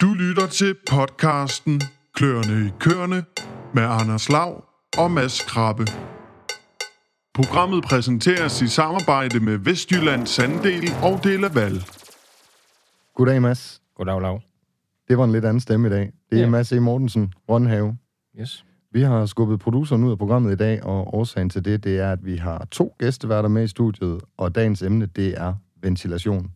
Du 0.00 0.14
lytter 0.14 0.46
til 0.46 0.74
podcasten 0.90 1.80
Klørende 2.14 2.66
i 2.66 2.70
Kørende 2.80 3.24
med 3.74 3.82
Anders 3.82 4.28
Lav 4.28 4.64
og 4.98 5.10
Mads 5.10 5.40
Krabbe. 5.42 5.84
Programmet 7.34 7.84
præsenteres 7.84 8.62
i 8.62 8.68
samarbejde 8.68 9.40
med 9.40 9.56
Vestjyllands 9.58 10.30
Sanddel 10.30 10.90
og 11.02 11.24
Delaval. 11.24 11.84
Goddag, 13.14 13.42
Mads. 13.42 13.82
Goddag, 13.96 14.20
Lav. 14.20 14.40
Det 15.08 15.18
var 15.18 15.24
en 15.24 15.32
lidt 15.32 15.44
anden 15.44 15.60
stemme 15.60 15.88
i 15.88 15.90
dag. 15.90 16.12
Det 16.30 16.38
er 16.38 16.42
Ja. 16.42 16.48
Mads 16.50 16.72
E. 16.72 16.80
Mortensen, 16.80 17.32
Rønhave. 17.48 17.96
Yes. 18.40 18.64
Vi 18.92 19.02
har 19.02 19.26
skubbet 19.26 19.60
produceren 19.60 20.04
ud 20.04 20.10
af 20.10 20.18
programmet 20.18 20.52
i 20.52 20.56
dag, 20.56 20.84
og 20.84 21.14
årsagen 21.14 21.50
til 21.50 21.64
det, 21.64 21.84
det 21.84 21.98
er, 21.98 22.12
at 22.12 22.24
vi 22.24 22.36
har 22.36 22.66
to 22.70 22.94
gæsteværter 22.98 23.48
med 23.48 23.64
i 23.64 23.68
studiet, 23.68 24.20
og 24.38 24.54
dagens 24.54 24.82
emne, 24.82 25.06
det 25.06 25.40
er 25.40 25.54
ventilation. 25.82 26.50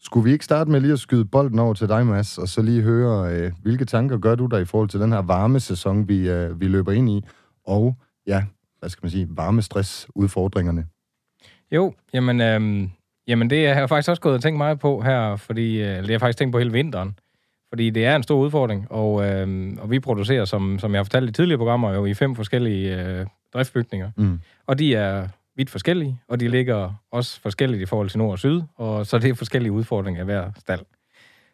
Skulle 0.00 0.24
vi 0.24 0.32
ikke 0.32 0.44
starte 0.44 0.70
med 0.70 0.80
lige 0.80 0.92
at 0.92 0.98
skyde 0.98 1.24
bolden 1.24 1.58
over 1.58 1.74
til 1.74 1.88
dig, 1.88 2.06
Mads, 2.06 2.38
og 2.38 2.48
så 2.48 2.62
lige 2.62 2.82
høre, 2.82 3.32
øh, 3.32 3.52
hvilke 3.62 3.84
tanker 3.84 4.18
gør 4.18 4.34
du 4.34 4.46
der 4.46 4.58
i 4.58 4.64
forhold 4.64 4.88
til 4.88 5.00
den 5.00 5.12
her 5.12 5.22
varmesæson, 5.22 6.08
vi, 6.08 6.28
øh, 6.28 6.60
vi 6.60 6.68
løber 6.68 6.92
ind 6.92 7.10
i, 7.10 7.24
og 7.66 7.96
ja, 8.26 8.44
hvad 8.78 8.88
skal 8.88 9.04
man 9.04 9.10
sige, 9.10 9.26
varmestressudfordringerne. 9.30 10.86
Jo, 11.72 11.94
jamen, 12.14 12.40
øhm, 12.40 12.90
jamen 13.26 13.50
det 13.50 13.68
har 13.68 13.74
jeg 13.74 13.88
faktisk 13.88 14.10
også 14.10 14.22
gået 14.22 14.34
og 14.34 14.42
tænkt 14.42 14.58
meget 14.58 14.78
på 14.78 15.00
her, 15.00 15.36
fordi 15.36 15.80
øh, 15.82 15.88
det 15.88 16.04
har 16.04 16.10
jeg 16.10 16.20
faktisk 16.20 16.38
tænkt 16.38 16.52
på 16.52 16.58
hele 16.58 16.72
vinteren. 16.72 17.18
Fordi 17.68 17.90
det 17.90 18.04
er 18.04 18.16
en 18.16 18.22
stor 18.22 18.38
udfordring, 18.38 18.86
og, 18.90 19.26
øhm, 19.26 19.78
og 19.80 19.90
vi 19.90 20.00
producerer, 20.00 20.44
som, 20.44 20.78
som 20.78 20.92
jeg 20.92 20.98
har 20.98 21.04
fortalt 21.04 21.30
i 21.30 21.32
tidligere 21.32 21.58
programmer, 21.58 21.92
jo 21.92 22.04
i 22.04 22.14
fem 22.14 22.34
forskellige 22.34 23.02
øh, 23.02 23.26
driftbygninger. 23.54 24.10
Mm. 24.16 24.40
Og 24.66 24.78
de 24.78 24.94
er 24.94 25.28
vidt 25.58 25.70
forskellige, 25.70 26.20
og 26.28 26.40
de 26.40 26.48
ligger 26.48 26.92
også 27.10 27.40
forskelligt 27.40 27.82
i 27.82 27.86
forhold 27.86 28.10
til 28.10 28.18
nord 28.18 28.30
og 28.30 28.38
syd, 28.38 28.62
og 28.76 29.06
så 29.06 29.18
det 29.18 29.30
er 29.30 29.34
forskellige 29.34 29.72
udfordringer 29.72 30.22
i 30.22 30.24
hver 30.24 30.50
stald. 30.58 30.80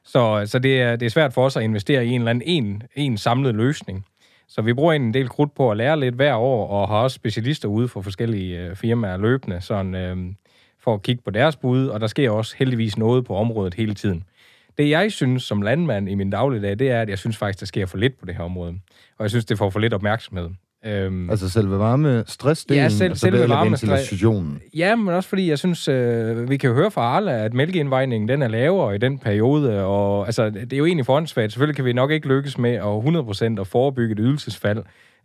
Så, 0.04 0.42
så 0.46 0.59
det, 0.59 0.80
er, 0.80 0.96
det 0.96 1.06
er 1.06 1.10
svært 1.10 1.32
for 1.32 1.45
os 1.45 1.56
at 1.56 1.62
investere 1.62 2.06
i 2.06 2.09
en 2.09 2.20
eller 2.20 2.30
anden 2.30 2.48
en, 2.48 2.82
en 2.95 3.18
samlet 3.18 3.54
løsning. 3.54 4.06
Så 4.48 4.62
vi 4.62 4.73
bruger 4.73 4.92
en 4.92 5.14
del 5.14 5.29
krudt 5.29 5.54
på 5.54 5.70
at 5.70 5.76
lære 5.76 6.01
lidt 6.01 6.14
hver 6.14 6.34
år, 6.34 6.68
og 6.68 6.88
har 6.88 6.96
også 6.96 7.14
specialister 7.14 7.68
ude 7.68 7.88
for 7.88 8.01
forskellige 8.01 8.59
øh, 8.59 8.76
firmaer 8.76 9.16
løbende, 9.16 9.60
sådan, 9.60 9.95
øh, 9.95 10.16
for 10.80 10.95
at 10.95 11.02
kigge 11.02 11.23
på 11.23 11.30
deres 11.30 11.57
bud, 11.57 11.86
og 11.86 12.01
der 12.01 12.07
sker 12.07 12.30
også 12.30 12.54
heldigvis 12.59 12.98
noget 12.98 13.24
på 13.24 13.36
området 13.36 13.74
hele 13.74 13.95
tiden. 13.95 14.24
Det 14.79 14.90
jeg 14.90 15.12
synes 15.12 15.42
som 15.42 15.62
landmand 15.62 16.09
i 16.09 16.14
min 16.14 16.30
dagligdag, 16.30 16.79
det 16.79 16.90
er, 16.90 17.01
at 17.01 17.09
jeg 17.09 17.18
synes 17.18 17.36
faktisk, 17.36 17.60
der 17.60 17.66
sker 17.66 17.86
for 17.86 17.98
lidt 17.98 18.18
på 18.18 18.26
det 18.26 18.34
her 18.34 18.45
område. 18.45 18.74
Og 19.18 19.23
jeg 19.23 19.30
synes, 19.30 19.45
det 19.45 19.59
får 19.59 19.70
for 19.70 19.80
lidt 19.80 19.95
opmærksomhed. 19.95 20.51
Øhm, 20.87 21.30
Altså 21.30 21.49
selve 21.51 21.79
varme 21.79 22.24
stressdelen, 22.27 22.82
Ja, 22.82 22.88
selv- 22.88 23.10
og 23.10 23.16
så 23.16 23.21
selve 23.21 23.37
det, 23.37 23.43
eller 23.43 23.57
varme- 23.57 23.68
ventilationen. 23.71 24.60
Ja, 24.77 24.96
men 24.96 25.09
også 25.15 25.29
fordi 25.29 25.49
jeg 25.49 25.59
synes, 25.59 25.88
øh, 25.88 26.51
vi 26.51 26.57
kan 26.57 26.68
jo 26.71 26.74
høre 26.76 26.91
fra 26.91 27.02
Arla, 27.02 27.45
at 27.45 27.54
mælkeindvejningen 27.54 28.29
den 28.29 28.43
er 28.43 28.49
lavere 28.49 28.95
i 28.95 28.99
den 28.99 29.18
periode, 29.18 29.85
og 29.85 30.26
altså, 30.26 30.51
det 30.51 30.73
er 30.73 30.76
jo 30.76 30.87
egentlig 30.87 31.07
forhåndsfærdigt. 31.07 31.52
Selvfølgelig 31.52 31.76
kan 31.76 31.85
vi 31.85 31.93
nok 31.93 32.10
ikke 32.10 32.29
lykkes 32.29 32.59
med 32.59 32.71
at 32.74 32.82
100% 33.57 33.60
at 33.60 33.66
forebygge 33.66 34.13
et 34.13 34.18
ydelsesfald, 34.21 34.79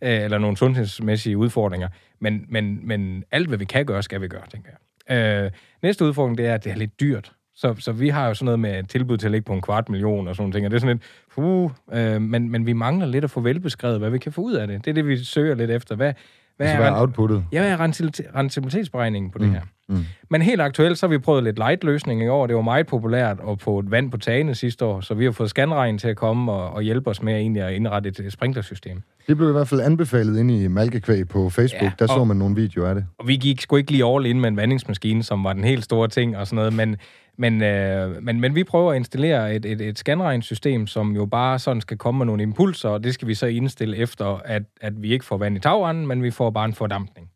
øh, 0.04 0.24
eller 0.24 0.38
nogle 0.38 0.58
sundhedsmæssige 0.58 1.38
udfordringer, 1.38 1.88
men, 2.22 2.42
men, 2.50 2.80
men 2.88 3.24
alt, 3.32 3.48
hvad 3.48 3.58
vi 3.58 3.66
kan 3.66 3.86
gøre, 3.86 4.04
skal 4.04 4.22
vi 4.22 4.28
gøre, 4.28 4.42
tænker 4.52 4.70
jeg. 5.10 5.46
Øh, 5.46 5.52
næste 5.84 6.06
udfordring, 6.06 6.38
det 6.38 6.46
er, 6.48 6.54
at 6.54 6.64
det 6.64 6.72
er 6.72 6.76
lidt 6.76 7.00
dyrt. 7.00 7.32
Så, 7.62 7.76
så 7.80 7.92
vi 7.92 8.10
har 8.10 8.28
jo 8.28 8.34
sådan 8.34 8.46
noget 8.46 8.60
med 8.60 8.84
tilbud 8.84 9.18
til 9.18 9.28
at 9.28 9.32
ligge 9.32 9.46
på 9.46 9.54
en 9.54 9.62
kvart 9.62 9.90
million 9.90 10.28
og 10.28 10.36
sådan 10.36 10.52
ting, 10.52 10.66
og 10.66 10.72
det 10.72 10.78
er 10.78 10.80
sådan 10.82 10.96
lidt, 10.96 11.04
puh, 11.36 11.72
øh, 11.94 12.22
men, 12.22 12.50
men 12.52 12.66
vi 12.66 12.74
mangler 12.74 13.06
lidt 13.06 13.24
at 13.24 13.32
få 13.32 13.40
velbeskrevet, 13.42 14.00
hvad 14.00 14.10
vi 14.10 14.18
kan 14.18 14.32
få 14.32 14.42
ud 14.42 14.54
af 14.54 14.68
det. 14.68 14.86
Det 14.86 14.90
er 14.90 14.94
det, 14.94 15.08
vi 15.08 15.24
søger 15.24 15.56
lidt 15.56 15.72
efter. 15.72 15.96
Hvad, 15.96 16.14
hvad 16.58 16.68
Altså, 16.68 16.78
hvad 16.82 16.88
er 16.92 17.00
outputtet? 17.02 17.46
Ja, 17.52 17.60
hvad 17.62 17.72
er 17.72 17.78
rentabilitet- 17.78 18.36
rentabilitetsberegningen 18.36 19.32
på 19.32 19.38
det 19.38 19.48
Mm, 19.48 19.54
her? 19.54 19.62
Mm. 19.90 20.06
Men 20.30 20.42
helt 20.42 20.62
aktuelt, 20.62 20.98
så 20.98 21.08
har 21.08 21.10
vi 21.10 21.18
prøvet 21.18 21.44
lidt 21.44 21.58
light-løsning 21.58 22.24
i 22.24 22.28
år. 22.28 22.48
Det 22.48 22.56
var 22.56 22.62
meget 22.62 22.88
populært 22.88 23.38
at 23.50 23.62
få 23.62 23.80
et 23.80 23.92
vand 23.92 24.12
på 24.12 24.18
tagene 24.18 24.56
sidste 24.56 24.86
år, 24.86 25.02
så 25.02 25.14
vi 25.14 25.26
har 25.26 25.32
fået 25.32 25.50
scanregn 25.50 25.98
til 25.98 26.08
at 26.08 26.18
komme 26.18 26.52
og, 26.52 26.70
og 26.70 26.82
hjælpe 26.82 27.10
os 27.10 27.22
med 27.22 27.34
egentlig 27.34 27.64
at 27.64 27.74
indrette 27.74 28.10
et, 28.10 28.34
sprinklersystem. 28.34 29.02
Det 29.28 29.38
blev 29.38 29.50
i 29.50 29.52
hvert 29.52 29.68
fald 29.68 29.82
anbefalet 29.82 30.40
ind 30.40 30.52
i 30.52 30.68
Malkekvæg 30.68 31.28
på 31.28 31.50
Facebook. 31.50 31.84
Ja, 31.84 31.92
der 32.00 32.08
så 32.08 32.24
man 32.24 32.38
nogle 32.38 32.56
videoer 32.56 32.90
af 32.90 32.96
det. 32.96 33.06
Og 33.18 33.28
vi 33.28 33.36
gik 33.36 33.62
sgu 33.62 33.76
ikke 33.76 33.92
lige 33.92 34.06
all 34.06 34.26
in 34.26 34.42
med 34.42 34.50
en 34.50 34.58
vandingsmaskine, 34.58 35.24
som 35.24 35.44
var 35.44 35.54
den 35.54 35.64
helt 35.64 35.84
store 35.84 36.08
ting 36.08 36.38
og 36.38 36.48
sådan 36.48 36.56
noget, 36.56 36.74
men, 36.74 36.98
men, 37.38 37.64
øh, 37.64 38.24
men, 38.24 38.40
men 38.40 38.56
vi 38.56 38.64
prøver 38.64 38.92
at 38.92 38.98
installere 38.98 39.56
et, 39.56 39.66
et, 39.66 39.82
et 39.82 40.00
scanregnsystem, 40.00 40.88
som 40.88 41.16
jo 41.16 41.26
bare 41.26 41.60
sådan 41.60 41.82
skal 41.82 41.98
komme 41.98 42.18
med 42.18 42.26
nogle 42.26 42.44
impulser, 42.44 42.90
og 42.90 43.04
det 43.04 43.14
skal 43.14 43.28
vi 43.28 43.34
så 43.34 43.46
indstille 43.46 43.98
efter, 43.98 44.42
at, 44.46 44.64
at 44.82 44.94
vi 45.04 45.14
ikke 45.14 45.26
får 45.26 45.38
vand 45.38 45.58
i 45.58 45.60
tagrenden, 45.60 46.08
men 46.08 46.24
vi 46.24 46.32
får 46.32 46.50
bare 46.50 46.66
en 46.66 46.74
fordampning. 46.74 47.30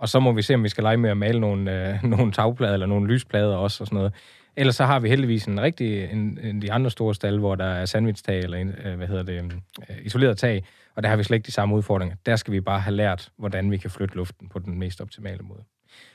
Og 0.00 0.08
så 0.08 0.20
må 0.20 0.32
vi 0.32 0.42
se, 0.42 0.54
om 0.54 0.64
vi 0.64 0.68
skal 0.68 0.84
lege 0.84 0.96
med 0.96 1.10
at 1.10 1.16
male 1.16 1.40
nogle, 1.40 1.88
øh, 1.88 2.04
nogle 2.16 2.32
tagplader 2.32 2.72
eller 2.72 2.86
nogle 2.86 3.08
lysplader 3.08 3.56
også 3.56 3.82
og 3.82 3.86
sådan 3.86 3.96
noget. 3.96 4.12
Ellers 4.56 4.76
så 4.76 4.84
har 4.84 5.00
vi 5.00 5.08
heldigvis 5.08 5.44
en 5.44 5.60
rigtig, 5.62 6.10
en, 6.12 6.38
en 6.42 6.62
de 6.62 6.72
andre 6.72 6.90
store 6.90 7.14
stal, 7.14 7.38
hvor 7.38 7.54
der 7.54 7.64
er 7.64 7.84
sandwich-tag, 7.84 8.38
eller 8.38 8.58
en, 8.58 8.74
øh, 8.84 8.96
hvad 8.96 9.06
hedder 9.06 9.22
det, 9.22 9.52
øh, 9.90 9.96
isoleret 10.02 10.38
tag, 10.38 10.64
og 10.96 11.02
der 11.02 11.08
har 11.08 11.16
vi 11.16 11.22
slet 11.22 11.36
ikke 11.36 11.46
de 11.46 11.52
samme 11.52 11.74
udfordringer. 11.74 12.16
Der 12.26 12.36
skal 12.36 12.52
vi 12.52 12.60
bare 12.60 12.80
have 12.80 12.94
lært, 12.94 13.28
hvordan 13.38 13.70
vi 13.70 13.76
kan 13.76 13.90
flytte 13.90 14.16
luften 14.16 14.48
på 14.48 14.58
den 14.58 14.78
mest 14.78 15.00
optimale 15.00 15.42
måde. 15.42 15.62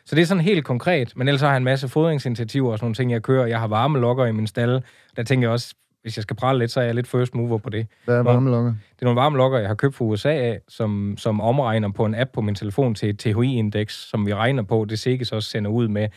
Så 0.05 0.15
det 0.15 0.21
er 0.21 0.25
sådan 0.25 0.43
helt 0.43 0.65
konkret, 0.65 1.13
men 1.15 1.27
ellers 1.27 1.41
har 1.41 1.49
jeg 1.49 1.57
en 1.57 1.63
masse 1.63 1.87
fodringsinitiativer 1.87 2.71
og 2.71 2.77
sådan 2.77 2.85
nogle 2.85 2.95
ting, 2.95 3.11
jeg 3.11 3.23
kører. 3.23 3.45
Jeg 3.45 3.59
har 3.59 3.67
varme 3.67 3.99
lokker 3.99 4.25
i 4.25 4.31
min 4.31 4.47
stald. 4.47 4.81
Der 5.15 5.23
tænker 5.23 5.47
jeg 5.47 5.51
også, 5.53 5.75
hvis 6.05 6.17
jeg 6.17 6.23
skal 6.23 6.35
prale 6.35 6.59
lidt, 6.59 6.71
så 6.71 6.79
er 6.79 6.83
jeg 6.85 6.95
lidt 6.95 7.07
first 7.07 7.35
mover 7.35 7.57
på 7.57 7.69
det. 7.69 7.87
Hvad 8.05 8.17
er 8.17 8.21
Hvor- 8.21 8.31
varmelokker? 8.31 8.69
Det 8.71 9.01
er 9.01 9.05
nogle 9.05 9.15
varmelokker, 9.21 9.57
jeg 9.59 9.67
har 9.67 9.75
købt 9.75 9.95
fra 9.95 10.05
USA 10.05 10.29
af, 10.31 10.59
som, 10.67 11.15
som 11.17 11.41
omregner 11.41 11.91
på 11.91 12.05
en 12.05 12.15
app 12.15 12.31
på 12.33 12.41
min 12.41 12.55
telefon 12.55 12.95
til 12.95 13.09
et 13.09 13.19
THI-indeks, 13.19 14.09
som 14.09 14.25
vi 14.25 14.33
regner 14.33 14.63
på. 14.63 14.85
Det 14.89 14.99
sikkes 14.99 15.31
også 15.31 15.49
sender 15.49 15.71
ud 15.71 15.87
med 15.87 16.07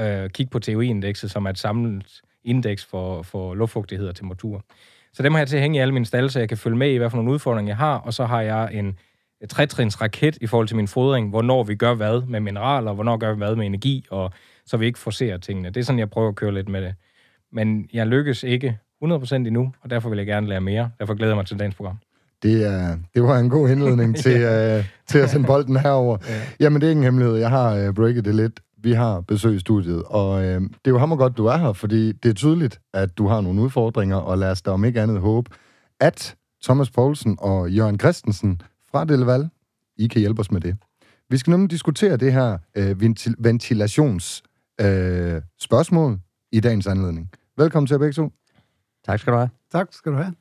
øh, 0.00 0.30
kig 0.30 0.50
på 0.50 0.58
THI-indekset, 0.58 1.30
som 1.30 1.46
er 1.46 1.50
et 1.50 1.58
samlet 1.58 2.20
indeks 2.44 2.84
for, 2.84 3.22
for 3.22 3.54
luftfugtighed 3.54 4.08
og 4.08 4.16
temperatur. 4.16 4.62
Så 5.12 5.22
dem 5.22 5.32
har 5.32 5.38
jeg 5.38 5.48
til 5.48 5.56
at 5.56 5.62
hænge 5.62 5.76
i 5.78 5.80
alle 5.80 5.94
mine 5.94 6.06
stalle, 6.06 6.30
så 6.30 6.38
jeg 6.38 6.48
kan 6.48 6.58
følge 6.58 6.76
med 6.76 6.90
i, 6.90 6.96
hvad 6.96 7.10
for 7.10 7.16
nogle 7.16 7.32
udfordringer 7.32 7.70
jeg 7.70 7.76
har, 7.76 7.98
og 7.98 8.14
så 8.14 8.24
har 8.24 8.40
jeg 8.40 8.68
en 8.72 8.98
et 9.40 9.48
tretrins 9.50 10.00
raket 10.02 10.38
i 10.40 10.46
forhold 10.46 10.66
til 10.68 10.76
min 10.76 10.88
fodring, 10.88 11.30
hvornår 11.30 11.62
vi 11.64 11.74
gør 11.74 11.94
hvad 11.94 12.22
med 12.26 12.40
mineraler, 12.40 12.92
hvornår 12.92 13.16
gør 13.16 13.32
vi 13.32 13.36
hvad 13.36 13.56
med 13.56 13.66
energi, 13.66 14.06
og 14.10 14.32
så 14.66 14.76
vi 14.76 14.86
ikke 14.86 14.98
forser 14.98 15.36
tingene. 15.36 15.70
Det 15.70 15.80
er 15.80 15.84
sådan, 15.84 15.98
jeg 15.98 16.10
prøver 16.10 16.28
at 16.28 16.34
køre 16.34 16.54
lidt 16.54 16.68
med 16.68 16.82
det. 16.82 16.94
Men 17.52 17.88
jeg 17.92 18.06
lykkes 18.06 18.42
ikke 18.42 18.78
100% 19.04 19.34
endnu, 19.34 19.72
og 19.82 19.90
derfor 19.90 20.08
vil 20.08 20.16
jeg 20.16 20.26
gerne 20.26 20.46
lære 20.48 20.60
mere. 20.60 20.90
Derfor 21.00 21.14
glæder 21.14 21.32
jeg 21.32 21.36
mig 21.36 21.46
til 21.46 21.58
dagens 21.58 21.74
program. 21.74 21.98
Det, 22.42 22.66
er, 22.66 22.96
det 23.14 23.22
var 23.22 23.38
en 23.38 23.50
god 23.50 23.68
indledning 23.70 24.16
til, 24.24 24.40
øh, 24.40 24.84
til 25.06 25.18
at 25.18 25.30
sende 25.30 25.46
bolden 25.46 25.76
herover. 25.76 26.18
Ja. 26.28 26.42
Jamen, 26.60 26.80
det 26.80 26.86
er 26.86 26.90
ikke 26.90 26.98
en 26.98 27.04
hemmelighed. 27.04 27.36
Jeg 27.36 27.50
har 27.50 27.74
øh, 27.74 27.94
breaket 27.94 28.24
det 28.24 28.34
lidt. 28.34 28.60
Vi 28.78 28.92
har 28.92 29.20
besøg 29.20 29.56
i 29.56 29.58
studiet, 29.58 30.02
og 30.06 30.44
øh, 30.44 30.60
det 30.60 30.70
er 30.84 30.90
jo 30.90 30.98
hammer 30.98 31.16
godt, 31.16 31.36
du 31.36 31.46
er 31.46 31.56
her, 31.56 31.72
fordi 31.72 32.12
det 32.12 32.28
er 32.28 32.34
tydeligt, 32.34 32.80
at 32.94 33.18
du 33.18 33.26
har 33.26 33.40
nogle 33.40 33.60
udfordringer, 33.62 34.16
og 34.16 34.38
lad 34.38 34.50
os 34.50 34.62
da 34.62 34.70
om 34.70 34.84
ikke 34.84 35.00
andet 35.00 35.20
håbe, 35.20 35.50
at 36.00 36.36
Thomas 36.64 36.90
Poulsen 36.90 37.36
og 37.40 37.70
Jørgen 37.70 38.00
Christensen 38.00 38.62
fra 38.90 39.04
Deleval, 39.04 39.48
I 39.96 40.06
kan 40.06 40.20
hjælpe 40.20 40.40
os 40.40 40.50
med 40.50 40.60
det. 40.60 40.76
Vi 41.30 41.36
skal 41.36 41.50
nemlig 41.50 41.70
diskutere 41.70 42.16
det 42.16 42.32
her 42.32 42.58
øh, 42.76 42.90
ventil- 42.90 43.34
ventilations 43.38 44.42
øh, 44.80 45.42
i 46.52 46.60
dagens 46.60 46.86
anledning. 46.86 47.30
Velkommen 47.58 47.86
til 47.86 47.94
jer 47.94 47.98
begge 47.98 48.12
to. 48.12 48.32
Tak 49.06 49.18
skal 49.18 49.32
du 49.32 49.38
have. 49.38 49.50
Tak 49.72 49.88
skal 49.90 50.12
du 50.12 50.16
have. 50.16 50.34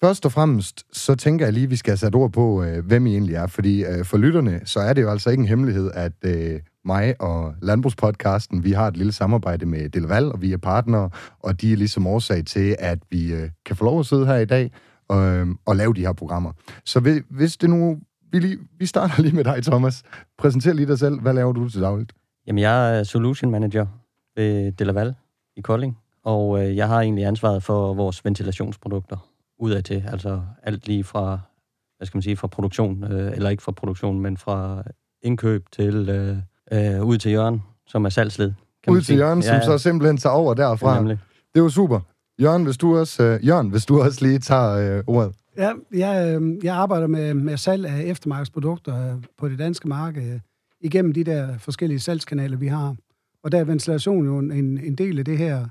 Først 0.00 0.26
og 0.26 0.32
fremmest, 0.32 0.86
så 0.92 1.14
tænker 1.14 1.46
jeg 1.46 1.52
lige, 1.52 1.64
at 1.64 1.70
vi 1.70 1.76
skal 1.76 1.90
have 1.90 1.96
sat 1.96 2.14
ord 2.14 2.32
på, 2.32 2.62
øh, 2.62 2.86
hvem 2.86 3.06
I 3.06 3.12
egentlig 3.12 3.34
er. 3.34 3.46
Fordi 3.46 3.84
øh, 3.84 4.04
for 4.04 4.16
lytterne, 4.16 4.60
så 4.64 4.80
er 4.80 4.92
det 4.92 5.02
jo 5.02 5.10
altså 5.10 5.30
ikke 5.30 5.40
en 5.40 5.46
hemmelighed, 5.48 5.90
at 5.94 6.12
øh, 6.24 6.60
mig 6.84 7.20
og 7.20 7.54
Landbrugspodcasten, 7.62 8.64
vi 8.64 8.72
har 8.72 8.88
et 8.88 8.96
lille 8.96 9.12
samarbejde 9.12 9.66
med 9.66 9.88
Delval, 9.88 10.32
og 10.32 10.42
vi 10.42 10.52
er 10.52 10.56
partnere, 10.56 11.10
og 11.38 11.60
de 11.60 11.72
er 11.72 11.76
ligesom 11.76 12.06
årsag 12.06 12.44
til, 12.44 12.76
at 12.78 12.98
vi 13.10 13.32
øh, 13.32 13.50
kan 13.66 13.76
få 13.76 13.84
lov 13.84 14.00
at 14.00 14.06
sidde 14.06 14.26
her 14.26 14.36
i 14.36 14.44
dag 14.44 14.72
og, 15.08 15.26
øh, 15.26 15.46
og 15.66 15.76
lave 15.76 15.94
de 15.94 16.00
her 16.00 16.12
programmer. 16.12 16.52
Så 16.84 17.00
hvis, 17.00 17.22
hvis 17.30 17.56
det 17.56 17.70
nu... 17.70 17.98
Vi, 18.32 18.38
lige, 18.38 18.58
vi 18.78 18.86
starter 18.86 19.22
lige 19.22 19.34
med 19.34 19.44
dig, 19.44 19.62
Thomas. 19.62 20.02
Præsenter 20.38 20.72
lige 20.72 20.86
dig 20.86 20.98
selv. 20.98 21.20
Hvad 21.20 21.34
laver 21.34 21.52
du 21.52 21.68
til 21.68 21.80
dagligt? 21.80 22.12
Jamen, 22.46 22.58
jeg 22.58 22.98
er 22.98 23.02
solution 23.02 23.50
manager 23.50 23.86
ved 24.36 24.72
Delaval 24.72 25.14
i 25.56 25.60
Kolding, 25.60 25.98
og 26.28 26.62
øh, 26.62 26.76
jeg 26.76 26.88
har 26.88 27.00
egentlig 27.00 27.24
ansvaret 27.24 27.62
for 27.62 27.94
vores 27.94 28.24
ventilationsprodukter 28.24 29.16
udad 29.58 29.82
til. 29.82 30.04
Altså 30.08 30.40
alt 30.62 30.86
lige 30.86 31.04
fra, 31.04 31.38
hvad 31.96 32.06
skal 32.06 32.16
man 32.16 32.22
sige, 32.22 32.36
fra 32.36 32.46
produktion, 32.46 33.04
øh, 33.04 33.32
eller 33.32 33.50
ikke 33.50 33.62
fra 33.62 33.72
produktion, 33.72 34.20
men 34.20 34.36
fra 34.36 34.82
indkøb 35.22 35.64
til 35.72 36.08
øh, 36.08 36.36
øh, 36.72 37.04
ud 37.04 37.18
til 37.18 37.32
Jørgen, 37.32 37.62
som 37.86 38.04
er 38.04 38.08
salgsled. 38.08 38.52
kan 38.84 38.92
Ud 38.92 39.00
til. 39.00 39.16
Jørgen, 39.16 39.42
som 39.42 39.60
så 39.62 39.78
simpelthen 39.78 40.16
tager 40.16 40.34
over 40.34 40.54
ja, 40.58 40.62
derfra. 40.62 40.96
nemlig. 40.96 41.18
Det 41.54 41.60
er 41.60 41.64
jo 41.64 41.68
super. 41.68 42.00
Jørgen, 42.40 42.64
hvis 42.64 42.76
du 42.76 42.98
også, 42.98 43.22
øh, 43.22 43.46
Jørgen, 43.46 43.70
hvis 43.70 43.86
du 43.86 44.02
også 44.02 44.24
lige 44.24 44.38
tager 44.38 44.96
øh, 44.98 45.04
ordet. 45.06 45.34
Ja, 45.56 45.72
jeg, 45.92 46.40
øh, 46.40 46.64
jeg 46.64 46.74
arbejder 46.74 47.06
med, 47.06 47.34
med 47.34 47.56
salg 47.56 47.86
af 47.86 48.02
eftermarkedsprodukter 48.02 49.12
øh, 49.12 49.22
på 49.38 49.48
det 49.48 49.58
danske 49.58 49.88
marked 49.88 50.32
øh, 50.34 50.40
igennem 50.80 51.12
de 51.12 51.24
der 51.24 51.58
forskellige 51.58 52.00
salgskanaler, 52.00 52.56
vi 52.56 52.66
har. 52.66 52.96
Og 53.44 53.52
der 53.52 53.58
er 53.58 53.64
ventilation 53.64 54.24
jo 54.24 54.38
en, 54.38 54.52
en 54.78 54.94
del 54.94 55.18
af 55.18 55.24
det 55.24 55.38
her, 55.38 55.66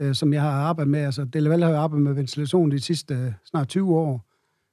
øh, 0.00 0.14
som 0.14 0.32
jeg 0.32 0.42
har 0.42 0.50
arbejdet 0.50 0.90
med. 0.90 1.00
Altså, 1.00 1.24
Delaval 1.24 1.62
har 1.62 1.70
jo 1.70 1.76
arbejdet 1.76 2.04
med 2.04 2.12
ventilation 2.12 2.70
de 2.70 2.80
sidste 2.80 3.14
øh, 3.14 3.32
snart 3.44 3.68
20 3.68 3.96
år, 3.96 4.24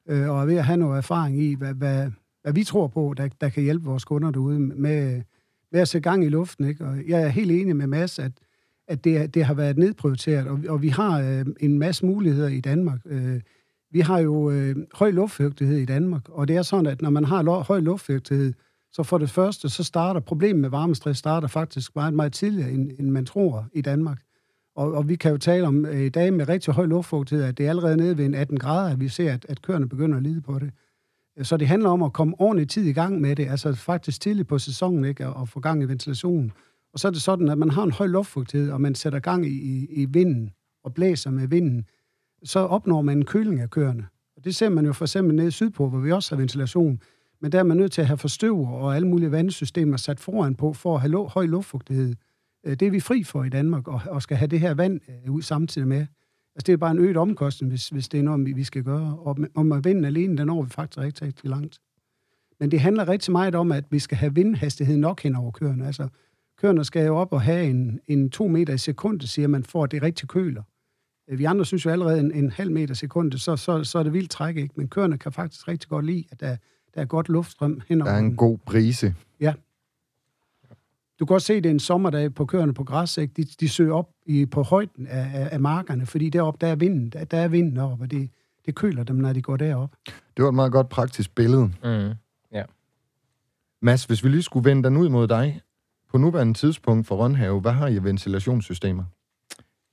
øh, 0.09 0.29
og 0.29 0.41
er 0.41 0.45
ved 0.45 0.55
at 0.55 0.65
have 0.65 0.77
noget 0.77 0.97
erfaring 0.97 1.41
i, 1.41 1.55
hvad, 1.55 1.73
hvad, 1.73 2.11
hvad 2.41 2.53
vi 2.53 2.63
tror 2.63 2.87
på, 2.87 3.13
der, 3.17 3.29
der 3.41 3.49
kan 3.49 3.63
hjælpe 3.63 3.85
vores 3.85 4.05
kunder 4.05 4.31
derude 4.31 4.59
med, 4.59 5.21
med 5.71 5.81
at 5.81 5.87
sætte 5.87 6.09
gang 6.09 6.25
i 6.25 6.29
luften. 6.29 6.67
Ikke? 6.67 6.85
Og 6.85 6.97
jeg 7.07 7.21
er 7.21 7.27
helt 7.27 7.51
enig 7.51 7.75
med 7.75 7.87
Mads, 7.87 8.19
at, 8.19 8.31
at 8.87 9.03
det, 9.03 9.33
det 9.33 9.45
har 9.45 9.53
været 9.53 9.77
nedprioriteret, 9.77 10.47
og, 10.47 10.59
og 10.69 10.81
vi 10.81 10.89
har 10.89 11.21
øh, 11.21 11.45
en 11.59 11.79
masse 11.79 12.05
muligheder 12.05 12.49
i 12.49 12.59
Danmark. 12.59 12.99
Øh, 13.05 13.41
vi 13.91 13.99
har 13.99 14.19
jo 14.19 14.51
øh, 14.51 14.75
høj 14.93 15.11
luftfugtighed 15.11 15.77
i 15.77 15.85
Danmark, 15.85 16.29
og 16.29 16.47
det 16.47 16.55
er 16.55 16.61
sådan, 16.61 16.85
at 16.85 17.01
når 17.01 17.09
man 17.09 17.25
har 17.25 17.41
lo- 17.41 17.61
høj 17.61 17.79
luftfugtighed, 17.79 18.53
så 18.91 19.03
for 19.03 19.17
det 19.17 19.29
første, 19.29 19.69
så 19.69 19.83
starter 19.83 20.19
problemet 20.19 20.61
med 20.61 20.69
varmestress 20.69 21.19
starter 21.19 21.47
faktisk 21.47 21.95
meget, 21.95 22.13
meget 22.13 22.33
tidligere, 22.33 22.71
end, 22.71 22.91
end 22.99 23.09
man 23.09 23.25
tror 23.25 23.67
i 23.73 23.81
Danmark. 23.81 24.24
Og, 24.75 24.93
og 24.93 25.09
vi 25.09 25.15
kan 25.15 25.31
jo 25.31 25.37
tale 25.37 25.67
om 25.67 25.85
øh, 25.85 26.01
i 26.01 26.09
dag 26.09 26.33
med 26.33 26.49
rigtig 26.49 26.73
høj 26.73 26.85
luftfugtighed, 26.85 27.45
at 27.45 27.57
det 27.57 27.65
er 27.65 27.69
allerede 27.69 27.97
nede 27.97 28.17
ved 28.17 28.25
en 28.25 28.35
18 28.35 28.59
grader, 28.59 28.91
at 28.91 28.99
vi 28.99 29.07
ser, 29.07 29.33
at, 29.33 29.45
at 29.49 29.61
køerne 29.61 29.89
begynder 29.89 30.17
at 30.17 30.23
lide 30.23 30.41
på 30.41 30.59
det. 30.59 30.71
Så 31.41 31.57
det 31.57 31.67
handler 31.67 31.89
om 31.89 32.03
at 32.03 32.13
komme 32.13 32.35
ordentligt 32.41 32.71
tid 32.71 32.85
i 32.85 32.93
gang 32.93 33.21
med 33.21 33.35
det, 33.35 33.47
altså 33.47 33.73
faktisk 33.73 34.21
tidligt 34.21 34.47
på 34.47 34.59
sæsonen, 34.59 35.05
ikke, 35.05 35.27
og 35.27 35.49
få 35.49 35.59
gang 35.59 35.83
i 35.83 35.85
ventilationen. 35.85 36.51
Og 36.93 36.99
så 36.99 37.07
er 37.07 37.11
det 37.11 37.21
sådan, 37.21 37.49
at 37.49 37.57
man 37.57 37.69
har 37.69 37.83
en 37.83 37.91
høj 37.91 38.07
luftfugtighed, 38.07 38.71
og 38.71 38.81
man 38.81 38.95
sætter 38.95 39.19
gang 39.19 39.45
i, 39.45 39.49
i, 39.49 39.85
i 39.89 40.05
vinden 40.05 40.49
og 40.83 40.93
blæser 40.93 41.31
med 41.31 41.47
vinden, 41.47 41.85
så 42.43 42.59
opnår 42.59 43.01
man 43.01 43.17
en 43.17 43.25
køling 43.25 43.59
af 43.59 43.69
køerne. 43.69 44.07
Og 44.37 44.45
det 44.45 44.55
ser 44.55 44.69
man 44.69 44.85
jo 44.85 44.93
for 44.93 45.05
eksempel 45.05 45.35
nede 45.35 45.51
sydpå, 45.51 45.89
hvor 45.89 45.99
vi 45.99 46.11
også 46.11 46.35
har 46.35 46.37
ventilation. 46.41 47.01
Men 47.41 47.51
der 47.51 47.59
er 47.59 47.63
man 47.63 47.77
nødt 47.77 47.91
til 47.91 48.01
at 48.01 48.07
have 48.07 48.17
forstøver 48.17 48.69
og 48.69 48.95
alle 48.95 49.07
mulige 49.07 49.31
vandsystemer 49.31 49.97
sat 49.97 50.19
foran 50.19 50.55
på, 50.55 50.73
for 50.73 50.95
at 50.95 51.01
have 51.01 51.29
høj 51.29 51.45
luftfugtighed. 51.45 52.15
Øh, 52.65 52.71
det 52.71 52.81
er 52.81 52.91
vi 52.91 52.99
fri 52.99 53.23
for 53.23 53.43
i 53.43 53.49
Danmark, 53.49 53.87
og, 53.87 54.01
og 54.05 54.21
skal 54.21 54.37
have 54.37 54.47
det 54.47 54.59
her 54.59 54.73
vand 54.73 54.99
øh, 55.09 55.31
ud 55.31 55.41
samtidig 55.41 55.87
med. 55.87 56.05
Altså, 56.55 56.65
det 56.65 56.73
er 56.73 56.77
bare 56.77 56.91
en 56.91 56.99
øget 56.99 57.17
omkostning, 57.17 57.71
hvis, 57.71 57.89
hvis 57.89 58.09
det 58.09 58.19
er 58.19 58.23
noget, 58.23 58.55
vi 58.55 58.63
skal 58.63 58.83
gøre. 58.83 59.17
Og, 59.19 59.37
og 59.55 59.65
med 59.65 59.83
vinden 59.83 60.05
alene, 60.05 60.37
den 60.37 60.47
når 60.47 60.63
vi 60.63 60.69
faktisk 60.69 60.97
rigtig, 60.97 61.27
rigtig 61.27 61.49
langt. 61.49 61.79
Men 62.59 62.71
det 62.71 62.79
handler 62.79 63.07
rigtig 63.07 63.31
meget 63.31 63.55
om, 63.55 63.71
at 63.71 63.85
vi 63.89 63.99
skal 63.99 64.17
have 64.17 64.35
vindhastighed 64.35 64.97
nok 64.97 65.21
hen 65.21 65.35
over 65.35 65.51
køerne. 65.51 65.85
Altså, 65.85 66.07
køerne 66.57 66.85
skal 66.85 67.05
jo 67.05 67.17
op 67.17 67.33
og 67.33 67.41
have 67.41 67.69
en, 67.69 67.99
en 68.07 68.29
to 68.29 68.47
meter 68.47 68.73
i 68.73 68.77
sekundet, 68.77 69.29
siger 69.29 69.47
man, 69.47 69.63
for 69.63 69.83
at 69.83 69.91
det 69.91 70.01
rigtig 70.01 70.27
køler. 70.29 70.63
Øh, 71.29 71.39
vi 71.39 71.43
andre 71.43 71.65
synes 71.65 71.85
jo 71.85 71.89
allerede 71.89 72.19
en, 72.19 72.31
en 72.31 72.49
halv 72.49 72.71
meter 72.71 72.93
sekundet, 72.93 73.41
så, 73.41 73.55
så, 73.55 73.83
så 73.83 73.99
er 73.99 74.03
det 74.03 74.13
vildt 74.13 74.31
træk, 74.31 74.57
ikke? 74.57 74.73
Men 74.77 74.87
køerne 74.87 75.17
kan 75.17 75.31
faktisk 75.31 75.67
rigtig 75.67 75.89
godt 75.89 76.05
lide, 76.05 76.23
at 76.31 76.39
der, 76.39 76.57
der 76.95 77.01
er 77.01 77.05
godt 77.05 77.29
luftstrøm 77.29 77.81
hen 77.87 78.01
over 78.01 78.11
Der 78.11 78.17
er 78.17 78.21
en 78.21 78.35
god 78.35 78.57
brise. 78.57 79.15
Ja. 79.39 79.53
Du 81.19 81.25
kan 81.25 81.33
også 81.33 81.47
se, 81.47 81.55
det 81.55 81.65
er 81.65 81.71
en 81.71 81.79
sommerdag 81.79 82.33
på 82.33 82.45
køerne 82.45 82.73
på 82.73 82.83
græs, 82.83 83.17
ikke? 83.17 83.33
De, 83.37 83.43
de 83.59 83.69
søger 83.69 83.93
op 83.93 84.09
i, 84.25 84.45
på 84.45 84.61
højden 84.61 85.07
af, 85.07 85.31
af, 85.33 85.49
af 85.51 85.59
markerne, 85.59 86.05
fordi 86.05 86.29
deroppe, 86.29 86.65
der 86.65 86.71
er 86.71 86.75
vinden, 86.75 87.09
der, 87.09 87.23
der 87.23 87.37
er 87.37 87.47
vinden 87.47 87.77
oppe, 87.77 88.03
og 88.03 88.11
det, 88.11 88.29
det 88.65 88.75
køler 88.75 89.03
dem, 89.03 89.15
når 89.15 89.33
de 89.33 89.41
går 89.41 89.57
derop. 89.57 89.91
Det 90.05 90.43
var 90.43 90.49
et 90.49 90.55
meget 90.55 90.71
godt 90.71 90.89
praktisk 90.89 91.35
billede. 91.35 91.71
Mm. 91.83 92.13
Mads, 93.85 94.05
hvis 94.05 94.23
vi 94.23 94.29
lige 94.29 94.41
skulle 94.41 94.69
vende 94.69 94.83
den 94.83 94.97
ud 94.97 95.09
mod 95.09 95.27
dig, 95.27 95.61
på 96.11 96.17
nuværende 96.17 96.53
tidspunkt 96.53 97.07
for 97.07 97.15
Rønhave, 97.15 97.61
hvad 97.61 97.71
har 97.71 97.87
I 97.87 98.03
ventilationssystemer? 98.03 99.03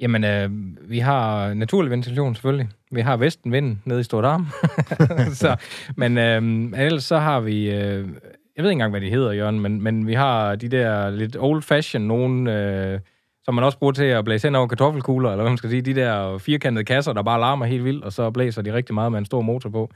Jamen, 0.01 0.25
øh, 0.25 0.51
vi 0.91 0.99
har 0.99 1.55
naturlig 1.55 1.91
ventilation 1.91 2.35
selvfølgelig. 2.35 2.69
Vi 2.91 3.01
har 3.01 3.17
vestenvind 3.17 3.79
nede 3.85 4.01
i 4.01 4.03
Stort 4.03 4.25
Arm. 4.25 4.47
så, 5.43 5.57
men 5.97 6.19
øh, 6.19 6.81
ellers 6.87 7.05
så 7.05 7.19
har 7.19 7.41
vi... 7.41 7.71
Øh, 7.71 8.09
jeg 8.57 8.63
ved 8.63 8.71
ikke 8.71 8.73
engang, 8.73 8.91
hvad 8.91 9.01
de 9.01 9.11
hedder, 9.11 9.33
Jørgen, 9.33 9.61
men, 9.61 9.83
men 9.83 10.07
vi 10.07 10.15
har 10.15 10.57
de 10.57 10.69
der 10.69 11.11
lidt 11.11 11.37
old-fashioned 11.37 12.07
nogen, 12.07 12.47
øh, 12.47 13.01
som 13.45 13.55
man 13.55 13.65
også 13.65 13.79
bruger 13.79 13.93
til 13.93 14.05
at 14.05 14.25
blæse 14.25 14.47
hen 14.47 14.55
over 14.55 14.67
kartoffelkugler, 14.67 15.31
eller 15.31 15.43
hvad 15.43 15.51
man 15.51 15.59
skal 15.59 15.71
sige, 15.71 15.83
de 15.83 15.95
der 15.95 16.39
firkantede 16.39 16.85
kasser, 16.85 17.13
der 17.13 17.23
bare 17.23 17.41
larmer 17.41 17.67
helt 17.67 17.85
vildt, 17.85 18.05
og 18.05 18.13
så 18.13 18.31
blæser 18.31 18.63
de 18.63 18.73
rigtig 18.73 18.95
meget 18.95 19.13
med 19.13 19.19
en 19.19 19.25
stor 19.25 19.41
motor 19.41 19.71
på. 19.71 19.91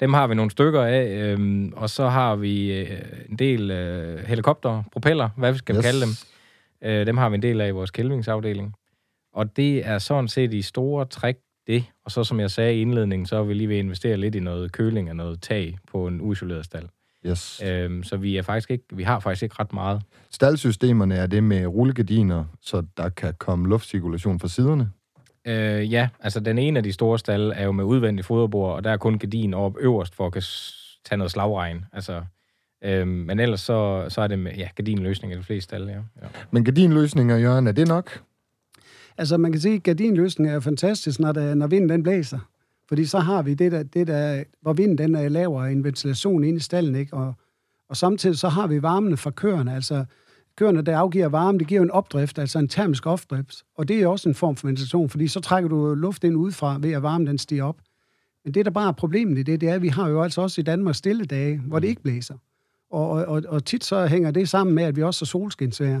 Dem 0.00 0.14
har 0.14 0.26
vi 0.26 0.34
nogle 0.34 0.50
stykker 0.50 0.82
af, 0.82 1.06
øh, 1.06 1.70
og 1.76 1.90
så 1.90 2.08
har 2.08 2.36
vi 2.36 2.80
øh, 2.80 2.98
en 3.28 3.36
del 3.36 3.70
øh, 3.70 4.18
helikopter, 4.18 4.82
propeller, 4.92 5.28
hvad 5.36 5.52
vi 5.52 5.58
skal 5.58 5.76
yes. 5.76 5.84
Yes. 5.84 5.90
kalde 5.90 6.00
dem. 6.00 6.10
Øh, 6.90 7.06
dem 7.06 7.16
har 7.16 7.28
vi 7.28 7.34
en 7.34 7.42
del 7.42 7.60
af 7.60 7.68
i 7.68 7.70
vores 7.70 7.90
kælvingsafdeling. 7.90 8.74
Og 9.34 9.56
det 9.56 9.86
er 9.86 9.98
sådan 9.98 10.28
set 10.28 10.54
i 10.54 10.62
store 10.62 11.04
træk 11.04 11.36
det. 11.66 11.84
Og 12.04 12.10
så 12.10 12.24
som 12.24 12.40
jeg 12.40 12.50
sagde 12.50 12.74
i 12.74 12.80
indledningen, 12.80 13.26
så 13.26 13.36
er 13.36 13.42
vi 13.42 13.54
lige 13.54 13.68
ved 13.68 13.76
at 13.76 13.84
investere 13.84 14.16
lidt 14.16 14.34
i 14.34 14.40
noget 14.40 14.72
køling 14.72 15.10
og 15.10 15.16
noget 15.16 15.42
tag 15.42 15.78
på 15.92 16.06
en 16.06 16.20
uisoleret 16.20 16.64
stald. 16.64 16.88
Yes. 17.26 17.62
Øhm, 17.64 18.02
så 18.02 18.16
vi, 18.16 18.36
er 18.36 18.42
faktisk 18.42 18.70
ikke, 18.70 18.84
vi 18.92 19.02
har 19.02 19.20
faktisk 19.20 19.42
ikke 19.42 19.56
ret 19.58 19.72
meget. 19.72 20.02
Staldsystemerne 20.30 21.14
er 21.14 21.26
det 21.26 21.44
med 21.44 21.66
rullegardiner, 21.66 22.44
så 22.60 22.82
der 22.96 23.08
kan 23.08 23.34
komme 23.38 23.68
luftcirkulation 23.68 24.40
fra 24.40 24.48
siderne. 24.48 24.90
Øh, 25.46 25.92
ja, 25.92 26.08
altså 26.20 26.40
den 26.40 26.58
ene 26.58 26.78
af 26.78 26.82
de 26.82 26.92
store 26.92 27.18
stalle 27.18 27.54
er 27.54 27.64
jo 27.64 27.72
med 27.72 27.84
udvendig 27.84 28.24
foderbord, 28.24 28.74
og 28.74 28.84
der 28.84 28.90
er 28.90 28.96
kun 28.96 29.18
gardin 29.18 29.54
op 29.54 29.76
øverst 29.80 30.14
for 30.14 30.26
at 30.26 30.32
kan 30.32 30.42
tage 31.04 31.16
noget 31.16 31.30
slagregn. 31.30 31.84
Altså, 31.92 32.22
øhm, 32.84 33.08
men 33.08 33.40
ellers 33.40 33.60
så, 33.60 34.06
så 34.08 34.20
er 34.20 34.26
det 34.26 34.38
med 34.38 34.52
ja, 34.56 34.68
gardinløsning 34.74 35.32
i 35.32 35.36
de 35.36 35.42
fleste 35.42 35.64
stalle, 35.64 35.92
ja. 35.92 35.98
ja. 36.22 36.28
Men 36.50 36.64
gardinløsninger, 36.64 37.36
Jørgen, 37.36 37.66
er 37.66 37.72
det 37.72 37.88
nok? 37.88 38.22
Altså, 39.18 39.36
man 39.36 39.52
kan 39.52 39.60
sige, 39.60 39.74
at 39.74 39.82
gardinløsningen 39.82 40.54
er 40.54 40.60
fantastisk, 40.60 41.20
når, 41.20 41.32
der, 41.32 41.54
når 41.54 41.66
vinden 41.66 41.88
den 41.88 42.02
blæser. 42.02 42.38
Fordi 42.92 43.04
så 43.04 43.18
har 43.18 43.42
vi 43.42 43.54
det 43.54 43.72
der, 43.72 43.82
det 43.82 44.06
der 44.06 44.44
hvor 44.62 44.72
vinden 44.72 44.98
den 44.98 45.14
er 45.14 45.28
lavere 45.28 45.72
en 45.72 45.84
ventilation 45.84 46.44
inde 46.44 46.56
i 46.56 46.60
stallen, 46.60 46.94
ikke? 46.94 47.14
Og, 47.14 47.34
og 47.88 47.96
samtidig 47.96 48.38
så 48.38 48.48
har 48.48 48.66
vi 48.66 48.82
varmene 48.82 49.16
fra 49.16 49.30
køerne. 49.30 49.74
Altså, 49.74 50.04
køerne, 50.56 50.82
der 50.82 50.98
afgiver 50.98 51.28
varme, 51.28 51.58
det 51.58 51.66
giver 51.66 51.78
jo 51.78 51.82
en 51.82 51.90
opdrift, 51.90 52.38
altså 52.38 52.58
en 52.58 52.68
termisk 52.68 53.06
opdrift. 53.06 53.62
Og 53.76 53.88
det 53.88 54.02
er 54.02 54.06
også 54.06 54.28
en 54.28 54.34
form 54.34 54.56
for 54.56 54.66
ventilation, 54.66 55.08
fordi 55.08 55.28
så 55.28 55.40
trækker 55.40 55.68
du 55.68 55.94
luft 55.94 56.24
ind 56.24 56.36
udefra, 56.36 56.78
ved 56.80 56.92
at 56.92 57.02
varmen 57.02 57.26
den 57.26 57.38
stiger 57.38 57.64
op. 57.64 57.80
Men 58.44 58.54
det, 58.54 58.64
der 58.64 58.70
bare 58.70 58.88
er 58.88 58.92
problemet 58.92 59.38
i 59.38 59.42
det, 59.42 59.60
det 59.60 59.68
er, 59.68 59.74
at 59.74 59.82
vi 59.82 59.88
har 59.88 60.08
jo 60.08 60.22
altså 60.22 60.40
også 60.40 60.60
i 60.60 60.64
Danmark 60.64 60.94
stille 60.94 61.24
dage, 61.24 61.58
hvor 61.58 61.78
det 61.78 61.88
ikke 61.88 62.02
blæser. 62.02 62.34
Og, 62.90 63.10
og, 63.10 63.24
og, 63.26 63.42
og 63.48 63.64
tit 63.64 63.84
så 63.84 64.06
hænger 64.06 64.30
det 64.30 64.48
sammen 64.48 64.74
med, 64.74 64.84
at 64.84 64.96
vi 64.96 65.02
også 65.02 65.24
har 65.24 65.26
solskinsvær. 65.26 66.00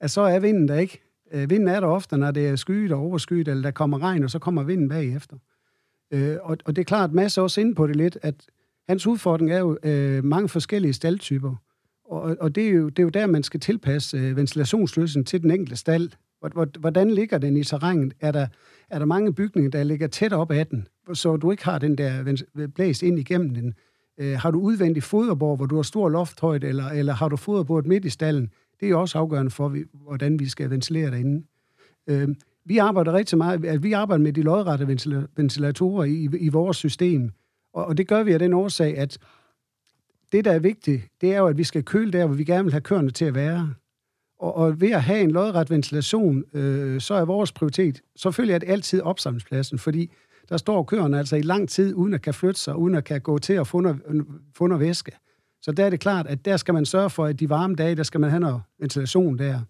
At 0.00 0.10
så 0.10 0.20
er 0.20 0.38
vinden 0.38 0.68
der 0.68 0.76
ikke. 0.76 1.00
Øh, 1.32 1.50
vinden 1.50 1.68
er 1.68 1.80
der 1.80 1.86
ofte, 1.86 2.16
når 2.16 2.30
det 2.30 2.48
er 2.48 2.56
skyet 2.56 2.92
og 2.92 3.00
overskyet, 3.00 3.48
eller 3.48 3.62
der 3.62 3.70
kommer 3.70 4.02
regn, 4.02 4.24
og 4.24 4.30
så 4.30 4.38
kommer 4.38 4.62
vinden 4.62 4.88
bagefter. 4.88 5.36
Øh, 6.10 6.36
og, 6.42 6.56
og 6.64 6.76
det 6.76 6.82
er 6.82 6.84
klart, 6.84 7.12
Mads 7.12 7.38
er 7.38 7.42
også 7.42 7.60
inde 7.60 7.74
på 7.74 7.86
det 7.86 7.96
lidt, 7.96 8.18
at 8.22 8.34
hans 8.88 9.06
udfordring 9.06 9.52
er 9.52 9.58
jo 9.58 9.78
øh, 9.82 10.24
mange 10.24 10.48
forskellige 10.48 10.92
staldtyper. 10.92 11.54
Og, 12.04 12.36
og 12.40 12.54
det, 12.54 12.66
er 12.66 12.70
jo, 12.70 12.88
det 12.88 12.98
er 12.98 13.02
jo 13.02 13.08
der, 13.08 13.26
man 13.26 13.42
skal 13.42 13.60
tilpasse 13.60 14.16
øh, 14.16 14.36
ventilationsløsningen 14.36 15.24
til 15.26 15.42
den 15.42 15.50
enkelte 15.50 15.76
stald. 15.76 16.10
Hvordan 16.78 17.10
ligger 17.10 17.38
den 17.38 17.56
i 17.56 17.64
terrænet? 17.64 18.14
Er 18.20 18.32
der, 18.32 18.46
er 18.90 18.98
der 18.98 19.06
mange 19.06 19.34
bygninger, 19.34 19.70
der 19.70 19.82
ligger 19.82 20.06
tæt 20.06 20.32
op 20.32 20.50
ad 20.50 20.64
den, 20.64 20.86
så 21.14 21.36
du 21.36 21.50
ikke 21.50 21.64
har 21.64 21.78
den 21.78 21.98
der 21.98 22.22
vent- 22.22 22.72
blæst 22.74 23.02
ind 23.02 23.18
igennem 23.18 23.54
den? 23.54 23.74
Øh, 24.18 24.38
har 24.38 24.50
du 24.50 24.60
udvendig 24.60 25.02
foderbord, 25.02 25.58
hvor 25.58 25.66
du 25.66 25.76
har 25.76 25.82
stor 25.82 26.08
lofthøjde, 26.08 26.66
eller, 26.66 26.88
eller 26.88 27.12
har 27.12 27.28
du 27.28 27.36
foderbord 27.36 27.84
midt 27.84 28.04
i 28.04 28.10
stallen? 28.10 28.50
Det 28.80 28.86
er 28.86 28.90
jo 28.90 29.00
også 29.00 29.18
afgørende 29.18 29.50
for, 29.50 29.76
hvordan 29.92 30.38
vi 30.38 30.48
skal 30.48 30.70
ventilere 30.70 31.10
derinde. 31.10 31.46
Øh, 32.06 32.28
vi 32.68 32.78
arbejder 32.78 33.12
rigtig 33.12 33.38
meget, 33.38 33.64
at 33.64 33.82
vi 33.82 33.92
arbejder 33.92 34.22
med 34.22 34.32
de 34.32 34.42
lodrette 34.42 34.88
ventilatorer 35.36 36.04
i, 36.04 36.28
i 36.40 36.48
vores 36.48 36.76
system. 36.76 37.30
Og, 37.74 37.84
og 37.84 37.96
det 37.96 38.08
gør 38.08 38.22
vi 38.22 38.32
af 38.32 38.38
den 38.38 38.52
årsag, 38.52 38.98
at 38.98 39.18
det, 40.32 40.44
der 40.44 40.52
er 40.52 40.58
vigtigt, 40.58 41.02
det 41.20 41.34
er 41.34 41.38
jo, 41.38 41.46
at 41.46 41.58
vi 41.58 41.64
skal 41.64 41.84
køle 41.84 42.12
der, 42.12 42.26
hvor 42.26 42.34
vi 42.34 42.44
gerne 42.44 42.64
vil 42.64 42.72
have 42.72 42.80
køerne 42.80 43.10
til 43.10 43.24
at 43.24 43.34
være. 43.34 43.74
Og, 44.40 44.54
og 44.56 44.80
ved 44.80 44.90
at 44.90 45.02
have 45.02 45.20
en 45.20 45.30
lodret 45.30 45.70
ventilation, 45.70 46.44
øh, 46.54 47.00
så 47.00 47.14
er 47.14 47.24
vores 47.24 47.52
prioritet, 47.52 48.00
selvfølgelig 48.16 48.54
er 48.54 48.58
det 48.58 48.68
altid 48.68 49.00
opsamlingspladsen, 49.00 49.78
fordi 49.78 50.12
der 50.48 50.56
står 50.56 50.82
køerne 50.82 51.18
altså 51.18 51.36
i 51.36 51.42
lang 51.42 51.68
tid, 51.68 51.94
uden 51.94 52.14
at 52.14 52.22
kan 52.22 52.34
flytte 52.34 52.60
sig, 52.60 52.76
uden 52.76 52.94
at 52.94 53.04
kan 53.04 53.20
gå 53.20 53.38
til 53.38 53.52
at 53.52 53.66
få 53.66 53.80
noget, 53.80 54.00
øh, 54.08 54.22
få 54.56 54.66
noget 54.66 54.80
væske. 54.80 55.12
Så 55.62 55.72
der 55.72 55.86
er 55.86 55.90
det 55.90 56.00
klart, 56.00 56.26
at 56.26 56.44
der 56.44 56.56
skal 56.56 56.74
man 56.74 56.86
sørge 56.86 57.10
for, 57.10 57.24
at 57.24 57.40
de 57.40 57.48
varme 57.48 57.74
dage, 57.74 57.94
der 57.94 58.02
skal 58.02 58.20
man 58.20 58.30
have 58.30 58.40
noget 58.40 58.62
ventilation 58.80 59.38
der. 59.38 59.60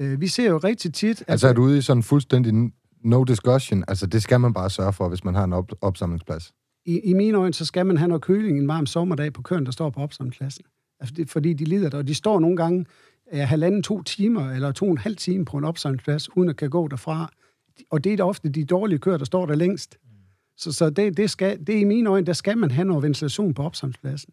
Øh, 0.00 0.20
vi 0.20 0.28
ser 0.28 0.50
jo 0.50 0.58
rigtig 0.58 0.94
tit... 0.94 1.20
At, 1.20 1.28
Altså 1.28 1.48
er 1.48 1.52
du 1.52 1.62
ude 1.62 1.78
i 1.78 1.80
sådan 1.80 2.02
fuldstændig 2.02 2.70
no 3.04 3.24
discussion? 3.24 3.84
Altså 3.88 4.06
det 4.06 4.22
skal 4.22 4.40
man 4.40 4.52
bare 4.52 4.70
sørge 4.70 4.92
for, 4.92 5.08
hvis 5.08 5.24
man 5.24 5.34
har 5.34 5.44
en 5.44 5.52
op- 5.52 5.78
opsamlingsplads. 5.80 6.52
i, 6.84 7.00
i 7.00 7.12
mine 7.12 7.38
øjne, 7.38 7.54
så 7.54 7.64
skal 7.64 7.86
man 7.86 7.96
have 7.96 8.08
noget 8.08 8.22
køling 8.22 8.58
en 8.58 8.68
varm 8.68 8.86
sommerdag 8.86 9.32
på 9.32 9.42
køen, 9.42 9.66
der 9.66 9.72
står 9.72 9.90
på 9.90 10.00
opsamlingspladsen. 10.00 10.64
Altså, 11.00 11.14
det, 11.14 11.30
fordi 11.30 11.52
de 11.52 11.64
lider 11.64 11.90
der, 11.90 11.98
og 11.98 12.08
de 12.08 12.14
står 12.14 12.40
nogle 12.40 12.56
gange 12.56 12.86
ja, 13.32 13.44
halvanden, 13.44 13.82
to 13.82 14.02
timer, 14.02 14.50
eller 14.50 14.72
to 14.72 14.84
og 14.84 14.90
en 14.90 14.98
halv 14.98 15.16
time 15.16 15.44
på 15.44 15.56
en 15.56 15.64
opsamlingsplads, 15.64 16.36
uden 16.36 16.48
at 16.48 16.56
kan 16.56 16.70
gå 16.70 16.88
derfra. 16.88 17.32
Og 17.90 18.04
det 18.04 18.12
er 18.12 18.16
da 18.16 18.22
ofte 18.22 18.48
de 18.48 18.64
dårlige 18.64 18.98
køer, 18.98 19.16
der 19.16 19.24
står 19.24 19.46
der 19.46 19.54
længst. 19.54 19.98
Så, 20.56 20.72
så 20.72 20.90
det, 20.90 21.16
det, 21.16 21.30
skal, 21.30 21.66
det 21.66 21.74
er 21.74 21.80
i 21.80 21.84
mine 21.84 22.10
øjne, 22.10 22.26
der 22.26 22.32
skal 22.32 22.58
man 22.58 22.70
have 22.70 22.84
noget 22.84 23.02
ventilation 23.02 23.54
på 23.54 23.62
opsamlingspladsen. 23.62 24.32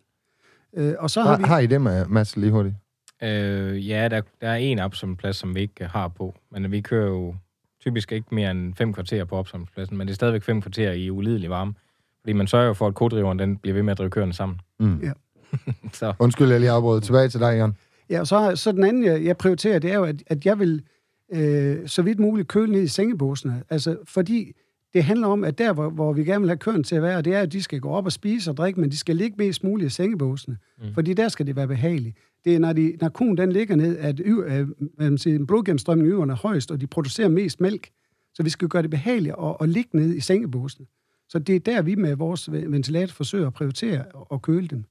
Øh, 0.78 0.94
og 1.00 1.10
så 1.10 1.22
har 1.22 1.30
Har, 1.30 1.38
vi... 1.38 1.44
har 1.44 1.60
I 1.60 1.68
det 1.68 1.82
med, 1.82 2.06
Mads, 2.06 2.38
lige 2.38 2.52
hurtigt? 2.52 2.76
Øh, 3.24 3.90
ja, 3.90 4.08
der, 4.08 4.22
der 4.42 4.50
er 4.50 4.56
en 4.56 4.80
opsamlingsplads, 4.80 5.36
som 5.36 5.56
vi 5.56 5.62
ikke 5.62 5.86
har 5.86 6.08
på. 6.08 6.36
Men 6.52 6.72
vi 6.72 6.82
kører 6.82 7.08
jo 7.08 7.36
typisk 7.82 8.12
ikke 8.12 8.36
mere 8.36 8.52
end 8.52 8.76
fem 8.76 8.94
kvarter 8.94 9.26
på 9.26 9.36
opsamlingspladsen, 9.36 9.98
men 9.98 10.08
det 10.08 10.14
er 10.14 10.16
stadigvæk 10.16 10.44
fem 10.44 10.62
kvarter 10.62 10.92
i 10.92 11.10
ulidelig 11.10 11.50
varme. 11.50 11.74
Fordi 12.22 12.34
man 12.34 12.48
sørger 12.48 12.68
jo 12.68 12.74
for, 12.74 12.88
at 12.88 12.96
kodriveren 12.96 13.40
den 13.40 13.58
bliver 13.58 13.74
ved 13.74 13.84
med 13.84 13.92
at 13.92 13.98
drive 13.98 14.10
køerne 14.10 14.34
sammen. 14.34 14.60
Mm. 14.80 15.00
Ja. 15.04 15.12
Så 15.94 16.14
Undskyld, 16.20 16.52
jeg 16.52 16.60
lige 16.60 16.72
afbrød. 16.72 17.02
Tilbage 17.02 17.30
til 17.30 17.40
dig, 17.40 17.58
Jørgen. 17.58 17.78
Ja, 18.10 18.20
og 18.20 18.28
så, 18.28 18.56
så 18.56 18.72
den 18.72 18.84
anden, 18.84 19.04
jeg, 19.04 19.26
jeg 19.26 19.38
prioriterer, 19.38 19.80
det 19.80 19.92
er 19.92 19.96
jo, 19.96 20.04
at, 20.04 20.24
at 20.28 20.46
jeg 20.46 20.60
vil 20.60 20.82
øh, 21.34 21.88
så 21.88 22.02
vidt 22.02 22.20
muligt 22.20 22.48
køle 22.48 22.72
ned 22.72 22.82
i 22.82 22.88
sengebåsene. 22.88 23.64
Altså, 23.70 23.98
fordi 24.06 24.52
det 24.94 25.04
handler 25.04 25.28
om, 25.28 25.44
at 25.44 25.58
der, 25.58 25.74
hvor, 25.74 25.90
hvor 25.90 26.14
vi 26.14 26.24
gerne 26.24 26.40
vil 26.42 26.50
have 26.50 26.58
køerne 26.58 26.84
til 26.84 26.96
at 26.96 27.02
være, 27.02 27.22
det 27.22 27.36
er, 27.36 27.42
at 27.42 27.52
de 27.52 27.64
skal 27.64 27.80
gå 27.80 27.90
op 27.90 28.06
og 28.06 28.12
spise 28.12 28.52
og 28.52 28.58
drikke, 28.58 28.82
men 28.82 28.92
de 28.92 28.98
skal 28.98 29.16
ligge 29.16 29.36
mest 29.38 29.64
muligt 29.64 29.88
i 29.88 29.96
sengebåsene. 29.96 30.58
Mm. 30.82 30.94
Fordi 30.94 31.14
der 31.14 31.28
skal 31.28 31.48
det 31.48 31.56
være 31.56 31.68
behageligt. 31.68 32.18
Det 32.46 32.56
er, 32.56 32.60
når, 32.60 32.74
de, 32.74 32.98
når 33.02 33.10
konen 33.10 33.38
den 33.38 33.52
ligger 33.52 33.76
ned, 33.76 33.98
at 33.98 34.20
y, 34.20 34.30
øh, 34.30 34.68
hvad 34.96 35.10
man 35.10 35.18
siger, 35.18 35.36
i 35.36 36.02
yderne 36.02 36.34
er 36.34 36.38
højst, 36.38 36.72
og 36.72 36.82
de 36.82 36.88
producerer 36.88 37.30
mest 37.30 37.62
mælk. 37.62 37.90
Så 38.34 38.44
vi 38.44 38.50
skal 38.50 38.68
gøre 38.68 38.82
det 38.82 38.90
behageligt 38.90 39.36
at, 39.44 39.56
at 39.62 39.70
ligge 39.70 39.90
ned 39.94 40.16
i 40.16 40.20
sengebussen. 40.20 40.88
Så 41.30 41.40
det 41.40 41.56
er 41.56 41.60
der, 41.60 41.82
vi 41.82 41.96
med 41.96 42.16
vores 42.16 42.52
ventilator 42.52 43.14
forsøger 43.14 43.48
at 43.48 43.54
prioritere 43.54 44.06
og 44.14 44.42
køle 44.42 44.68
dem. 44.68 44.84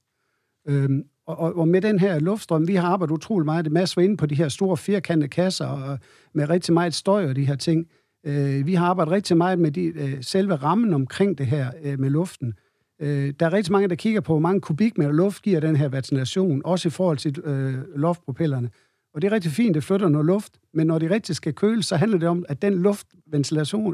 Øhm, 0.67 1.03
og, 1.27 1.39
og, 1.39 1.57
og 1.57 1.67
med 1.67 1.81
den 1.81 1.99
her 1.99 2.19
luftstrøm, 2.19 2.67
vi 2.67 2.75
har 2.75 2.87
arbejdet 2.87 3.13
utrolig 3.13 3.45
meget. 3.45 3.65
Det 3.65 3.73
masser 3.73 4.01
inde 4.01 4.17
på 4.17 4.25
de 4.25 4.35
her 4.35 4.49
store 4.49 4.77
firkantede 4.77 5.29
kasser 5.29 5.65
og 5.65 5.99
med 6.33 6.49
rigtig 6.49 6.73
meget 6.73 6.93
støj 6.93 7.29
og 7.29 7.35
de 7.35 7.45
her 7.45 7.55
ting. 7.55 7.87
Øh, 8.25 8.65
vi 8.65 8.73
har 8.73 8.87
arbejdet 8.87 9.11
rigtig 9.11 9.37
meget 9.37 9.59
med 9.59 9.71
de, 9.71 9.83
øh, 9.85 10.23
selve 10.23 10.55
rammen 10.55 10.93
omkring 10.93 11.37
det 11.37 11.45
her 11.45 11.71
øh, 11.83 11.99
med 11.99 12.09
luften. 12.09 12.53
Øh, 12.99 13.33
der 13.39 13.45
er 13.45 13.53
rigtig 13.53 13.71
mange, 13.71 13.87
der 13.87 13.95
kigger 13.95 14.21
på, 14.21 14.33
hvor 14.33 14.39
mange 14.39 14.61
kubikmeter 14.61 15.11
luft 15.11 15.43
giver 15.43 15.59
den 15.59 15.75
her 15.75 15.87
ventilation, 15.87 16.61
også 16.65 16.87
i 16.87 16.91
forhold 16.91 17.17
til 17.17 17.39
øh, 17.39 17.73
loftpropellerne. 17.95 18.69
Og 19.13 19.21
det 19.21 19.27
er 19.27 19.31
rigtig 19.31 19.51
fint, 19.51 19.75
det 19.75 19.83
flytter 19.83 20.09
noget 20.09 20.25
luft, 20.25 20.59
men 20.73 20.87
når 20.87 20.99
det 20.99 21.11
rigtig 21.11 21.35
skal 21.35 21.53
køles, 21.53 21.85
så 21.85 21.95
handler 21.95 22.17
det 22.17 22.29
om, 22.29 22.45
at 22.49 22.61
den 22.61 22.73
luft, 22.73 23.07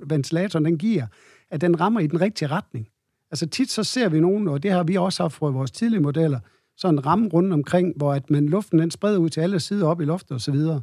ventilatoren 0.07 0.65
den 0.65 0.77
giver, 0.77 1.07
at 1.51 1.61
den 1.61 1.79
rammer 1.79 1.99
i 1.99 2.07
den 2.07 2.21
rigtige 2.21 2.47
retning. 2.47 2.87
Altså 3.31 3.47
tit 3.47 3.71
så 3.71 3.83
ser 3.83 4.09
vi 4.09 4.19
nogen, 4.19 4.47
og 4.47 4.63
det 4.63 4.71
har 4.71 4.83
vi 4.83 4.95
også 4.95 5.23
haft 5.23 5.33
fra 5.33 5.49
vores 5.49 5.71
tidlige 5.71 5.99
modeller, 5.99 6.39
sådan 6.77 6.95
en 6.95 7.05
ramme 7.05 7.27
rundt 7.27 7.53
omkring, 7.53 7.93
hvor 7.97 8.13
at 8.13 8.29
man, 8.29 8.45
luften 8.45 8.79
den 8.79 8.91
spreder 8.91 9.17
ud 9.17 9.29
til 9.29 9.41
alle 9.41 9.59
sider 9.59 9.87
op 9.87 10.01
i 10.01 10.05
loftet 10.05 10.35
osv. 10.35 10.55
Og, 10.55 10.81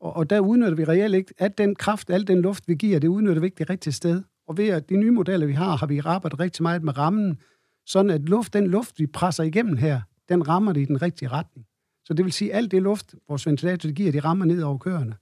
og, 0.00 0.16
og 0.16 0.30
der 0.30 0.40
udnytter 0.40 0.74
vi 0.74 0.84
reelt 0.84 1.14
ikke, 1.14 1.34
at 1.38 1.58
den 1.58 1.74
kraft, 1.74 2.10
al 2.10 2.26
den 2.26 2.40
luft, 2.40 2.68
vi 2.68 2.74
giver, 2.74 2.98
det 2.98 3.08
udnytter 3.08 3.40
vi 3.40 3.46
ikke 3.46 3.58
det 3.58 3.70
rigtige 3.70 3.92
sted. 3.92 4.22
Og 4.46 4.56
ved 4.56 4.68
at 4.68 4.88
de 4.88 4.96
nye 4.96 5.10
modeller, 5.10 5.46
vi 5.46 5.52
har, 5.52 5.76
har 5.76 5.86
vi 5.86 6.00
arbejdet 6.04 6.40
rigtig 6.40 6.62
meget 6.62 6.82
med 6.82 6.98
rammen, 6.98 7.38
sådan 7.86 8.10
at 8.10 8.20
luft, 8.20 8.52
den 8.52 8.66
luft, 8.66 8.98
vi 8.98 9.06
presser 9.06 9.42
igennem 9.42 9.76
her, 9.76 10.00
den 10.28 10.48
rammer 10.48 10.72
det 10.72 10.80
i 10.80 10.84
den 10.84 11.02
rigtige 11.02 11.28
retning. 11.28 11.66
Så 12.04 12.14
det 12.14 12.24
vil 12.24 12.32
sige, 12.32 12.52
at 12.52 12.56
alt 12.56 12.70
det 12.70 12.82
luft, 12.82 13.14
vores 13.28 13.46
ventilator 13.46 13.90
giver, 13.90 14.12
de 14.12 14.20
rammer 14.20 14.44
ned 14.44 14.62
over 14.62 14.78
køerne. 14.78 15.14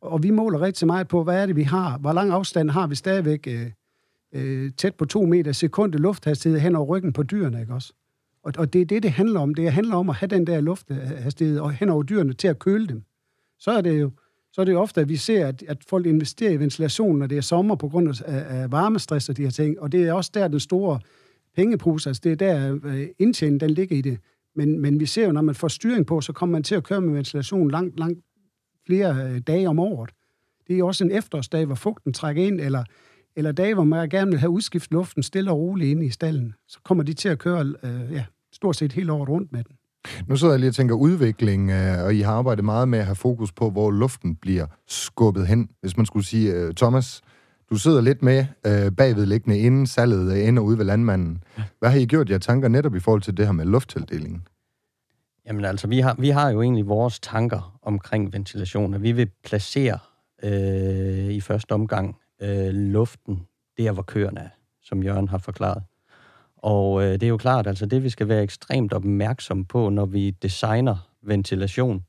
Og 0.00 0.22
vi 0.22 0.30
måler 0.30 0.60
rigtig 0.60 0.86
meget 0.86 1.08
på, 1.08 1.24
hvad 1.24 1.42
er 1.42 1.46
det, 1.46 1.56
vi 1.56 1.62
har? 1.62 1.98
Hvor 1.98 2.12
lang 2.12 2.30
afstand 2.30 2.70
har 2.70 2.86
vi 2.86 2.94
stadigvæk 2.94 3.46
øh, 3.46 3.70
øh, 4.32 4.72
tæt 4.76 4.94
på 4.94 5.04
to 5.04 5.26
meter 5.26 5.52
sekund 5.52 5.92
lufthastighed 5.92 6.60
hen 6.60 6.76
over 6.76 6.86
ryggen 6.86 7.12
på 7.12 7.22
dyrene, 7.22 7.60
ikke 7.60 7.74
også? 7.74 7.92
Og, 8.42 8.52
og 8.58 8.72
det 8.72 8.80
er 8.80 8.84
det, 8.84 9.02
det 9.02 9.10
handler 9.10 9.40
om. 9.40 9.54
Det 9.54 9.72
handler 9.72 9.96
om 9.96 10.08
at 10.10 10.16
have 10.16 10.28
den 10.28 10.46
der 10.46 10.60
lufthastighed 10.60 11.58
og 11.58 11.72
hen 11.72 11.88
over 11.88 12.02
dyrene 12.02 12.32
til 12.32 12.48
at 12.48 12.58
køle 12.58 12.86
dem. 12.86 13.02
Så 13.58 13.70
er 13.70 13.80
det 13.80 14.00
jo, 14.00 14.10
så 14.52 14.60
er 14.60 14.64
det 14.64 14.72
jo 14.72 14.80
ofte, 14.80 15.00
at 15.00 15.08
vi 15.08 15.16
ser, 15.16 15.46
at, 15.46 15.62
at 15.68 15.84
folk 15.88 16.06
investerer 16.06 16.50
i 16.50 16.56
ventilation, 16.56 17.18
når 17.18 17.26
det 17.26 17.38
er 17.38 17.42
sommer 17.42 17.74
på 17.74 17.88
grund 17.88 18.08
af, 18.08 18.60
af 18.60 18.72
varmestress 18.72 19.28
og 19.28 19.36
de 19.36 19.42
her 19.42 19.50
ting. 19.50 19.80
Og 19.80 19.92
det 19.92 20.02
er 20.02 20.12
også 20.12 20.30
der, 20.34 20.48
den 20.48 20.60
store 20.60 21.00
pengepose, 21.60 22.10
altså 22.10 22.20
det 22.24 22.32
er 22.32 22.36
der 22.36 22.78
øh, 22.84 23.06
indtjeningen, 23.18 23.60
den 23.60 23.70
ligger 23.70 23.96
i 23.96 24.00
det. 24.00 24.18
Men, 24.56 24.80
men 24.80 25.00
vi 25.00 25.06
ser 25.06 25.26
jo, 25.26 25.32
når 25.32 25.42
man 25.42 25.54
får 25.54 25.68
styring 25.68 26.06
på, 26.06 26.20
så 26.20 26.32
kommer 26.32 26.52
man 26.52 26.62
til 26.62 26.74
at 26.74 26.84
køre 26.84 27.00
med 27.00 27.14
ventilation 27.14 27.70
langt, 27.70 27.98
langt 27.98 28.20
flere 28.86 29.30
øh, 29.30 29.40
dage 29.40 29.68
om 29.68 29.78
året. 29.78 30.10
Det 30.68 30.78
er 30.78 30.84
også 30.84 31.04
en 31.04 31.10
efterårsdag, 31.10 31.64
hvor 31.66 31.74
fugten 31.74 32.12
trækker 32.12 32.46
ind, 32.46 32.60
eller, 32.60 32.84
eller 33.36 33.52
dage, 33.52 33.74
hvor 33.74 33.84
man 33.84 34.08
gerne 34.08 34.30
vil 34.30 34.40
have 34.40 34.50
udskiftet 34.50 34.92
luften 34.92 35.22
stille 35.22 35.50
og 35.50 35.58
roligt 35.58 35.90
inde 35.90 36.06
i 36.06 36.10
stallen. 36.10 36.54
Så 36.68 36.78
kommer 36.84 37.04
de 37.04 37.12
til 37.12 37.28
at 37.28 37.38
køre 37.38 37.74
øh, 37.82 38.12
ja, 38.12 38.24
stort 38.52 38.76
set 38.76 38.92
hele 38.92 39.12
året 39.12 39.28
rundt 39.28 39.52
med 39.52 39.64
den. 39.64 39.76
Nu 40.26 40.36
sidder 40.36 40.54
jeg 40.54 40.60
lige 40.60 40.70
og 40.70 40.74
tænker 40.74 40.94
udvikling, 40.94 41.70
øh, 41.70 42.04
og 42.04 42.14
I 42.14 42.20
har 42.20 42.32
arbejdet 42.32 42.64
meget 42.64 42.88
med 42.88 42.98
at 42.98 43.04
have 43.04 43.16
fokus 43.16 43.52
på, 43.52 43.70
hvor 43.70 43.90
luften 43.90 44.36
bliver 44.36 44.66
skubbet 44.88 45.46
hen. 45.46 45.70
Hvis 45.80 45.96
man 45.96 46.06
skulle 46.06 46.26
sige, 46.26 46.54
øh, 46.54 46.74
Thomas, 46.74 47.20
du 47.70 47.76
sidder 47.76 48.00
lidt 48.00 48.22
med 48.22 48.46
øh, 48.66 48.92
bagvedliggende 48.96 49.58
inden 49.58 49.86
salget 49.86 50.32
øh, 50.32 50.48
ender 50.48 50.62
ude 50.62 50.78
ved 50.78 50.84
landmanden. 50.84 51.42
Hvad 51.78 51.90
har 51.90 51.98
I 51.98 52.06
gjort 52.06 52.30
jer 52.30 52.38
tanker 52.38 52.68
netop 52.68 52.94
i 52.94 53.00
forhold 53.00 53.22
til 53.22 53.36
det 53.36 53.46
her 53.46 53.52
med 53.52 53.64
lufttildelingen? 53.64 54.48
Jamen 55.46 55.64
altså, 55.64 55.86
vi 55.86 56.00
har, 56.00 56.16
vi 56.18 56.28
har 56.28 56.50
jo 56.50 56.62
egentlig 56.62 56.88
vores 56.88 57.20
tanker 57.20 57.78
omkring 57.82 58.32
ventilation, 58.32 58.94
og 58.94 59.02
vi 59.02 59.12
vil 59.12 59.30
placere 59.44 59.98
øh, 60.42 61.30
i 61.30 61.40
første 61.40 61.72
omgang 61.72 62.16
øh, 62.42 62.68
luften 62.68 63.46
der, 63.78 63.92
hvor 63.92 64.02
køerne 64.02 64.40
er, 64.40 64.48
som 64.82 65.02
Jørgen 65.02 65.28
har 65.28 65.38
forklaret. 65.38 65.82
Og 66.56 67.02
øh, 67.02 67.12
det 67.12 67.22
er 67.22 67.28
jo 67.28 67.36
klart, 67.36 67.66
altså 67.66 67.86
det 67.86 68.02
vi 68.02 68.10
skal 68.10 68.28
være 68.28 68.42
ekstremt 68.42 68.92
opmærksom 68.92 69.64
på, 69.64 69.88
når 69.88 70.06
vi 70.06 70.30
designer 70.30 71.10
ventilation 71.22 72.04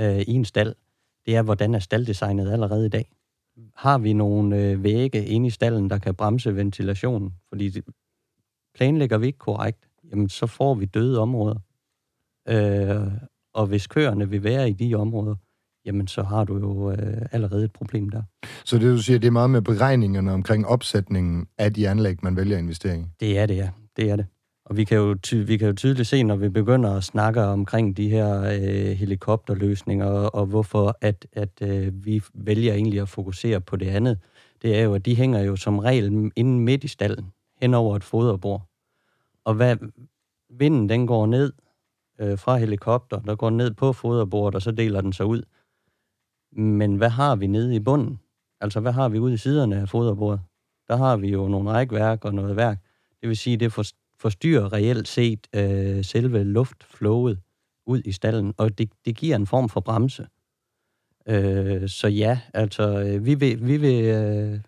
øh, 0.00 0.18
i 0.18 0.32
en 0.32 0.44
stald, 0.44 0.74
det 1.26 1.36
er, 1.36 1.42
hvordan 1.42 1.74
er 1.74 1.78
stalddesignet 1.78 2.52
allerede 2.52 2.86
i 2.86 2.88
dag. 2.88 3.10
Har 3.74 3.98
vi 3.98 4.12
nogle 4.12 4.62
øh, 4.62 4.82
vægge 4.82 5.26
inde 5.26 5.46
i 5.46 5.50
stallen, 5.50 5.90
der 5.90 5.98
kan 5.98 6.14
bremse 6.14 6.56
ventilationen? 6.56 7.32
Fordi 7.48 7.68
det, 7.68 7.84
planlægger 8.74 9.18
vi 9.18 9.26
ikke 9.26 9.38
korrekt, 9.38 9.88
jamen 10.10 10.28
så 10.28 10.46
får 10.46 10.74
vi 10.74 10.84
døde 10.84 11.18
områder. 11.18 11.58
Øh, 12.48 13.12
og 13.54 13.66
hvis 13.66 13.86
køerne 13.86 14.30
vil 14.30 14.44
være 14.44 14.70
i 14.70 14.72
de 14.72 14.94
områder, 14.94 15.34
jamen 15.84 16.06
så 16.06 16.22
har 16.22 16.44
du 16.44 16.58
jo 16.58 16.90
øh, 16.90 17.22
allerede 17.32 17.64
et 17.64 17.72
problem 17.72 18.08
der. 18.08 18.22
Så 18.64 18.78
det 18.78 18.92
du 18.92 18.98
siger, 18.98 19.18
det 19.18 19.26
er 19.26 19.32
meget 19.32 19.50
med 19.50 19.62
beregningerne 19.62 20.32
omkring 20.32 20.66
opsætningen 20.66 21.46
af 21.58 21.74
de 21.74 21.88
anlæg, 21.88 22.16
man 22.22 22.36
vælger 22.36 22.56
at 22.56 22.62
investere 22.62 22.98
i? 22.98 23.04
Det 23.20 23.38
er 23.38 23.46
det, 23.46 23.56
ja. 23.56 23.70
Det 23.96 24.10
er 24.10 24.16
det. 24.16 24.26
Og 24.66 24.76
vi 24.76 24.84
kan, 24.84 24.98
jo 24.98 25.14
ty- 25.14 25.44
vi 25.46 25.56
kan 25.56 25.68
jo 25.68 25.74
tydeligt 25.74 26.08
se, 26.08 26.22
når 26.22 26.36
vi 26.36 26.48
begynder 26.48 26.96
at 26.96 27.04
snakke 27.04 27.42
omkring 27.42 27.96
de 27.96 28.08
her 28.08 28.42
øh, 28.42 28.96
helikopterløsninger, 28.96 30.06
og, 30.06 30.34
og 30.34 30.46
hvorfor 30.46 30.98
at, 31.00 31.26
at 31.32 31.62
øh, 31.62 32.04
vi 32.04 32.22
vælger 32.34 32.74
egentlig 32.74 33.00
at 33.00 33.08
fokusere 33.08 33.60
på 33.60 33.76
det 33.76 33.88
andet, 33.88 34.18
det 34.62 34.78
er 34.78 34.82
jo, 34.82 34.94
at 34.94 35.06
de 35.06 35.16
hænger 35.16 35.40
jo 35.40 35.56
som 35.56 35.78
regel 35.78 36.30
inden 36.36 36.60
midt 36.60 36.84
i 36.84 36.88
stallen, 36.88 37.32
hen 37.60 37.74
over 37.74 37.96
et 37.96 38.04
foderbord. 38.04 38.62
Og 39.44 39.54
hvad, 39.54 39.76
vinden 40.50 40.88
den 40.88 41.06
går 41.06 41.26
ned 41.26 41.52
øh, 42.20 42.38
fra 42.38 42.56
helikopter, 42.56 43.20
der 43.20 43.36
går 43.36 43.50
ned 43.50 43.74
på 43.74 43.92
foderbordet, 43.92 44.54
og 44.54 44.62
så 44.62 44.70
deler 44.70 45.00
den 45.00 45.12
sig 45.12 45.26
ud. 45.26 45.42
Men 46.52 46.96
hvad 46.96 47.10
har 47.10 47.36
vi 47.36 47.46
nede 47.46 47.74
i 47.74 47.80
bunden? 47.80 48.20
Altså, 48.60 48.80
hvad 48.80 48.92
har 48.92 49.08
vi 49.08 49.18
ude 49.18 49.34
i 49.34 49.36
siderne 49.36 49.80
af 49.80 49.88
foderbordet? 49.88 50.40
Der 50.88 50.96
har 50.96 51.16
vi 51.16 51.28
jo 51.28 51.48
nogle 51.48 51.70
rækværk 51.70 52.24
og 52.24 52.34
noget 52.34 52.56
værk. 52.56 52.78
Det 53.20 53.28
vil 53.28 53.36
sige, 53.36 53.56
det 53.56 53.72
forstyrrer 54.20 54.72
reelt 54.72 55.08
set 55.08 55.46
øh, 55.54 56.04
selve 56.04 56.44
luftflowet 56.44 57.38
ud 57.86 58.02
i 58.04 58.12
stallen, 58.12 58.54
og 58.56 58.78
det, 58.78 58.90
det 59.04 59.16
giver 59.16 59.36
en 59.36 59.46
form 59.46 59.68
for 59.68 59.80
bremse. 59.80 60.26
Øh, 61.28 61.88
så 61.88 62.08
ja, 62.08 62.38
altså, 62.54 63.00
øh, 63.00 63.26
vi 63.26 63.34
vil, 63.34 63.66
vi 63.66 63.76
vil 63.76 64.04
øh, 64.04 64.60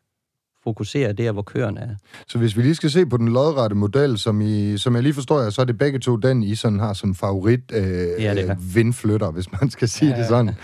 fokusere 0.65 1.13
der, 1.13 1.33
hvor 1.33 1.43
køerne 1.43 1.81
er. 1.81 1.95
Så 2.27 2.39
hvis 2.39 2.57
vi 2.57 2.63
lige 2.63 2.75
skal 2.75 2.91
se 2.91 3.07
på 3.07 3.17
den 3.17 3.29
lodrette 3.29 3.77
model, 3.77 4.19
som, 4.19 4.41
I, 4.41 4.79
som 4.79 4.95
jeg 4.95 5.03
lige 5.03 5.15
forstår 5.15 5.41
jer, 5.41 5.51
så 5.51 5.61
er 5.61 5.65
det 5.65 5.79
begge 5.79 5.99
to 5.99 6.17
den, 6.17 6.43
I 6.43 6.55
sådan 6.55 6.81
har 6.81 6.93
som 6.93 7.15
favorit 7.15 7.73
øh, 7.73 7.83
ja, 8.23 8.35
det 8.35 8.75
vindflytter, 8.75 9.31
hvis 9.31 9.53
man 9.53 9.71
skal 9.71 9.89
sige 9.89 10.11
ja, 10.11 10.19
det 10.19 10.27
sådan. 10.27 10.55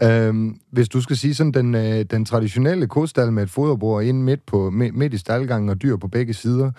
Ja. 0.00 0.28
Øhm, 0.28 0.60
hvis 0.70 0.88
du 0.88 1.00
skal 1.00 1.16
sige 1.16 1.34
sådan 1.34 1.52
den, 1.52 1.74
øh, 1.74 2.04
den 2.04 2.24
traditionelle 2.24 2.86
kostal 2.86 3.32
med 3.32 3.42
et 3.42 3.50
foderbord 3.50 4.04
ind 4.04 4.22
midt, 4.22 4.46
på, 4.46 4.70
midt 4.70 5.14
i 5.14 5.18
staldgangen 5.18 5.68
og 5.68 5.82
dyr 5.82 5.96
på 5.96 6.08
begge 6.08 6.34
sider, 6.34 6.70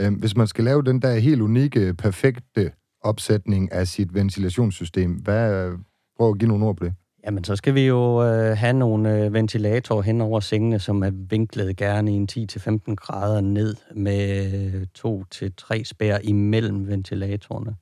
øh, 0.00 0.18
hvis 0.18 0.36
man 0.36 0.46
skal 0.46 0.64
lave 0.64 0.82
den 0.82 1.02
der 1.02 1.14
helt 1.14 1.42
unikke, 1.42 1.94
perfekte 1.94 2.72
opsætning 3.00 3.72
af 3.72 3.88
sit 3.88 4.14
ventilationssystem, 4.14 5.12
hvad, 5.12 5.72
prøv 6.16 6.30
at 6.30 6.38
give 6.38 6.48
nogle 6.48 6.66
ord 6.66 6.76
på 6.76 6.84
det. 6.84 6.94
Jamen, 7.24 7.44
så 7.44 7.56
skal 7.56 7.74
vi 7.74 7.86
jo 7.86 8.24
øh, 8.24 8.56
have 8.56 8.72
nogle 8.72 9.24
øh, 9.24 9.32
ventilatorer 9.32 10.02
hen 10.02 10.20
over 10.20 10.40
sengene, 10.40 10.78
som 10.78 11.02
er 11.02 11.10
vinklet 11.10 11.76
gerne 11.76 12.12
i 12.12 12.14
en 12.14 12.28
10-15 12.32 12.94
grader 12.94 13.40
ned 13.40 13.76
med 13.94 14.52
øh, 14.74 14.86
to 14.94 15.24
til 15.24 15.52
tre 15.56 15.84
spær 15.84 16.18
imellem 16.22 16.88
ventilatorerne. 16.88 17.76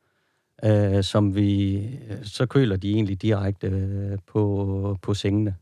Øh, 0.65 1.05
som 1.05 1.35
vi, 1.35 1.77
øh, 2.11 2.25
så 2.25 2.47
køler 2.47 2.77
de 2.77 2.93
egentlig 2.93 3.23
direkte 3.23 3.67
øh, 3.67 4.19
på, 4.27 4.97
på 5.03 5.15
sengene. 5.15 5.55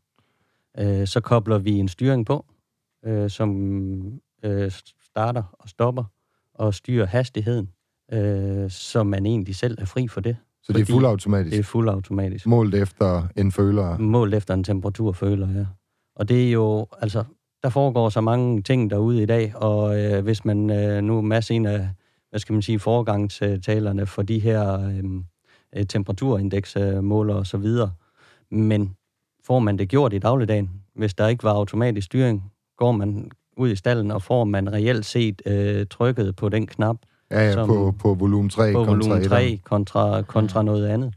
Øh, 0.79 1.07
så 1.07 1.21
kobler 1.21 1.59
vi 1.59 1.71
en 1.71 1.89
styring 1.89 2.27
på, 2.27 2.47
øh, 3.05 3.31
som 3.31 4.21
øh, 4.45 4.71
starter 5.01 5.43
og 5.53 5.69
stopper 5.69 6.05
og 6.55 6.75
styrer 6.75 7.07
hastigheden, 7.07 7.69
øh, 8.13 8.71
så 8.71 9.03
man 9.03 9.27
egentlig 9.27 9.57
selv 9.57 9.79
er 9.81 9.85
fri 9.85 10.09
for 10.09 10.21
det. 10.21 10.37
Så 10.63 10.73
det 10.73 10.81
er 10.81 10.93
fuldautomatisk? 10.93 11.53
Det 11.53 11.59
er 11.59 11.65
fuldautomatisk. 11.65 12.47
Målt 12.47 12.75
efter 12.75 13.29
en 13.37 13.53
føler? 13.53 13.99
Målt 13.99 14.35
efter 14.35 14.55
en 14.55 14.65
temperaturføler, 14.65 15.49
ja. 15.51 15.67
Og 16.17 16.29
det 16.29 16.49
er 16.49 16.51
jo, 16.51 16.87
altså, 17.01 17.25
der 17.63 17.69
foregår 17.69 18.09
så 18.09 18.21
mange 18.21 18.63
ting 18.63 18.91
derude 18.91 19.23
i 19.23 19.27
dag, 19.27 19.57
og 19.57 20.01
øh, 20.01 20.25
hvis 20.25 20.45
man 20.45 20.71
øh, 20.71 21.03
nu 21.03 21.19
er 21.19 21.23
masse 21.23 21.55
en 21.55 21.67
af, 21.67 21.89
hvad 22.31 22.41
skal 22.41 22.53
man 22.53 22.63
sige, 22.63 22.79
foregangstalerne 22.79 24.07
for 24.07 24.23
de 24.23 24.39
her 24.39 24.81
øhm, 24.81 25.25
øh, 25.77 25.87
temperaturindeksmåler 25.87 27.35
og 27.35 27.47
så 27.47 27.57
videre, 27.57 27.93
men 28.51 28.97
får 29.45 29.59
man 29.59 29.79
det 29.79 29.89
gjort 29.89 30.13
i 30.13 30.19
dagligdagen, 30.19 30.71
hvis 30.95 31.15
der 31.15 31.29
ikke 31.29 31.45
var 31.45 31.53
automatisk 31.53 32.05
styring, 32.05 32.53
går 32.77 32.93
man 32.93 33.31
ud 33.57 33.71
i 33.71 33.77
stallen, 33.77 34.11
og 34.11 34.23
får 34.23 34.45
man 34.45 34.73
reelt 34.73 35.07
set 35.07 35.43
øh, 35.47 35.87
trykket 35.91 36.37
på 36.37 36.49
den 36.49 36.67
knap, 36.67 36.97
Ja, 37.31 37.47
ja, 37.47 37.53
som, 37.53 37.69
på, 37.69 37.95
på 37.99 38.15
volumen 38.15 38.51
3 38.51 38.73
på 38.73 38.85
kontra 38.85 39.09
volumen 39.09 39.29
3 39.29 39.61
kontra, 39.65 40.23
kontra 40.23 40.63
noget 40.63 40.87
andet. 40.87 41.15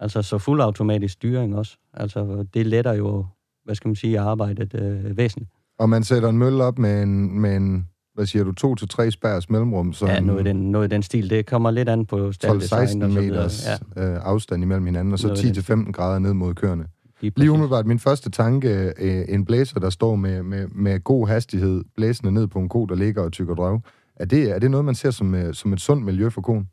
Altså 0.00 0.22
så 0.22 0.38
fuldautomatisk 0.38 1.12
styring 1.12 1.56
også. 1.56 1.76
Altså 1.94 2.46
det 2.54 2.66
letter 2.66 2.92
jo, 2.92 3.26
hvad 3.64 3.74
skal 3.74 3.88
man 3.88 3.96
sige, 3.96 4.20
arbejdet 4.20 4.74
øh, 4.74 5.16
væsentligt. 5.16 5.50
Og 5.78 5.88
man 5.88 6.04
sætter 6.04 6.28
en 6.28 6.38
mølle 6.38 6.64
op 6.64 6.78
med 6.78 7.02
en, 7.02 7.40
med 7.40 7.56
en 7.56 7.86
hvad 8.14 8.26
siger 8.26 8.44
du, 8.44 8.52
to 8.52 8.74
til 8.74 8.88
tre 8.88 9.10
spærs 9.10 9.50
mellemrum. 9.50 9.92
Så 9.92 10.06
Ja, 10.06 10.20
noget 10.20 10.40
i, 10.40 10.48
den, 10.48 10.56
noget 10.56 10.92
i 10.92 10.94
den 10.94 11.02
stil. 11.02 11.30
Det 11.30 11.46
kommer 11.46 11.70
lidt 11.70 11.88
an 11.88 12.06
på 12.06 12.28
12-16 12.28 12.32
stalddesign 12.32 13.02
og 13.02 13.10
så 13.10 13.20
videre. 13.20 13.42
meters 13.42 13.66
Ja, 13.96 14.12
øh, 14.12 14.20
afstand 14.22 14.62
imellem 14.62 14.86
hinanden, 14.86 15.12
og 15.12 15.18
så 15.18 15.26
Noget 15.26 15.44
i 15.44 15.50
den 15.72 15.86
10-15 15.88 15.92
grader 15.92 16.18
ned 16.18 16.32
mod 16.32 16.54
køerne. 16.54 16.84
Lige, 17.22 17.50
umiddelbart, 17.50 17.86
min 17.86 17.98
første 17.98 18.30
tanke, 18.30 18.92
øh, 18.98 19.24
en 19.28 19.44
blæser, 19.44 19.80
der 19.80 19.90
står 19.90 20.16
med, 20.16 20.42
med, 20.42 20.68
med 20.68 21.00
god 21.04 21.28
hastighed, 21.28 21.84
blæsende 21.96 22.32
ned 22.32 22.46
på 22.46 22.58
en 22.58 22.68
ko, 22.68 22.86
der 22.86 22.94
ligger 22.94 23.22
og 23.22 23.32
tykker 23.32 23.54
drøv. 23.54 23.80
Er 24.16 24.24
det, 24.24 24.50
er 24.50 24.58
det 24.58 24.70
noget, 24.70 24.84
man 24.84 24.94
ser 24.94 25.10
som, 25.10 25.34
øh, 25.34 25.54
som 25.54 25.72
et 25.72 25.80
sundt 25.80 26.04
miljø 26.04 26.28
for 26.28 26.40
koen? 26.40 26.68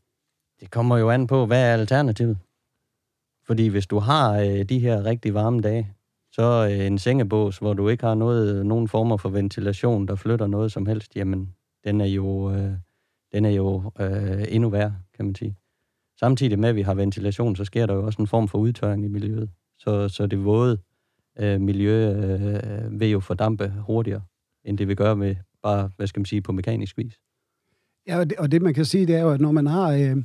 Det 0.60 0.72
kommer 0.72 0.98
jo 0.98 1.10
an 1.10 1.27
på, 1.27 1.46
hvad 1.46 1.70
er 1.70 1.74
alternativet? 1.74 2.38
Fordi 3.48 3.68
hvis 3.68 3.88
du 3.88 4.00
har 4.00 4.39
øh, 4.39 4.63
de 4.63 4.80
her 4.80 5.06
rigtig 5.06 5.34
varme 5.34 5.62
dage, 5.62 5.94
så 6.32 6.70
øh, 6.72 6.86
en 6.86 6.98
sengebås, 6.98 7.58
hvor 7.58 7.74
du 7.74 7.89
ikke 7.89 8.06
har 8.06 8.16
noget, 8.16 8.66
nogen 8.66 8.88
former 8.88 9.18
for 9.18 9.30
ventilation, 9.30 10.08
der 10.08 10.16
flytter 10.16 10.48
noget 10.48 10.72
som 10.72 10.86
helst, 10.86 11.16
jamen, 11.16 11.54
den 11.84 12.01
er 12.01 12.06
jo, 12.06 12.51
øh, 12.51 12.72
den 13.34 13.46
er 13.46 13.50
jo 13.50 13.92
øh, 14.00 14.46
endnu 14.50 14.70
værre, 14.70 14.96
kan 15.16 15.25
man 15.25 15.36
sige. 15.36 15.56
Samtidig 16.20 16.60
med, 16.60 16.70
at 16.70 16.75
vi 16.75 16.82
har 16.82 16.94
ventilation, 16.94 17.56
så 17.56 17.66
sker 17.66 17.86
der 17.86 17.94
jo 17.94 18.06
også 18.06 18.22
en 18.22 18.27
form 18.27 18.48
for 18.48 18.58
udtørring 18.58 19.06
i 19.06 19.08
miljøet. 19.08 19.50
Så, 19.80 20.10
så 20.10 20.28
det 20.28 20.46
våde 20.46 20.78
øh, 21.40 21.62
miljø 21.62 22.12
øh, 22.12 23.00
vil 23.00 23.10
jo 23.10 23.20
fordampe 23.20 23.74
hurtigere, 23.88 24.22
end 24.66 24.78
det 24.78 24.88
vil 24.88 24.96
gøre 24.96 25.16
med 25.16 25.36
bare, 25.64 25.92
hvad 25.98 26.08
skal 26.08 26.20
man 26.20 26.26
sige, 26.26 26.42
på 26.42 26.52
mekanisk 26.52 26.98
vis. 26.98 27.20
Ja, 28.08 28.20
og 28.20 28.30
det, 28.30 28.38
og 28.38 28.52
det 28.52 28.62
man 28.62 28.74
kan 28.74 28.86
sige, 28.86 29.08
det 29.08 29.16
er 29.16 29.22
jo, 29.22 29.32
at 29.32 29.42
når 29.42 29.52
man 29.52 29.68
har 29.68 29.92
øh, 29.92 30.18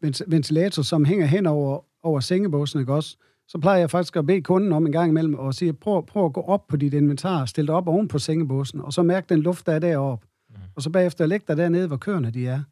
vent- 0.00 0.22
ventilator, 0.26 0.82
som 0.82 1.04
hænger 1.04 1.26
hen 1.26 1.46
over, 1.46 1.80
over 2.02 2.20
sengebåsen, 2.20 2.80
ikke 2.80 2.94
også, 2.94 3.16
så 3.48 3.58
plejer 3.58 3.78
jeg 3.78 3.90
faktisk 3.90 4.16
at 4.16 4.26
bede 4.26 4.42
kunden 4.42 4.72
om 4.72 4.86
en 4.86 4.92
gang 4.92 5.10
imellem 5.10 5.34
og 5.34 5.54
sige, 5.54 5.72
prøv, 5.72 6.06
prøv 6.06 6.24
at 6.24 6.32
gå 6.32 6.40
op 6.40 6.66
på 6.66 6.76
dit 6.76 6.94
inventar, 6.94 7.44
stil 7.44 7.66
dig 7.66 7.74
op 7.74 7.88
oven 7.88 8.08
på 8.08 8.18
sengebåsen, 8.18 8.80
og 8.80 8.92
så 8.92 9.02
mærk 9.02 9.28
den 9.28 9.40
luft, 9.40 9.66
der 9.66 9.72
er 9.72 9.78
deroppe. 9.78 10.26
Mm. 10.50 10.56
Og 10.74 10.82
så 10.82 10.90
bagefter 10.90 11.26
læg 11.26 11.48
dig 11.48 11.56
dernede, 11.56 11.86
hvor 11.86 11.96
køerne 11.96 12.30
de 12.30 12.46
er. 12.46 12.62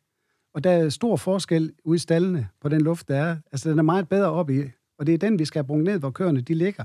Og 0.54 0.64
der 0.64 0.70
er 0.70 0.88
stor 0.88 1.16
forskel 1.16 1.72
ude 1.84 1.96
i 1.96 1.98
stallene 1.98 2.48
på 2.60 2.68
den 2.68 2.80
luft, 2.80 3.08
der 3.08 3.16
er. 3.16 3.36
Altså, 3.52 3.70
den 3.70 3.78
er 3.78 3.82
meget 3.82 4.08
bedre 4.08 4.30
op 4.30 4.50
i, 4.50 4.62
og 4.98 5.06
det 5.06 5.14
er 5.14 5.18
den, 5.18 5.38
vi 5.38 5.44
skal 5.44 5.58
have 5.58 5.66
brugt 5.66 5.84
ned, 5.84 5.98
hvor 5.98 6.10
køerne 6.10 6.40
de 6.40 6.54
ligger. 6.54 6.84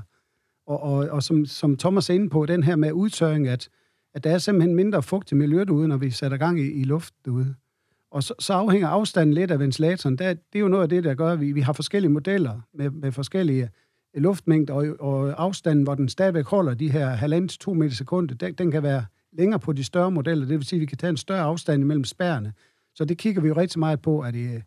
Og, 0.67 0.83
og, 0.83 1.09
og 1.09 1.23
som, 1.23 1.45
som 1.45 1.77
Thomas 1.77 2.09
er 2.09 2.13
inde 2.13 2.29
på, 2.29 2.45
den 2.45 2.63
her 2.63 2.75
med 2.75 2.91
udtørring, 2.91 3.47
at, 3.47 3.69
at 4.13 4.23
der 4.23 4.31
er 4.31 4.37
simpelthen 4.37 4.75
mindre 4.75 5.03
fugt 5.03 5.31
i 5.31 5.35
miljøet 5.35 5.69
ude, 5.69 5.87
når 5.87 5.97
vi 5.97 6.09
sætter 6.09 6.37
gang 6.37 6.59
i, 6.59 6.71
i 6.71 6.83
luft 6.83 7.13
derude. 7.25 7.55
Og 8.11 8.23
så, 8.23 8.33
så 8.39 8.53
afhænger 8.53 8.87
afstanden 8.87 9.33
lidt 9.33 9.51
af 9.51 9.59
ventilatoren. 9.59 10.17
Der, 10.17 10.33
det 10.33 10.55
er 10.55 10.59
jo 10.59 10.67
noget 10.67 10.83
af 10.83 10.89
det, 10.89 11.03
der 11.03 11.13
gør, 11.13 11.31
at 11.31 11.41
vi, 11.41 11.51
vi 11.51 11.61
har 11.61 11.73
forskellige 11.73 12.11
modeller 12.11 12.61
med, 12.73 12.89
med 12.89 13.11
forskellige 13.11 13.69
luftmængder, 14.13 14.73
og, 14.73 14.95
og 14.99 15.43
afstanden, 15.43 15.83
hvor 15.83 15.95
den 15.95 16.09
stadigvæk 16.09 16.45
holder 16.45 16.73
de 16.73 16.91
her 16.91 17.09
halvandet 17.09 17.51
to 17.51 17.73
meter 17.73 17.95
sekunde, 17.95 18.33
den, 18.33 18.53
den 18.53 18.71
kan 18.71 18.83
være 18.83 19.05
længere 19.31 19.59
på 19.59 19.73
de 19.73 19.83
større 19.83 20.11
modeller. 20.11 20.45
Det 20.45 20.57
vil 20.57 20.65
sige, 20.65 20.77
at 20.77 20.81
vi 20.81 20.85
kan 20.85 20.97
tage 20.97 21.09
en 21.09 21.17
større 21.17 21.41
afstand 21.41 21.83
imellem 21.83 22.03
spærrene. 22.03 22.53
Så 22.95 23.05
det 23.05 23.17
kigger 23.17 23.41
vi 23.41 23.47
jo 23.47 23.55
rigtig 23.55 23.79
meget 23.79 24.01
på. 24.01 24.19
at 24.19 24.33
det 24.33 24.63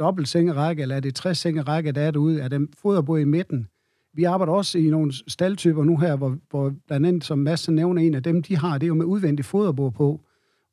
dobbelt 0.00 0.28
sengerække, 0.28 0.82
eller 0.82 0.96
er 0.96 1.00
det 1.00 1.14
60 1.14 1.38
sengerække, 1.38 1.92
der 1.92 2.00
er 2.00 2.10
derude? 2.10 2.40
Er 2.40 2.48
det 2.48 2.68
foderbord 2.78 3.20
i 3.20 3.24
midten? 3.24 3.66
Vi 4.14 4.24
arbejder 4.24 4.52
også 4.52 4.78
i 4.78 4.90
nogle 4.90 5.12
staldtyper 5.28 5.84
nu 5.84 5.96
her, 5.96 6.16
hvor, 6.16 6.36
hvor 6.50 6.72
blandt 6.86 7.06
andet, 7.06 7.24
som 7.24 7.38
Mads 7.38 7.68
nævner, 7.68 8.02
en 8.02 8.14
af 8.14 8.22
dem, 8.22 8.42
de 8.42 8.56
har, 8.56 8.78
det 8.78 8.82
er 8.82 8.88
jo 8.88 8.94
med 8.94 9.04
udvendig 9.04 9.44
foderbord 9.44 9.94
på. 9.94 10.20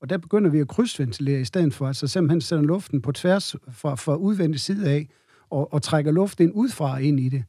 Og 0.02 0.10
der 0.10 0.18
begynder 0.18 0.50
vi 0.50 0.60
at 0.60 0.68
krydsventilere 0.68 1.42
i 1.42 1.46
stedet 1.46 1.74
for, 1.74 1.88
altså 1.88 2.08
simpelthen 2.08 2.42
sætter 2.42 2.66
luften 2.66 3.02
på 3.02 3.12
tværs 3.12 3.56
fra, 3.72 3.96
fra 3.96 4.16
udvendig 4.16 4.60
side 4.60 4.90
af, 4.90 5.10
og, 5.50 5.74
og 5.74 5.82
trækker 5.82 6.12
luft 6.12 6.40
ind 6.40 6.52
udefra 6.56 6.98
ind 6.98 7.20
i 7.20 7.30
det. 7.30 7.44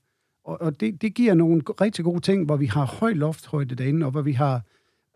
Og, 0.44 0.62
og 0.62 0.80
det, 0.80 1.02
det 1.02 1.14
giver 1.14 1.34
nogle 1.34 1.62
rigtig 1.80 2.04
gode 2.04 2.20
ting, 2.20 2.44
hvor 2.44 2.56
vi 2.56 2.66
har 2.66 2.86
høj 2.86 3.12
lofthøjde 3.12 3.74
derinde, 3.74 4.06
og 4.06 4.12
hvor 4.12 4.22
vi 4.22 4.32
har 4.32 4.62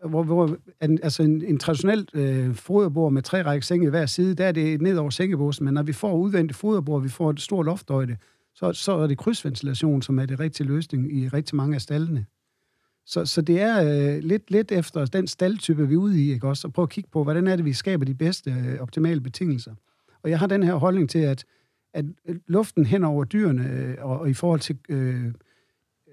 hvor, 0.09 0.23
hvor 0.23 0.57
en, 0.81 0.99
altså 1.03 1.23
en, 1.23 1.41
en 1.41 1.57
traditionel 1.57 2.07
øh, 2.13 2.55
foderbord 2.55 3.13
med 3.13 3.21
tre 3.21 3.41
række 3.41 3.65
senge 3.65 3.87
i 3.87 3.89
hver 3.89 4.05
side, 4.05 4.35
der 4.35 4.45
er 4.45 4.51
det 4.51 4.81
ned 4.81 4.97
over 4.97 5.09
sengebåsen, 5.09 5.65
men 5.65 5.73
når 5.73 5.83
vi 5.83 5.93
får 5.93 6.17
udvendigt 6.17 6.57
foderbord, 6.57 7.03
vi 7.03 7.09
får 7.09 7.29
et 7.29 7.41
stort 7.41 7.65
loftøjde, 7.65 8.17
så, 8.55 8.73
så 8.73 8.91
er 8.91 9.07
det 9.07 9.17
krydsventilation, 9.17 10.01
som 10.01 10.19
er 10.19 10.25
det 10.25 10.39
rigtige 10.39 10.67
løsning 10.67 11.17
i 11.17 11.27
rigtig 11.27 11.55
mange 11.55 11.75
af 11.75 11.81
stallene. 11.81 12.25
Så, 13.05 13.25
så 13.25 13.41
det 13.41 13.61
er 13.61 13.81
øh, 13.83 14.23
lidt, 14.23 14.51
lidt 14.51 14.71
efter 14.71 15.05
den 15.05 15.27
staldtype, 15.27 15.87
vi 15.87 15.93
er 15.93 15.97
ude 15.97 16.21
i, 16.21 16.31
ikke 16.31 16.47
også? 16.47 16.67
Og 16.67 16.73
prøve 16.73 16.83
at 16.83 16.89
kigge 16.89 17.09
på, 17.09 17.23
hvordan 17.23 17.47
er 17.47 17.55
det, 17.55 17.65
vi 17.65 17.73
skaber 17.73 18.05
de 18.05 18.13
bedste 18.13 18.51
øh, 18.51 18.79
optimale 18.79 19.21
betingelser. 19.21 19.73
Og 20.23 20.29
jeg 20.29 20.39
har 20.39 20.47
den 20.47 20.63
her 20.63 20.75
holdning 20.75 21.09
til, 21.09 21.19
at, 21.19 21.45
at 21.93 22.05
øh, 22.27 22.35
luften 22.47 22.85
hen 22.85 23.03
over 23.03 23.23
dyrene, 23.23 23.69
øh, 23.69 23.95
og, 23.99 24.19
og 24.19 24.29
i 24.29 24.33
forhold 24.33 24.59
til, 24.59 24.77
øh, 24.89 25.25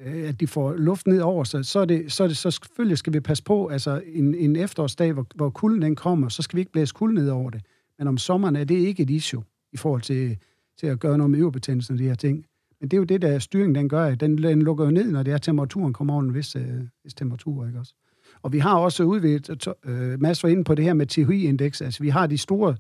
Øh, 0.07 0.29
at 0.29 0.41
de 0.41 0.47
får 0.47 0.73
luft 0.73 1.07
ned 1.07 1.21
over 1.21 1.45
sig, 1.45 1.65
så 1.65 1.81
er 1.81 1.85
det, 1.85 2.13
så 2.13 2.25
er 2.25 2.29
det 2.29 2.37
så 2.37 2.51
selvfølgelig 2.51 2.99
skal 2.99 3.13
vi 3.13 3.21
passe 3.21 3.45
på, 3.45 3.67
altså 3.67 4.03
en, 4.07 4.35
en 4.35 4.57
efterårsdag, 4.57 5.13
hvor, 5.13 5.27
hvor 5.35 5.51
kulden 5.51 5.83
den 5.83 5.97
kommer, 5.97 6.29
så 6.29 6.43
skal 6.43 6.57
vi 6.57 6.61
ikke 6.61 6.73
blæse 6.73 6.95
kulden 6.95 7.15
ned 7.15 7.29
over 7.29 7.51
det. 7.51 7.63
Men 7.99 8.09
om 8.09 8.19
sommeren 8.19 8.57
er 8.57 8.65
det 8.65 8.75
ikke 8.75 9.03
et 9.03 9.11
issue 9.11 9.43
i 9.73 9.77
forhold 9.77 10.03
til, 10.03 10.37
til 10.81 10.87
at 10.87 11.01
gøre 11.01 11.19
noget 11.19 11.31
med 11.31 11.39
øverbetændelsen 11.39 11.95
og 11.95 11.99
de 11.99 12.05
her 12.05 12.15
ting. 12.15 12.45
Men 12.81 12.89
det 12.89 12.97
er 12.97 12.99
jo 12.99 13.05
det, 13.05 13.23
der 13.23 13.39
styringen 13.39 13.75
den 13.75 13.89
gør. 13.89 14.15
Den, 14.15 14.39
den 14.43 14.63
lukker 14.63 14.85
jo 14.85 14.91
ned, 14.91 15.11
når 15.13 15.23
det 15.23 15.33
er 15.33 15.39
temperaturen 15.39 15.93
kommer 15.93 16.15
over 16.15 16.23
en 16.23 16.35
vis, 16.35 16.57
øh, 16.57 16.81
vis 17.05 17.15
temperatur, 17.15 17.67
ikke 17.67 17.79
også? 17.79 17.95
Og 18.43 18.53
vi 18.53 18.59
har 18.59 18.75
også 18.75 19.05
udvidet, 19.05 19.69
øh, 19.85 20.21
masser 20.21 20.49
inde 20.49 20.65
på 20.65 20.75
det 20.75 20.85
her 20.85 20.95
med 20.95 21.07
THI-indeks, 21.07 21.81
altså 21.81 22.03
vi 22.03 22.09
har 22.09 22.27
de 22.27 22.39
store, 22.39 22.77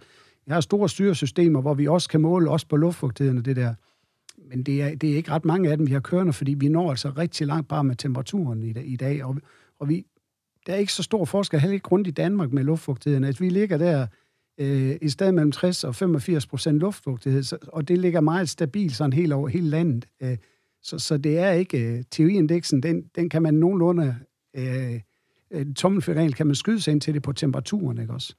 vi 0.47 0.53
har 0.53 0.61
store 0.61 0.89
styresystemer, 0.89 1.61
hvor 1.61 1.75
vi 1.75 1.87
også 1.87 2.09
kan 2.09 2.21
måle 2.21 2.51
også 2.51 2.67
på 2.67 2.77
luftfugtigheden 2.77 3.39
og 3.39 3.45
det 3.45 3.57
der. 3.57 3.75
Men 4.51 4.63
det 4.63 4.83
er, 4.83 4.95
det 4.95 5.11
er 5.11 5.17
ikke 5.17 5.31
ret 5.31 5.45
mange 5.45 5.71
af 5.71 5.77
dem, 5.77 5.87
vi 5.87 5.93
har 5.93 6.01
kørende, 6.01 6.33
fordi 6.33 6.55
vi 6.55 6.69
når 6.69 6.91
altså 6.91 7.11
rigtig 7.11 7.47
langt 7.47 7.69
bare 7.69 7.85
med 7.85 7.97
temperaturen 7.97 8.63
i, 8.63 8.71
i 8.71 8.97
dag. 8.97 9.25
Og, 9.25 9.37
og 9.79 9.89
vi, 9.89 10.07
der 10.67 10.73
er 10.73 10.77
ikke 10.77 10.93
så 10.93 11.03
stor 11.03 11.25
forskel, 11.25 11.61
heller 11.61 11.75
ikke 11.75 11.89
rundt 11.89 12.07
i 12.07 12.11
Danmark 12.11 12.53
med 12.53 12.65
luftfugtigheden. 12.65 13.25
Altså, 13.25 13.45
vi 13.45 13.49
ligger 13.49 13.79
der 13.79 14.07
øh, 14.61 14.97
i 15.03 15.09
stedet 15.09 15.35
mellem 15.35 15.53
60 15.53 15.85
og 15.85 15.95
85 15.95 16.47
procent 16.47 16.79
luftfugtighed, 16.79 17.43
så, 17.43 17.59
og 17.69 17.89
det 17.89 17.99
ligger 17.99 18.21
meget 18.21 18.49
stabilt 18.49 18.97
sådan 18.97 19.13
helt 19.13 19.33
over 19.33 19.49
hele 19.49 19.69
landet. 19.69 20.07
Øh, 20.23 20.37
så, 20.83 20.99
så 20.99 21.19
det 21.19 21.39
er 21.39 21.51
ikke... 21.51 21.79
Øh, 21.79 22.05
teoriindeksen, 22.11 22.83
den, 22.83 23.03
den 23.17 23.29
kan 23.29 23.43
man 23.43 23.55
nogenlunde... 23.55 24.17
Øh, 24.57 25.01
øh, 25.51 25.75
tommelfingerregel 25.75 26.35
kan 26.35 26.47
man 26.47 26.55
skyde 26.55 26.81
sig 26.81 26.93
ind 26.93 27.01
til 27.01 27.15
det 27.15 27.23
på 27.23 27.33
temperaturen, 27.33 27.99
ikke 27.99 28.13
også? 28.13 28.35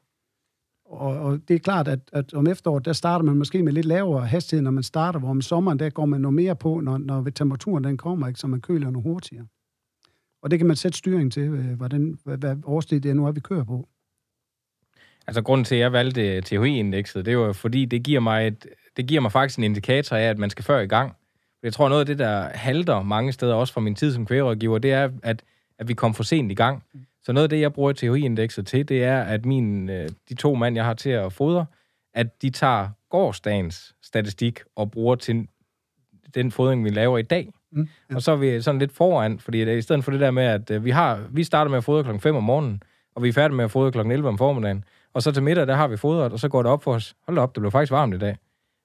Og, 0.91 1.19
og 1.19 1.39
det 1.47 1.55
er 1.55 1.59
klart, 1.59 1.87
at, 1.87 1.99
at 2.13 2.33
om 2.33 2.47
efteråret, 2.47 2.85
der 2.85 2.93
starter 2.93 3.25
man 3.25 3.37
måske 3.37 3.63
med 3.63 3.73
lidt 3.73 3.85
lavere 3.85 4.27
hastighed, 4.27 4.63
når 4.63 4.71
man 4.71 4.83
starter, 4.83 5.19
hvor 5.19 5.29
om 5.29 5.41
sommeren, 5.41 5.79
der 5.79 5.89
går 5.89 6.05
man 6.05 6.21
noget 6.21 6.33
mere 6.33 6.55
på, 6.55 6.79
når, 6.79 6.97
når 6.97 7.23
temperaturen 7.35 7.83
den 7.83 7.97
kommer, 7.97 8.27
ikke, 8.27 8.39
så 8.39 8.47
man 8.47 8.61
køler 8.61 8.89
noget 8.89 9.03
hurtigere. 9.03 9.45
Og 10.43 10.51
det 10.51 10.59
kan 10.59 10.67
man 10.67 10.75
sætte 10.75 10.97
styring 10.97 11.31
til, 11.31 11.43
øh, 11.43 11.77
hvordan, 11.77 12.17
hvad, 12.23 12.37
hvad 12.37 12.55
årstid 12.63 13.01
det 13.01 13.11
er 13.11 13.13
nu, 13.13 13.27
er, 13.27 13.31
vi 13.31 13.39
kører 13.39 13.63
på. 13.63 13.87
Altså, 15.27 15.41
grunden 15.41 15.65
til, 15.65 15.75
at 15.75 15.81
jeg 15.81 15.91
valgte 15.91 16.41
THI-indekset, 16.41 17.25
det 17.25 17.37
var 17.37 17.53
fordi, 17.53 17.85
det 17.85 18.03
giver, 18.03 18.19
mig 18.19 18.47
et, 18.47 18.67
det 18.97 19.07
giver 19.07 19.21
mig 19.21 19.31
faktisk 19.31 19.57
en 19.57 19.63
indikator 19.63 20.15
af, 20.15 20.23
at 20.23 20.37
man 20.37 20.49
skal 20.49 20.65
før 20.65 20.79
i 20.79 20.87
gang. 20.87 21.15
Jeg 21.63 21.73
tror, 21.73 21.89
noget 21.89 21.99
af 21.99 22.05
det, 22.05 22.19
der 22.19 22.49
halter 22.53 23.03
mange 23.03 23.31
steder, 23.31 23.53
også 23.53 23.73
fra 23.73 23.81
min 23.81 23.95
tid 23.95 24.13
som 24.13 24.25
kvægerådgiver, 24.25 24.77
det 24.77 24.91
er, 24.91 25.09
at, 25.23 25.43
at 25.79 25.87
vi 25.87 25.93
kom 25.93 26.13
for 26.13 26.23
sent 26.23 26.51
i 26.51 26.55
gang. 26.55 26.83
Så 27.23 27.31
noget 27.33 27.43
af 27.43 27.49
det, 27.49 27.61
jeg 27.61 27.73
bruger 27.73 27.93
THI-indekset 27.93 28.67
til, 28.67 28.89
det 28.89 29.03
er, 29.03 29.21
at 29.21 29.45
min, 29.45 29.87
de 30.29 30.33
to 30.37 30.55
mand, 30.55 30.75
jeg 30.75 30.85
har 30.85 30.93
til 30.93 31.09
at 31.09 31.33
fodre, 31.33 31.65
at 32.13 32.41
de 32.41 32.49
tager 32.49 32.89
gårdsdagens 33.09 33.95
statistik 34.03 34.59
og 34.75 34.91
bruger 34.91 35.15
til 35.15 35.47
den 36.35 36.51
fodring, 36.51 36.83
vi 36.83 36.89
laver 36.89 37.17
i 37.17 37.21
dag. 37.21 37.49
Mm, 37.71 37.87
ja. 38.09 38.15
Og 38.15 38.21
så 38.21 38.31
er 38.31 38.35
vi 38.35 38.61
sådan 38.61 38.79
lidt 38.79 38.91
foran, 38.91 39.39
fordi 39.39 39.77
i 39.77 39.81
stedet 39.81 40.03
for 40.03 40.11
det 40.11 40.19
der 40.19 40.31
med, 40.31 40.43
at 40.43 40.83
vi, 40.85 40.89
har, 40.89 41.27
vi 41.31 41.43
starter 41.43 41.69
med 41.69 41.77
at 41.77 41.83
fodre 41.83 42.03
klokken 42.03 42.21
5 42.21 42.35
om 42.35 42.43
morgenen, 42.43 42.83
og 43.15 43.23
vi 43.23 43.29
er 43.29 43.33
færdige 43.33 43.55
med 43.55 43.65
at 43.65 43.71
fodre 43.71 43.91
klokken 43.91 44.11
11 44.11 44.29
om 44.29 44.37
formiddagen, 44.37 44.83
og 45.13 45.23
så 45.23 45.31
til 45.31 45.43
middag, 45.43 45.67
der 45.67 45.75
har 45.75 45.87
vi 45.87 45.97
fodret, 45.97 46.31
og 46.31 46.39
så 46.39 46.49
går 46.49 46.63
det 46.63 46.71
op 46.71 46.83
for 46.83 46.93
os. 46.93 47.15
Hold 47.27 47.37
op, 47.37 47.55
det 47.55 47.61
blev 47.61 47.71
faktisk 47.71 47.91
varmt 47.91 48.15
i 48.15 48.17
dag. 48.17 48.37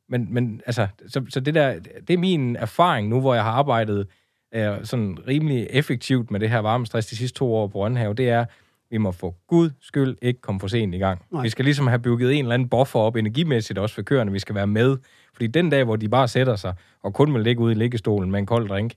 Men, 0.08 0.34
men 0.34 0.60
altså, 0.66 0.86
så, 1.08 1.24
så 1.28 1.40
det 1.40 1.54
der, 1.54 1.78
det 2.08 2.14
er 2.14 2.18
min 2.18 2.56
erfaring 2.56 3.08
nu, 3.08 3.20
hvor 3.20 3.34
jeg 3.34 3.42
har 3.42 3.50
arbejdet 3.50 4.08
øh, 4.54 4.84
sådan 4.84 5.18
rimelig 5.28 5.66
effektivt 5.70 6.30
med 6.30 6.40
det 6.40 6.50
her 6.50 6.58
varmestress 6.58 7.08
de 7.08 7.16
sidste 7.16 7.38
to 7.38 7.54
år 7.54 7.66
på 7.66 7.78
Rønhave, 7.78 8.14
det 8.14 8.28
er, 8.28 8.44
vi 8.90 8.98
må 8.98 9.12
for 9.12 9.34
gud 9.46 9.70
skyld 9.80 10.16
ikke 10.22 10.40
komme 10.40 10.60
for 10.60 10.68
sent 10.68 10.94
i 10.94 10.98
gang. 10.98 11.22
Nej. 11.30 11.42
Vi 11.42 11.48
skal 11.48 11.64
ligesom 11.64 11.86
have 11.86 11.98
bygget 11.98 12.34
en 12.34 12.44
eller 12.44 12.54
anden 12.54 12.68
buffer 12.68 13.00
op 13.00 13.16
energimæssigt 13.16 13.78
også 13.78 13.94
for 13.94 14.02
køerne, 14.02 14.32
vi 14.32 14.38
skal 14.38 14.54
være 14.54 14.66
med. 14.66 14.96
Fordi 15.32 15.46
den 15.46 15.70
dag, 15.70 15.84
hvor 15.84 15.96
de 15.96 16.08
bare 16.08 16.28
sætter 16.28 16.56
sig 16.56 16.74
og 17.02 17.14
kun 17.14 17.34
vil 17.34 17.42
ligge 17.42 17.62
ude 17.62 17.72
i 17.72 17.74
liggestolen 17.74 18.30
med 18.30 18.38
en 18.38 18.46
kold 18.46 18.68
drink, 18.68 18.94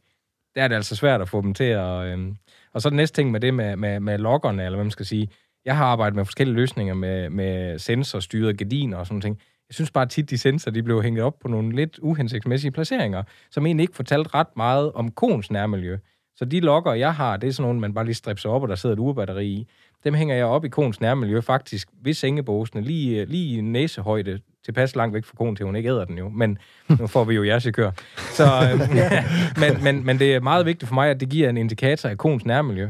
der 0.56 0.64
er 0.64 0.68
det 0.68 0.76
altså 0.76 0.96
svært 0.96 1.22
at 1.22 1.30
få 1.30 1.42
dem 1.42 1.54
til 1.54 1.64
at... 1.64 2.06
Øh... 2.06 2.34
Og 2.74 2.82
så 2.82 2.90
den 2.90 2.96
næste 2.96 3.22
ting 3.22 3.32
med 3.32 3.40
det 3.40 3.54
med, 3.54 3.76
med, 3.76 4.00
med 4.00 4.18
lokkerne, 4.18 4.66
eller 4.66 4.78
hvad 4.78 4.86
man 4.86 4.92
skal 4.92 5.06
sige. 5.06 5.30
Jeg 5.66 5.78
har 5.78 5.86
arbejdet 5.86 6.16
med 6.16 6.26
forskellige 6.26 6.56
løsninger 6.56 6.94
med, 6.94 7.30
med 7.30 7.80
sensorstyrede 7.80 8.54
gardiner 8.54 8.98
og 8.98 9.08
sådan 9.08 9.22
ting. 9.22 9.42
Jeg 9.70 9.74
synes 9.74 9.92
bare 9.92 10.06
tit, 10.06 10.30
de 10.30 10.38
sensorer, 10.38 10.74
de 10.74 10.84
blev 10.84 11.04
hængt 11.04 11.20
op 11.20 11.40
på 11.40 11.48
nogle 11.48 11.76
lidt 11.76 12.00
uhensigtsmæssige 12.00 12.72
placeringer, 12.72 13.24
som 13.52 13.66
egentlig 13.66 13.84
ikke 13.84 13.96
fortalte 13.96 14.30
ret 14.34 14.58
meget 14.58 14.92
om 14.92 15.12
kons 15.12 15.52
nærmiljø. 15.52 15.98
Så 16.36 16.46
de 16.46 16.60
lokker, 16.60 16.94
jeg 16.94 17.16
har, 17.16 17.38
det 17.38 17.48
er 17.48 17.52
sådan 17.52 17.68
nogle, 17.68 17.80
man 17.80 17.94
bare 17.94 18.06
lige 18.06 18.16
stripser 18.16 18.50
op, 18.50 18.62
og 18.62 18.68
der 18.68 18.76
sidder 18.76 18.96
et 18.96 19.00
urbatteri 19.00 19.48
i. 19.48 19.68
Dem 20.04 20.14
hænger 20.14 20.36
jeg 20.36 20.46
op 20.46 20.66
i 20.66 20.70
kons 20.70 21.02
nærmiljø, 21.02 21.42
faktisk 21.42 21.88
ved 22.04 22.14
sengebåsene, 22.14 22.82
lige, 22.82 23.26
lige 23.26 23.58
i 23.58 23.62
næsehøjde, 23.62 24.40
tilpas 24.66 24.96
langt 24.96 25.14
væk 25.14 25.26
fra 25.26 25.36
konen 25.38 25.56
til, 25.56 25.66
hun 25.66 25.76
ikke 25.76 25.90
æder 25.90 26.06
den 26.06 26.18
jo, 26.18 26.30
men 26.30 26.58
nu 27.00 27.08
får 27.08 27.24
vi 27.24 27.36
jo 27.36 27.44
jeres 27.44 27.66
i 27.66 27.72
kør. 27.72 27.92
Så, 28.18 28.44
øh, 28.44 28.80
men, 29.62 29.84
men, 29.84 30.06
men 30.06 30.20
det 30.20 30.36
er 30.36 30.40
meget 30.40 30.66
vigtigt 30.66 30.88
for 30.88 30.96
mig, 30.96 31.10
at 31.10 31.20
det 31.20 31.30
giver 31.30 31.50
en 31.50 31.58
indikator 31.58 32.10
af 32.10 32.18
kons 32.18 32.46
nærmiljø. 32.46 32.90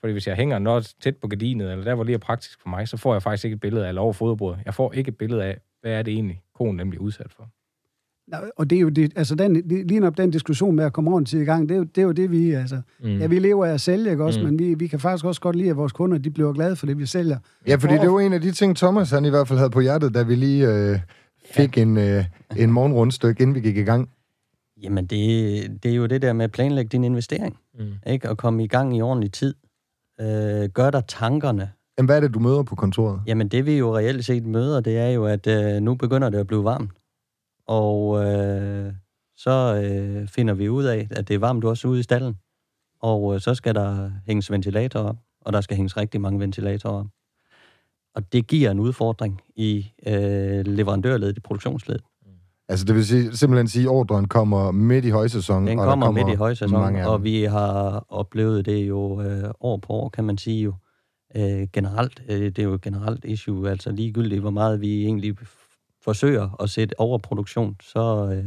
Fordi 0.00 0.12
hvis 0.12 0.26
jeg 0.26 0.36
hænger 0.36 0.58
noget 0.58 0.94
tæt 1.00 1.16
på 1.16 1.28
gardinet, 1.28 1.72
eller 1.72 1.84
der, 1.84 1.94
hvor 1.94 2.04
lige 2.04 2.14
er 2.14 2.18
praktisk 2.18 2.62
for 2.62 2.68
mig, 2.68 2.88
så 2.88 2.96
får 2.96 3.14
jeg 3.14 3.22
faktisk 3.22 3.44
ikke 3.44 3.54
et 3.54 3.60
billede 3.60 3.84
af, 3.84 3.88
eller 3.88 4.02
over 4.02 4.12
foderbordet. 4.12 4.60
Jeg 4.64 4.74
får 4.74 4.92
ikke 4.92 5.08
et 5.08 5.18
billede 5.18 5.44
af, 5.44 5.58
hvad 5.80 5.92
er 5.92 6.02
det 6.02 6.14
egentlig, 6.14 6.42
konen 6.54 6.76
nemlig 6.76 7.00
udsat 7.00 7.32
for. 7.36 7.50
Og 8.56 8.70
det 8.70 8.76
er 8.76 8.80
jo 8.80 8.88
det, 8.88 9.12
altså 9.16 9.34
den, 9.34 9.52
lige 9.86 10.06
op 10.06 10.16
den 10.16 10.30
diskussion 10.30 10.76
med 10.76 10.84
at 10.84 10.92
komme 10.92 11.10
ordentligt 11.10 11.42
i 11.42 11.44
gang, 11.44 11.68
det 11.68 11.74
er 11.74 11.78
jo 11.78 11.84
det, 11.84 11.98
er 11.98 12.02
jo 12.02 12.12
det 12.12 12.30
vi, 12.30 12.50
altså, 12.50 12.80
mm. 13.00 13.18
ja, 13.18 13.26
vi 13.26 13.38
lever 13.38 13.66
af 13.66 13.72
at 13.72 13.80
sælge, 13.80 14.10
ikke 14.10 14.24
også, 14.24 14.40
mm. 14.40 14.46
men 14.46 14.58
vi, 14.58 14.74
vi 14.74 14.86
kan 14.86 15.00
faktisk 15.00 15.24
også 15.24 15.40
godt 15.40 15.56
lide, 15.56 15.70
at 15.70 15.76
vores 15.76 15.92
kunder, 15.92 16.18
de 16.18 16.30
bliver 16.30 16.52
glade 16.52 16.76
for 16.76 16.86
det, 16.86 16.98
vi 16.98 17.06
sælger. 17.06 17.38
Ja, 17.66 17.76
fordi 17.76 17.94
det 17.94 18.10
var 18.10 18.20
en 18.20 18.32
af 18.32 18.40
de 18.40 18.52
ting, 18.52 18.76
Thomas 18.76 19.10
han 19.10 19.24
i 19.24 19.28
hvert 19.28 19.48
fald 19.48 19.58
havde 19.58 19.70
på 19.70 19.80
hjertet, 19.80 20.14
da 20.14 20.22
vi 20.22 20.34
lige 20.34 20.68
øh, 20.68 20.98
fik 21.44 21.76
ja. 21.76 21.82
en, 21.82 21.96
øh, 21.96 22.24
en 22.56 22.72
morgenrundstykke, 22.72 23.42
inden 23.42 23.54
vi 23.54 23.60
gik 23.60 23.76
i 23.76 23.82
gang. 23.82 24.08
Jamen, 24.82 25.06
det, 25.06 25.82
det 25.82 25.90
er 25.90 25.94
jo 25.94 26.06
det 26.06 26.22
der 26.22 26.32
med 26.32 26.44
at 26.44 26.52
planlægge 26.52 26.88
din 26.88 27.04
investering, 27.04 27.56
mm. 27.78 27.92
ikke? 28.06 28.30
Og 28.30 28.38
komme 28.38 28.64
i 28.64 28.66
gang 28.66 28.96
i 28.96 29.02
ordentlig 29.02 29.32
tid. 29.32 29.54
Øh, 30.20 30.68
gør 30.68 30.90
dig 30.90 31.02
tankerne. 31.08 31.70
Jamen, 31.98 32.06
hvad 32.06 32.16
er 32.16 32.20
det, 32.20 32.34
du 32.34 32.38
møder 32.38 32.62
på 32.62 32.76
kontoret? 32.76 33.22
Jamen, 33.26 33.48
det 33.48 33.66
vi 33.66 33.78
jo 33.78 33.96
reelt 33.96 34.24
set 34.24 34.46
møder, 34.46 34.80
det 34.80 34.98
er 34.98 35.08
jo, 35.08 35.24
at 35.24 35.46
øh, 35.46 35.82
nu 35.82 35.94
begynder 35.94 36.30
det 36.30 36.38
at 36.38 36.46
blive 36.46 36.64
varmt. 36.64 36.90
Og 37.66 38.24
øh, 38.24 38.92
så 39.36 39.82
øh, 39.84 40.28
finder 40.28 40.54
vi 40.54 40.68
ud 40.68 40.84
af, 40.84 41.08
at 41.10 41.28
det 41.28 41.34
er 41.34 41.38
varmt 41.38 41.64
også 41.64 41.88
ude 41.88 42.00
i 42.00 42.02
stallen. 42.02 42.34
Og 43.02 43.34
øh, 43.34 43.40
så 43.40 43.54
skal 43.54 43.74
der 43.74 44.10
hænges 44.26 44.50
ventilatorer 44.50 45.04
op, 45.04 45.16
og 45.40 45.52
der 45.52 45.60
skal 45.60 45.76
hænges 45.76 45.96
rigtig 45.96 46.20
mange 46.20 46.40
ventilatorer 46.40 46.94
op. 47.00 47.06
Og 48.14 48.32
det 48.32 48.46
giver 48.46 48.70
en 48.70 48.80
udfordring 48.80 49.40
i 49.56 49.92
øh, 50.06 50.66
leverandørledet, 50.66 51.36
i 51.36 51.40
produktionsledet. 51.40 52.02
Altså 52.68 52.84
det 52.84 52.94
vil 52.94 53.06
sige, 53.06 53.36
simpelthen 53.36 53.68
sige, 53.68 53.84
at 53.84 53.88
ordren 53.88 54.28
kommer 54.28 54.70
midt 54.70 55.04
i 55.04 55.10
højsæsonen. 55.10 55.66
Den 55.66 55.78
kommer, 55.78 56.06
kommer 56.06 56.24
midt 56.24 56.34
i 56.34 56.36
højsæsonen, 56.36 56.96
og 56.96 57.24
vi 57.24 57.42
har 57.42 58.04
oplevet 58.08 58.66
det 58.66 58.88
jo 58.88 59.22
øh, 59.22 59.50
år 59.60 59.76
på 59.76 59.92
år, 59.92 60.08
kan 60.08 60.24
man 60.24 60.38
sige 60.38 60.62
jo. 60.62 60.70
Øh, 60.70 60.76
generelt, 61.72 62.22
øh, 62.28 62.40
det 62.40 62.58
er 62.58 62.62
jo 62.62 62.74
et 62.74 62.80
generelt 62.80 63.24
issue, 63.24 63.70
altså 63.70 63.90
ligegyldigt, 63.90 64.40
hvor 64.40 64.50
meget 64.50 64.80
vi 64.80 65.04
egentlig 65.04 65.36
forsøger 66.04 66.62
at 66.62 66.70
sætte 66.70 67.00
overproduktion, 67.00 67.76
så, 67.82 68.32
øh, 68.34 68.44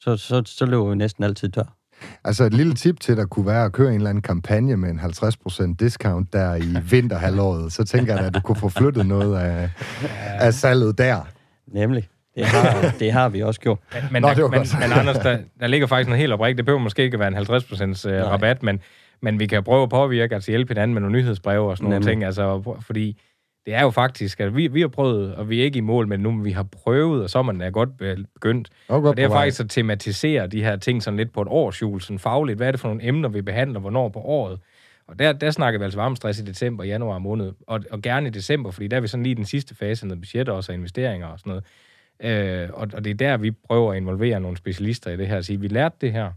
så, 0.00 0.16
så, 0.16 0.42
så 0.46 0.66
løber 0.66 0.88
vi 0.88 0.96
næsten 0.96 1.24
altid 1.24 1.48
tør. 1.48 1.76
Altså 2.24 2.44
et 2.44 2.54
lille 2.54 2.74
tip 2.74 3.00
til, 3.00 3.16
der 3.16 3.26
kunne 3.26 3.46
være 3.46 3.64
at 3.64 3.72
køre 3.72 3.88
en 3.88 3.94
eller 3.94 4.10
anden 4.10 4.22
kampagne 4.22 4.76
med 4.76 4.90
en 4.90 5.00
50% 5.00 5.74
discount 5.80 6.32
der 6.32 6.54
i 6.54 6.76
vinterhalvåret, 6.90 7.72
så 7.72 7.84
tænker 7.84 8.16
jeg, 8.16 8.26
at 8.26 8.34
du 8.34 8.40
kunne 8.40 8.56
få 8.56 8.68
flyttet 8.68 9.06
noget 9.06 9.38
af, 9.38 9.70
af 10.40 10.54
salget 10.54 10.98
der. 10.98 11.28
Nemlig. 11.66 12.08
Det 12.34 12.46
har, 12.46 12.94
det 12.98 13.12
har 13.12 13.28
vi 13.28 13.42
også 13.42 13.60
gjort. 13.60 13.78
Men, 13.92 14.02
men, 14.10 14.22
Nå, 14.22 14.28
der, 14.28 14.48
men, 14.48 14.66
men 14.80 14.92
Anders, 14.92 15.18
der, 15.18 15.38
der 15.60 15.66
ligger 15.66 15.86
faktisk 15.86 16.08
noget 16.08 16.20
helt 16.20 16.32
oprigtigt. 16.32 16.56
Det 16.56 16.64
behøver 16.64 16.82
måske 16.82 17.02
ikke 17.02 17.18
være 17.18 17.28
en 17.28 17.36
50% 17.36 18.08
øh, 18.08 18.26
rabat, 18.26 18.62
men, 18.62 18.80
men 19.22 19.40
vi 19.40 19.46
kan 19.46 19.64
prøve 19.64 19.82
at 19.82 19.90
påvirke, 19.90 20.34
altså 20.34 20.50
hjælpe 20.50 20.70
hinanden 20.74 20.94
med 20.94 21.00
nogle 21.00 21.18
nyhedsbreve 21.18 21.70
og 21.70 21.76
sådan 21.76 21.90
Nemlig. 21.90 22.00
nogle 22.00 22.12
ting. 22.12 22.24
Altså, 22.24 22.76
fordi 22.86 23.20
det 23.66 23.74
er 23.74 23.82
jo 23.82 23.90
faktisk, 23.90 24.40
at 24.40 24.56
vi, 24.56 24.66
vi 24.66 24.80
har 24.80 24.88
prøvet, 24.88 25.34
og 25.34 25.50
vi 25.50 25.60
er 25.60 25.64
ikke 25.64 25.78
i 25.78 25.80
mål 25.80 26.08
med 26.08 26.18
nu, 26.18 26.30
men 26.30 26.44
vi 26.44 26.50
har 26.50 26.62
prøvet, 26.62 27.22
og 27.22 27.30
så 27.30 27.38
er 27.38 27.70
godt 27.70 27.96
begyndt. 28.34 28.68
Og, 28.88 29.02
og 29.02 29.16
det 29.16 29.24
er 29.24 29.28
faktisk 29.28 29.60
at 29.60 29.70
tematisere 29.70 30.46
de 30.46 30.62
her 30.62 30.76
ting 30.76 31.02
sådan 31.02 31.16
lidt 31.16 31.32
på 31.32 31.42
et 31.42 31.48
årsjul, 31.50 32.00
sådan 32.00 32.18
fagligt. 32.18 32.56
Hvad 32.56 32.66
er 32.66 32.70
det 32.70 32.80
for 32.80 32.88
nogle 32.88 33.04
emner, 33.04 33.28
vi 33.28 33.42
behandler, 33.42 33.80
hvornår 33.80 34.08
på 34.08 34.18
året? 34.18 34.60
Og 35.06 35.18
der, 35.18 35.32
der 35.32 35.50
snakker 35.50 35.78
vi 35.78 35.84
altså 35.84 35.98
varmestress 35.98 36.40
i 36.40 36.44
december, 36.44 36.84
januar 36.84 37.18
måned, 37.18 37.52
og, 37.66 37.80
og 37.90 38.02
gerne 38.02 38.28
i 38.28 38.30
december, 38.30 38.70
fordi 38.70 38.88
der 38.88 38.96
er 38.96 39.00
vi 39.00 39.06
sådan 39.06 39.22
lige 39.22 39.30
i 39.30 39.34
den 39.34 39.44
sidste 39.44 39.74
fase, 39.74 40.06
når 40.06 40.14
budgetter 40.14 40.52
også 40.52 40.72
og 40.72 40.76
investeringer 40.76 41.26
og 41.26 41.38
sådan 41.38 41.50
noget. 41.50 41.64
Øh, 42.22 42.68
og, 42.72 42.88
og 42.92 43.04
det 43.04 43.10
er 43.10 43.14
der, 43.14 43.36
vi 43.36 43.50
prøver 43.50 43.92
at 43.92 43.96
involvere 43.96 44.40
nogle 44.40 44.56
specialister 44.56 45.10
i 45.10 45.16
det 45.16 45.28
her, 45.28 45.36
og 45.36 45.44
sige, 45.44 45.60
vi 45.60 45.68
lærte 45.68 45.96
det 46.00 46.12
her, 46.12 46.32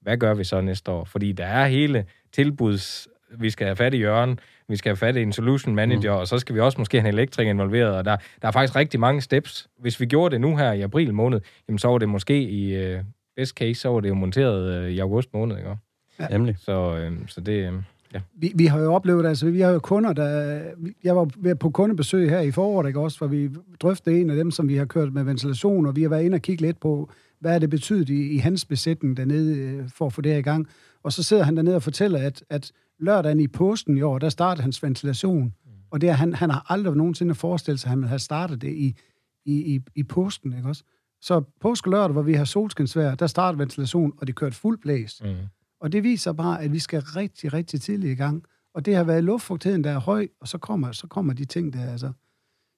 hvad 0.00 0.16
gør 0.16 0.34
vi 0.34 0.44
så 0.44 0.60
næste 0.60 0.90
år? 0.90 1.04
Fordi 1.04 1.32
der 1.32 1.46
er 1.46 1.66
hele 1.66 2.04
tilbuds, 2.34 3.08
vi 3.38 3.50
skal 3.50 3.66
have 3.66 3.76
fat 3.76 3.94
i 3.94 3.98
Jørgen, 3.98 4.38
vi 4.68 4.76
skal 4.76 4.90
have 4.90 4.96
fat 4.96 5.16
i 5.16 5.22
en 5.22 5.32
solution 5.32 5.74
manager, 5.74 6.12
mm. 6.12 6.18
og 6.18 6.28
så 6.28 6.38
skal 6.38 6.54
vi 6.54 6.60
også 6.60 6.78
måske 6.78 7.00
have 7.00 7.08
en 7.08 7.14
elektriker 7.14 7.50
involveret, 7.50 7.96
og 7.96 8.04
der, 8.04 8.16
der 8.42 8.48
er 8.48 8.52
faktisk 8.52 8.76
rigtig 8.76 9.00
mange 9.00 9.20
steps. 9.20 9.68
Hvis 9.80 10.00
vi 10.00 10.06
gjorde 10.06 10.32
det 10.32 10.40
nu 10.40 10.56
her 10.56 10.72
i 10.72 10.80
april 10.80 11.14
måned, 11.14 11.40
jamen 11.68 11.78
så 11.78 11.88
var 11.88 11.98
det 11.98 12.08
måske 12.08 12.42
i 12.42 12.94
uh, 12.94 13.00
best 13.36 13.56
case, 13.56 13.80
så 13.80 13.88
var 13.88 14.00
det 14.00 14.08
jo 14.08 14.14
monteret 14.14 14.84
uh, 14.84 14.90
i 14.90 14.98
august 14.98 15.34
måned, 15.34 15.56
ikke? 15.56 15.76
Ja. 16.20 16.28
Nemlig. 16.28 16.56
Så, 16.58 17.08
uh, 17.08 17.28
så 17.28 17.40
det... 17.40 17.72
Uh, 17.72 17.82
Ja. 18.14 18.20
Vi, 18.34 18.52
vi 18.54 18.66
har 18.66 18.80
jo 18.80 18.94
oplevet, 18.94 19.26
altså 19.26 19.50
vi 19.50 19.60
har 19.60 19.70
jo 19.70 19.78
kunder, 19.78 20.12
der... 20.12 20.60
Jeg 21.04 21.16
var 21.16 21.28
på 21.60 21.70
kundebesøg 21.70 22.30
her 22.30 22.40
i 22.40 22.50
foråret, 22.50 22.86
ikke 22.86 23.00
også, 23.00 23.18
hvor 23.18 23.26
vi 23.26 23.50
drøftede 23.80 24.20
en 24.20 24.30
af 24.30 24.36
dem, 24.36 24.50
som 24.50 24.68
vi 24.68 24.76
har 24.76 24.84
kørt 24.84 25.12
med 25.12 25.24
ventilation, 25.24 25.86
og 25.86 25.96
vi 25.96 26.02
har 26.02 26.08
været 26.08 26.22
inde 26.22 26.34
og 26.34 26.42
kigge 26.42 26.62
lidt 26.62 26.80
på, 26.80 27.10
hvad 27.40 27.54
er 27.54 27.58
det 27.58 27.70
betydet 27.70 28.08
i, 28.08 28.30
i 28.30 28.38
hans 28.38 28.64
besætning 28.64 29.16
dernede, 29.16 29.84
for 29.96 30.06
at 30.06 30.12
få 30.12 30.20
det 30.20 30.32
her 30.32 30.38
i 30.38 30.42
gang. 30.42 30.68
Og 31.04 31.12
så 31.12 31.22
sidder 31.22 31.42
han 31.42 31.56
dernede 31.56 31.76
og 31.76 31.82
fortæller, 31.82 32.18
at, 32.18 32.44
at 32.50 32.72
lørdagen 32.98 33.40
i 33.40 33.48
påsken 33.48 33.96
i 33.96 34.02
år, 34.02 34.18
der 34.18 34.28
startede 34.28 34.62
hans 34.62 34.82
ventilation. 34.82 35.44
Mm. 35.44 35.70
Og 35.90 36.00
det 36.00 36.08
er, 36.08 36.12
han, 36.12 36.34
han 36.34 36.50
har 36.50 36.66
aldrig 36.68 36.96
nogensinde 36.96 37.34
forestillet 37.34 37.80
sig, 37.80 37.88
at 37.88 37.90
han 37.90 37.98
ville 37.98 38.08
have 38.08 38.18
startet 38.18 38.62
det 38.62 38.72
i, 38.72 38.96
i, 39.44 39.74
i, 39.74 39.80
i 39.94 40.02
påsken, 40.02 40.56
ikke 40.56 40.68
også? 40.68 40.82
Så 41.20 41.42
påske 41.60 41.90
lørdag, 41.90 42.12
hvor 42.12 42.22
vi 42.22 42.34
har 42.34 42.44
solskinsvær, 42.44 43.14
der 43.14 43.26
startede 43.26 43.58
ventilation, 43.58 44.12
og 44.18 44.26
det 44.26 44.34
kørte 44.34 44.56
fuld 44.56 44.78
blæs. 44.78 45.22
Mm. 45.24 45.34
Og 45.80 45.92
det 45.92 46.02
viser 46.02 46.32
bare, 46.32 46.62
at 46.62 46.72
vi 46.72 46.78
skal 46.78 47.00
rigtig, 47.00 47.52
rigtig 47.52 47.80
tidligt 47.80 48.12
i 48.12 48.14
gang. 48.14 48.44
Og 48.74 48.86
det 48.86 48.96
har 48.96 49.04
været 49.04 49.24
luftfugtigheden, 49.24 49.84
der 49.84 49.90
er 49.90 49.98
høj, 49.98 50.28
og 50.40 50.48
så 50.48 50.58
kommer, 50.58 50.92
så 50.92 51.06
kommer 51.06 51.32
de 51.32 51.44
ting 51.44 51.72
der. 51.72 51.90
Altså, 51.90 52.12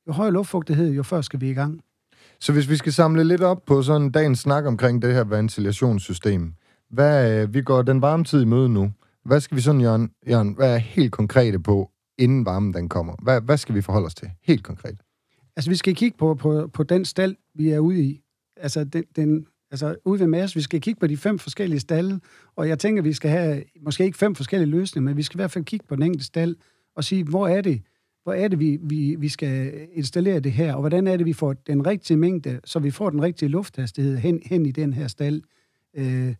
jo 0.06 0.12
højere 0.12 0.32
luftfugtighed, 0.32 0.90
jo 0.90 1.02
før 1.02 1.20
skal 1.20 1.40
vi 1.40 1.50
i 1.50 1.54
gang. 1.54 1.80
Så 2.40 2.52
hvis 2.52 2.68
vi 2.68 2.76
skal 2.76 2.92
samle 2.92 3.24
lidt 3.24 3.42
op 3.42 3.64
på 3.64 3.82
sådan 3.82 4.10
dagens 4.10 4.38
snak 4.38 4.64
omkring 4.64 5.02
det 5.02 5.14
her 5.14 5.24
ventilationssystem. 5.24 6.54
Hvad, 6.90 7.42
øh, 7.42 7.54
vi 7.54 7.62
går 7.62 7.82
den 7.82 8.02
varme 8.02 8.24
tid 8.24 8.42
i 8.42 8.44
møde 8.44 8.68
nu. 8.68 8.92
Hvad 9.24 9.40
skal 9.40 9.56
vi 9.56 9.62
sådan, 9.62 9.80
Jørgen, 9.80 10.10
Jørgen 10.28 10.54
hvad 10.54 10.74
er 10.74 10.78
helt 10.78 11.12
konkrete 11.12 11.58
på, 11.58 11.90
inden 12.18 12.44
varmen 12.44 12.74
den 12.74 12.88
kommer? 12.88 13.14
Hvad, 13.22 13.40
hvad 13.40 13.56
skal 13.56 13.74
vi 13.74 13.80
forholde 13.80 14.06
os 14.06 14.14
til, 14.14 14.30
helt 14.42 14.64
konkret? 14.64 15.00
Altså, 15.56 15.70
vi 15.70 15.76
skal 15.76 15.94
kigge 15.94 16.18
på, 16.18 16.34
på, 16.34 16.70
på 16.72 16.82
den 16.82 17.04
stald, 17.04 17.36
vi 17.54 17.70
er 17.70 17.78
ude 17.78 18.02
i. 18.02 18.22
Altså, 18.56 18.84
den, 18.84 19.04
den, 19.16 19.46
altså 19.70 19.96
ude 20.04 20.20
ved 20.20 20.26
Mads, 20.26 20.56
vi 20.56 20.60
skal 20.60 20.80
kigge 20.80 21.00
på 21.00 21.06
de 21.06 21.16
fem 21.16 21.38
forskellige 21.38 21.80
stalle, 21.80 22.20
og 22.56 22.68
jeg 22.68 22.78
tænker, 22.78 23.02
vi 23.02 23.12
skal 23.12 23.30
have, 23.30 23.62
måske 23.82 24.04
ikke 24.04 24.18
fem 24.18 24.34
forskellige 24.34 24.70
løsninger, 24.70 25.10
men 25.10 25.16
vi 25.16 25.22
skal 25.22 25.36
i 25.36 25.40
hvert 25.40 25.50
fald 25.50 25.64
kigge 25.64 25.86
på 25.88 25.94
den 25.94 26.02
enkelte 26.02 26.26
stald, 26.26 26.56
og 26.96 27.04
sige, 27.04 27.24
hvor 27.24 27.48
er 27.48 27.60
det, 27.60 27.82
hvor 28.22 28.32
er 28.32 28.48
det, 28.48 28.58
vi, 28.58 28.78
vi, 28.82 29.16
vi 29.18 29.28
skal 29.28 29.72
installere 29.92 30.40
det 30.40 30.52
her, 30.52 30.74
og 30.74 30.80
hvordan 30.80 31.06
er 31.06 31.16
det, 31.16 31.26
vi 31.26 31.32
får 31.32 31.52
den 31.52 31.86
rigtige 31.86 32.16
mængde, 32.16 32.60
så 32.64 32.78
vi 32.78 32.90
får 32.90 33.10
den 33.10 33.22
rigtige 33.22 33.48
lufthastighed 33.48 34.16
hen, 34.16 34.40
hen 34.44 34.66
i 34.66 34.70
den 34.70 34.92
her 34.92 35.08
stald. 35.08 35.42
Øh, 35.96 36.34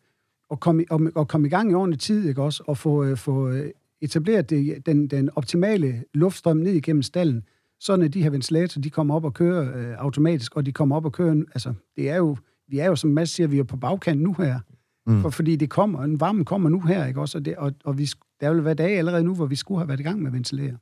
og 0.50 0.61
komme, 0.61 0.85
og 1.14 1.28
komme 1.28 1.46
i 1.46 1.50
gang 1.50 1.70
i 1.70 1.74
ordentlig 1.74 2.00
tid, 2.00 2.28
ikke 2.28 2.42
også? 2.42 2.62
Og 2.66 2.78
få, 2.78 3.04
øh, 3.04 3.16
få 3.16 3.48
øh, 3.48 3.70
etableret 4.00 4.50
det, 4.50 4.87
den, 4.87 5.09
den 5.09 5.30
optimale 5.37 6.04
luftstrøm 6.14 6.56
ned 6.56 6.72
igennem 6.72 7.02
stallen, 7.02 7.44
sådan 7.80 8.04
at 8.04 8.14
de 8.14 8.22
her 8.22 8.30
ventilatorer, 8.30 8.82
de 8.82 8.90
kommer 8.90 9.14
op 9.14 9.24
og 9.24 9.35
kører 9.35 9.78
øh, 9.78 9.94
automatisk, 9.98 10.56
og 10.56 10.66
de 10.66 10.72
kommer 10.72 10.96
op 10.96 11.04
og 11.04 11.12
kører, 11.12 11.35
altså, 11.54 11.74
det 11.96 12.11
er 12.11 12.16
jo, 12.16 12.37
vi 12.68 12.78
er 12.78 12.87
jo, 12.87 12.96
som 12.96 13.11
Mads 13.11 13.30
siger, 13.30 13.46
vi 13.46 13.59
er 13.59 13.64
på 13.64 13.76
bagkant 13.76 14.20
nu 14.20 14.32
her. 14.32 14.61
Mm. 15.06 15.20
For, 15.20 15.30
fordi 15.30 15.56
det 15.56 15.70
kommer, 15.70 16.02
en 16.02 16.20
varme 16.20 16.44
kommer 16.44 16.68
nu 16.68 16.80
her, 16.80 17.06
ikke 17.06 17.20
også? 17.20 17.38
Og, 17.38 17.44
det, 17.44 17.56
og, 17.56 17.72
og 17.85 17.98
vi, 17.98 18.09
der 18.40 18.54
vil 18.54 18.64
være 18.64 18.74
dage 18.74 18.98
allerede 18.98 19.24
nu, 19.24 19.35
hvor 19.35 19.46
vi 19.46 19.56
skulle 19.56 19.78
have 19.78 19.88
været 19.88 20.00
i 20.00 20.02
gang 20.02 20.18
med 20.18 20.26
at 20.26 20.32
ventilere. 20.32 20.76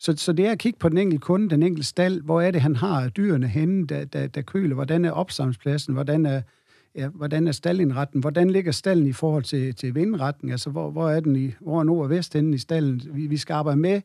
Så, 0.00 0.14
så 0.16 0.32
det 0.32 0.46
er 0.46 0.52
at 0.52 0.58
kigge 0.58 0.78
på 0.78 0.88
den 0.88 0.98
enkelte 0.98 1.22
kunde, 1.22 1.50
den 1.50 1.62
enkelte 1.62 1.88
stald, 1.88 2.22
hvor 2.22 2.40
er 2.40 2.50
det, 2.50 2.60
han 2.60 2.76
har 2.76 3.08
dyrene 3.08 3.48
henne, 3.48 3.86
der, 3.86 4.04
der, 4.04 4.26
der 4.26 4.42
køler, 4.42 4.74
hvordan 4.74 5.04
er 5.04 5.10
opsamlingspladsen, 5.10 5.94
hvordan 5.94 6.26
er 6.26 6.42
ja, 6.94 7.08
hvordan 7.08 7.48
er 7.48 7.52
stallindretten? 7.52 8.20
Hvordan 8.20 8.50
ligger 8.50 8.72
stallen 8.72 9.06
i 9.06 9.12
forhold 9.12 9.42
til, 9.42 9.74
til 9.74 9.94
vindretten? 9.94 10.50
Altså, 10.50 10.70
hvor, 10.70 10.90
hvor 10.90 11.10
er 11.10 11.20
den 11.20 11.36
i, 11.36 11.52
hvor 11.60 11.80
er 11.80 11.84
nord 11.84 12.04
og 12.04 12.10
vest 12.10 12.34
henne 12.34 12.54
i 12.54 12.58
stallen? 12.58 13.02
Vi, 13.12 13.26
vi 13.26 13.36
skal 13.36 13.54
arbejde 13.54 13.80
med, 13.80 14.00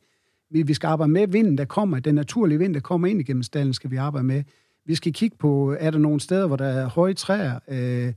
vi, 0.49 0.61
vi 0.61 0.73
skal 0.73 0.87
arbejde 0.87 1.11
med 1.11 1.27
vinden, 1.27 1.57
der 1.57 1.65
kommer, 1.65 1.99
den 1.99 2.15
naturlige 2.15 2.59
vind, 2.59 2.73
der 2.73 2.79
kommer 2.79 3.07
ind 3.07 3.19
igennem 3.19 3.43
stallen, 3.43 3.73
skal 3.73 3.91
vi 3.91 3.95
arbejde 3.95 4.27
med. 4.27 4.43
Vi 4.85 4.95
skal 4.95 5.13
kigge 5.13 5.37
på, 5.37 5.75
er 5.79 5.91
der 5.91 5.99
nogle 5.99 6.19
steder, 6.19 6.47
hvor 6.47 6.55
der 6.55 6.65
er 6.65 6.89
høje 6.89 7.13
træer? 7.13 7.59
Øh, 7.67 8.13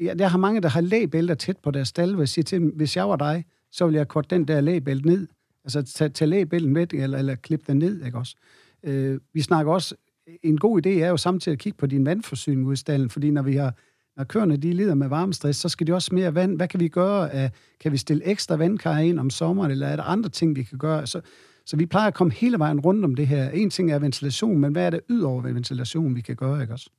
ja, 0.00 0.14
der 0.14 0.26
har 0.26 0.38
mange, 0.38 0.60
der 0.60 0.68
har 0.68 0.80
læbælter 0.80 1.34
tæt 1.34 1.56
på 1.56 1.70
deres 1.70 1.88
stald, 1.88 2.14
hvor 2.14 2.22
jeg 2.22 2.28
siger 2.28 2.42
til 2.42 2.60
dem, 2.60 2.68
hvis 2.68 2.96
jeg 2.96 3.08
var 3.08 3.16
dig, 3.16 3.44
så 3.70 3.84
ville 3.84 3.98
jeg 3.98 4.08
korte 4.08 4.28
den 4.30 4.48
der 4.48 4.60
læbælt 4.60 5.04
ned. 5.04 5.28
Altså 5.64 5.82
tage, 5.82 6.08
tage 6.08 6.28
læbælten 6.28 6.72
med, 6.72 6.94
eller, 6.94 7.18
eller 7.18 7.34
klippe 7.34 7.64
den 7.66 7.78
ned, 7.78 8.04
ikke 8.04 8.18
også? 8.18 8.36
Øh, 8.82 9.20
vi 9.32 9.40
snakker 9.42 9.72
også, 9.72 9.94
en 10.42 10.58
god 10.58 10.86
idé 10.86 10.90
er 10.90 11.08
jo 11.08 11.16
samtidig 11.16 11.56
at 11.56 11.58
kigge 11.58 11.78
på 11.78 11.86
din 11.86 12.06
vandforsyning 12.06 12.66
ud 12.66 12.72
i 12.72 12.76
stallen, 12.76 13.10
fordi 13.10 13.30
når 13.30 13.42
vi 13.42 13.56
har 13.56 13.74
når 14.16 14.24
køerne 14.24 14.56
de 14.56 14.72
lider 14.72 14.94
med 14.94 15.08
varmestress, 15.08 15.60
så 15.60 15.68
skal 15.68 15.86
de 15.86 15.92
også 15.92 16.14
mere 16.14 16.34
vand. 16.34 16.56
Hvad 16.56 16.68
kan 16.68 16.80
vi 16.80 16.88
gøre? 16.88 17.50
Kan 17.80 17.92
vi 17.92 17.96
stille 17.96 18.26
ekstra 18.26 18.56
vandkar 18.56 18.98
ind 18.98 19.18
om 19.18 19.30
sommeren, 19.30 19.70
eller 19.70 19.86
er 19.86 19.96
der 19.96 20.02
andre 20.02 20.30
ting, 20.30 20.56
vi 20.56 20.62
kan 20.62 20.78
gøre? 20.78 21.06
Så, 21.06 21.20
så 21.66 21.76
vi 21.76 21.86
plejer 21.86 22.08
at 22.08 22.14
komme 22.14 22.32
hele 22.32 22.58
vejen 22.58 22.80
rundt 22.80 23.04
om 23.04 23.14
det 23.14 23.26
her. 23.26 23.50
En 23.50 23.70
ting 23.70 23.92
er 23.92 23.98
ventilation, 23.98 24.58
men 24.58 24.72
hvad 24.72 24.86
er 24.86 24.90
det 24.90 25.00
ydover 25.10 25.42
ventilation, 25.42 26.16
vi 26.16 26.20
kan 26.20 26.36
gøre, 26.36 26.62
ikke 26.62 26.72
også? 26.72 26.90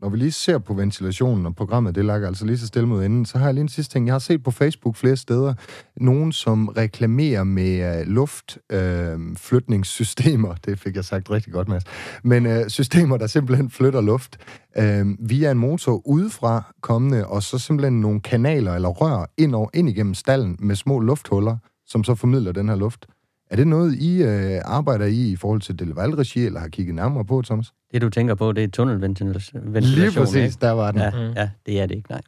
Når 0.00 0.08
vi 0.08 0.16
lige 0.16 0.32
ser 0.32 0.58
på 0.58 0.74
ventilationen, 0.74 1.46
og 1.46 1.54
programmet 1.54 1.94
det 1.94 2.04
lager 2.04 2.26
altså 2.26 2.46
lige 2.46 2.58
så 2.58 2.66
stille 2.66 2.88
mod 2.88 3.04
enden, 3.04 3.26
så 3.26 3.38
har 3.38 3.44
jeg 3.44 3.54
lige 3.54 3.62
en 3.62 3.68
sidste 3.68 3.92
ting. 3.92 4.06
Jeg 4.06 4.14
har 4.14 4.18
set 4.18 4.42
på 4.42 4.50
Facebook 4.50 4.96
flere 4.96 5.16
steder, 5.16 5.54
nogen 5.96 6.32
som 6.32 6.68
reklamerer 6.68 7.44
med 7.44 8.00
uh, 8.00 8.06
luftflytningssystemer, 8.06 10.48
Øh, 10.48 10.52
øh 10.52 10.58
det 10.66 10.78
fik 10.78 10.96
jeg 10.96 11.04
sagt 11.04 11.30
rigtig 11.30 11.52
godt, 11.52 11.68
Mads, 11.68 11.84
men 12.24 12.46
øh, 12.46 12.68
systemer, 12.68 13.16
der 13.16 13.26
simpelthen 13.26 13.70
flytter 13.70 14.00
luft 14.00 14.38
øh, 14.78 15.06
via 15.18 15.50
en 15.50 15.58
motor 15.58 16.06
udefra 16.06 16.74
kommende, 16.80 17.26
og 17.26 17.42
så 17.42 17.58
simpelthen 17.58 18.00
nogle 18.00 18.20
kanaler 18.20 18.74
eller 18.74 18.88
rør 18.88 19.26
ind, 19.38 19.54
over, 19.54 19.68
ind 19.74 19.88
igennem 19.88 20.14
stallen 20.14 20.56
med 20.58 20.76
små 20.76 21.00
lufthuller, 21.00 21.56
som 21.86 22.04
så 22.04 22.14
formidler 22.14 22.52
den 22.52 22.68
her 22.68 22.76
luft. 22.76 23.06
Er 23.54 23.56
det 23.56 23.66
noget, 23.66 23.94
I 23.94 24.22
øh, 24.22 24.60
arbejder 24.64 25.06
i 25.06 25.30
i 25.30 25.36
forhold 25.36 25.60
til 25.60 25.78
Deleval-regi, 25.78 26.46
eller 26.46 26.60
har 26.60 26.68
kigget 26.68 26.94
nærmere 26.94 27.24
på, 27.24 27.42
Thomas? 27.42 27.72
Det, 27.92 28.02
du 28.02 28.10
tænker 28.10 28.34
på, 28.34 28.52
det 28.52 28.64
er 28.64 28.68
tunnelventilation. 28.68 29.72
Lige 29.74 30.10
præcis, 30.12 30.36
ikke? 30.36 30.56
der 30.60 30.70
var 30.70 30.90
den. 30.90 31.00
Ja, 31.00 31.10
Mm. 31.10 31.34
ja, 31.36 31.50
det 31.66 31.80
er 31.80 31.86
det 31.86 31.94
ikke, 31.94 32.10
nej. 32.10 32.20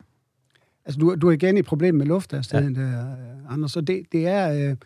Altså, 0.85 0.99
du, 1.01 1.15
du 1.15 1.29
er 1.29 1.33
igen 1.33 1.57
i 1.57 1.63
problem 1.63 1.95
med 1.95 2.07
lufthastigheden, 2.07 2.77
ja. 2.77 2.83
der, 2.83 3.11
øh, 3.13 3.53
Anders. 3.53 3.73
Så 3.73 3.81
det, 3.81 4.03
det 4.13 4.27
er... 4.27 4.71
Øh, 4.71 4.77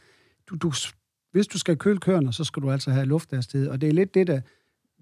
du, 0.50 0.56
du, 0.56 0.72
hvis 1.32 1.46
du 1.46 1.58
skal 1.58 1.76
køle 1.76 1.98
køerne, 1.98 2.32
så 2.32 2.44
skal 2.44 2.62
du 2.62 2.70
altså 2.70 2.90
have 2.90 3.06
lufthastighed. 3.06 3.68
Og 3.68 3.80
det 3.80 3.88
er 3.88 3.92
lidt 3.92 4.14
det, 4.14 4.26
der... 4.26 4.40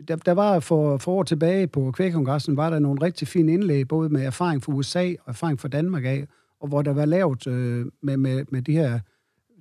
Der, 0.09 0.17
der 0.17 0.33
var 0.33 0.61
for, 0.61 0.97
for 0.97 1.13
år 1.13 1.23
tilbage 1.23 1.67
på 1.67 1.93
kvægkongressen, 1.93 2.57
var 2.57 2.71
der 2.71 2.79
nogle 2.79 3.03
rigtig 3.03 3.29
fine 3.29 3.53
indlæg, 3.53 3.89
både 3.89 4.09
med 4.09 4.25
erfaring 4.25 4.63
fra 4.63 4.73
USA 4.73 5.09
og 5.21 5.29
erfaring 5.29 5.61
fra 5.61 5.69
Danmark 5.69 6.05
af, 6.05 6.27
og 6.61 6.69
hvor 6.69 6.83
der 6.83 6.93
var 6.93 7.05
lavet 7.05 7.47
øh, 7.47 7.87
med, 8.03 8.17
med, 8.17 8.45
med 8.51 8.63
de 8.63 8.73
her 8.73 9.01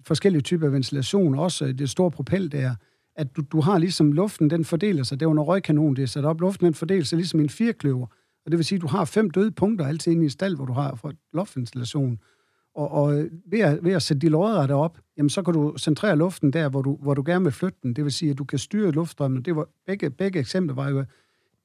forskellige 0.07 0.41
typer 0.41 0.69
ventilation, 0.69 1.35
også 1.35 1.65
øh, 1.65 1.73
det 1.73 1.89
store 1.89 2.11
propel 2.11 2.51
der, 2.51 2.75
at 3.15 3.35
du, 3.35 3.41
du 3.51 3.61
har 3.61 3.77
ligesom 3.77 4.11
luften, 4.11 4.49
den 4.49 4.65
fordeler 4.65 5.03
sig, 5.03 5.19
det 5.19 5.25
er 5.25 5.29
jo 5.29 5.33
en 5.33 5.39
røgkanon, 5.39 5.95
det 5.95 6.03
er 6.03 6.07
sat 6.07 6.25
op, 6.25 6.41
luften 6.41 6.65
den 6.65 6.73
fordeler 6.73 7.05
sig 7.05 7.17
ligesom 7.17 7.39
i 7.39 7.43
en 7.43 7.49
firkløver, 7.49 8.07
og 8.45 8.51
det 8.51 8.57
vil 8.57 8.65
sige, 8.65 8.75
at 8.75 8.81
du 8.81 8.87
har 8.87 9.05
fem 9.05 9.29
døde 9.29 9.51
punkter 9.51 9.85
altid 9.85 10.11
inde 10.11 10.23
i 10.23 10.25
en 10.25 10.29
stald, 10.29 10.55
hvor 10.55 10.65
du 10.65 10.73
har 10.73 10.95
for 10.95 11.13
luftventilation. 11.33 12.19
Og, 12.75 12.91
og 12.91 13.19
øh, 13.19 13.31
ved, 13.45 13.59
at, 13.59 13.83
ved 13.83 13.91
at 13.91 14.01
sætte 14.01 14.21
de 14.21 14.29
lodrette 14.29 14.71
op, 14.71 14.99
jamen 15.17 15.29
så 15.29 15.41
kan 15.41 15.53
du 15.53 15.73
centrere 15.77 16.15
luften 16.17 16.53
der, 16.53 16.69
hvor 16.69 16.81
du, 16.81 16.97
hvor 17.01 17.13
du 17.13 17.23
gerne 17.25 17.43
vil 17.43 17.53
flytte 17.53 17.77
den. 17.83 17.93
Det 17.93 18.03
vil 18.03 18.13
sige, 18.13 18.31
at 18.31 18.37
du 18.37 18.43
kan 18.43 18.59
styre 18.59 18.91
luftstrømmen. 18.91 19.41
Det 19.41 19.55
var, 19.55 19.67
begge, 19.85 20.09
begge 20.09 20.39
eksempler 20.39 20.75
var 20.75 20.89
jo, 20.89 21.05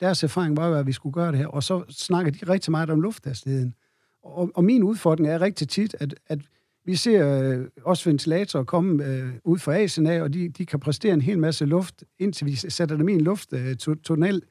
deres 0.01 0.23
erfaring 0.23 0.57
var 0.57 0.69
jo, 0.69 0.75
at 0.75 0.87
vi 0.87 0.93
skulle 0.93 1.13
gøre 1.13 1.31
det 1.31 1.39
her. 1.39 1.47
Og 1.47 1.63
så 1.63 1.85
snakker 1.89 2.33
de 2.33 2.39
rigtig 2.53 2.71
meget 2.71 2.91
om 2.91 3.01
lufthastigheden. 3.01 3.75
Og, 4.23 4.51
og 4.55 4.65
min 4.65 4.83
udfordring 4.83 5.29
er 5.29 5.41
rigtig 5.41 5.69
tit, 5.69 5.97
at, 6.01 6.15
at 6.27 6.39
vi 6.85 6.97
ser 6.97 7.43
øh, 7.43 7.67
også 7.83 8.11
ventilatorer 8.11 8.65
komme 8.65 9.05
øh, 9.05 9.29
ud 9.45 9.59
fra 9.59 9.77
Asien 9.77 10.07
af, 10.07 10.23
og 10.23 10.35
de, 10.35 10.49
de 10.49 10.67
kan 10.67 10.81
præstere 10.81 11.15
en 11.15 11.21
hel 11.21 11.39
masse 11.39 11.65
luft, 11.65 12.05
indtil 12.19 12.47
vi 12.47 12.57
sætter 12.57 12.97
dem 12.97 13.09
i 13.09 13.13
en 13.13 13.21
lufttunnel, 13.21 14.43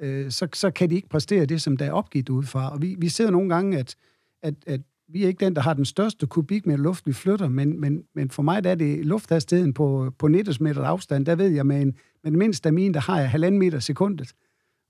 øh, 0.00 0.24
øh, 0.24 0.30
så, 0.30 0.48
så 0.54 0.70
kan 0.70 0.90
de 0.90 0.94
ikke 0.94 1.08
præstere 1.08 1.46
det, 1.46 1.62
som 1.62 1.76
der 1.76 1.84
er 1.84 1.92
opgivet 1.92 2.28
udefra. 2.28 2.72
Og 2.72 2.82
vi, 2.82 2.96
vi 2.98 3.08
ser 3.08 3.30
nogle 3.30 3.48
gange, 3.54 3.78
at, 3.78 3.96
at, 4.42 4.54
at 4.66 4.80
vi 5.08 5.24
er 5.24 5.28
ikke 5.28 5.44
den, 5.44 5.56
der 5.56 5.62
har 5.62 5.74
den 5.74 5.84
største 5.84 6.26
kubik 6.26 6.66
med 6.66 6.78
luft, 6.78 7.06
vi 7.06 7.12
flytter, 7.12 7.48
men, 7.48 7.80
men, 7.80 8.04
men 8.14 8.30
for 8.30 8.42
mig 8.42 8.64
der 8.64 8.70
er 8.70 8.74
det 8.74 9.06
lufthastigheden 9.06 9.74
på, 9.74 10.12
på 10.18 10.28
19 10.28 10.54
meter 10.60 10.84
afstand, 10.84 11.26
der 11.26 11.34
ved 11.34 11.48
jeg 11.48 11.66
med, 11.66 11.82
en, 11.82 11.96
med 12.24 12.30
den 12.30 12.38
mindste 12.38 12.68
af 12.68 12.72
mine, 12.72 12.94
der 12.94 13.00
har 13.00 13.20
jeg 13.20 13.30
halvanden 13.30 13.58
meter 13.58 13.78
sekundet. 13.78 14.32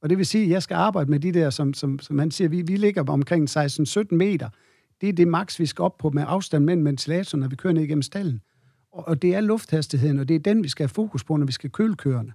Og 0.02 0.10
det 0.10 0.18
vil 0.18 0.26
sige, 0.26 0.44
at 0.44 0.50
jeg 0.50 0.62
skal 0.62 0.74
arbejde 0.74 1.10
med 1.10 1.20
de 1.20 1.32
der, 1.32 1.50
som, 1.50 1.74
som, 1.74 1.98
som 1.98 2.18
han 2.18 2.30
siger, 2.30 2.48
vi, 2.48 2.62
vi 2.62 2.76
ligger 2.76 3.02
på 3.02 3.12
omkring 3.12 3.50
16-17 3.50 4.02
meter. 4.10 4.48
Det 5.00 5.08
er 5.08 5.12
det 5.12 5.28
maks, 5.28 5.60
vi 5.60 5.66
skal 5.66 5.82
op 5.82 5.98
på 5.98 6.10
med 6.10 6.24
afstand 6.26 6.64
mellem 6.64 6.84
ventilatoren, 6.84 7.40
når 7.40 7.48
vi 7.48 7.56
kører 7.56 7.74
ned 7.74 7.82
igennem 7.82 8.02
stallen. 8.02 8.40
Og, 8.92 9.08
og 9.08 9.22
det 9.22 9.34
er 9.34 9.40
lufthastigheden, 9.40 10.18
og 10.18 10.28
det 10.28 10.34
er 10.34 10.40
den, 10.40 10.64
vi 10.64 10.68
skal 10.68 10.84
have 10.84 10.88
fokus 10.88 11.24
på, 11.24 11.36
når 11.36 11.46
vi 11.46 11.52
skal 11.52 11.70
køle 11.70 11.96
kørende. 11.96 12.32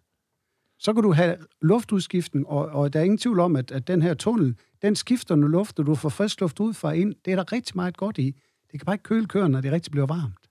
Så 0.80 0.94
kan 0.94 1.04
du 1.04 1.12
have 1.14 1.38
luftudskiften, 1.62 2.46
og, 2.48 2.66
og 2.66 2.94
der 2.94 3.00
er 3.00 3.04
ingen 3.04 3.18
tvivl 3.18 3.40
om, 3.40 3.56
at, 3.56 3.72
at 3.72 3.88
den 3.88 4.02
her 4.02 4.14
tunnel, 4.14 4.56
den 4.82 4.96
skifter 4.96 5.36
nu 5.36 5.48
luft, 5.48 5.80
og 5.80 5.86
du 5.86 5.96
får 5.96 6.10
frisk 6.10 6.42
luft 6.42 6.60
ud 6.60 6.74
fra 6.74 6.92
ind. 6.92 7.16
Det 7.26 7.32
er 7.32 7.36
der 7.36 7.52
rigtig 7.52 7.76
meget 7.76 7.98
godt 7.98 8.18
i. 8.18 8.36
Det 8.72 8.80
kan 8.80 8.86
bare 8.86 8.96
ikke 8.96 9.04
køle 9.04 9.26
køerne, 9.26 9.52
når 9.52 9.62
det 9.62 9.72
rigtig 9.72 9.92
bliver 9.92 10.08
varmt. 10.08 10.50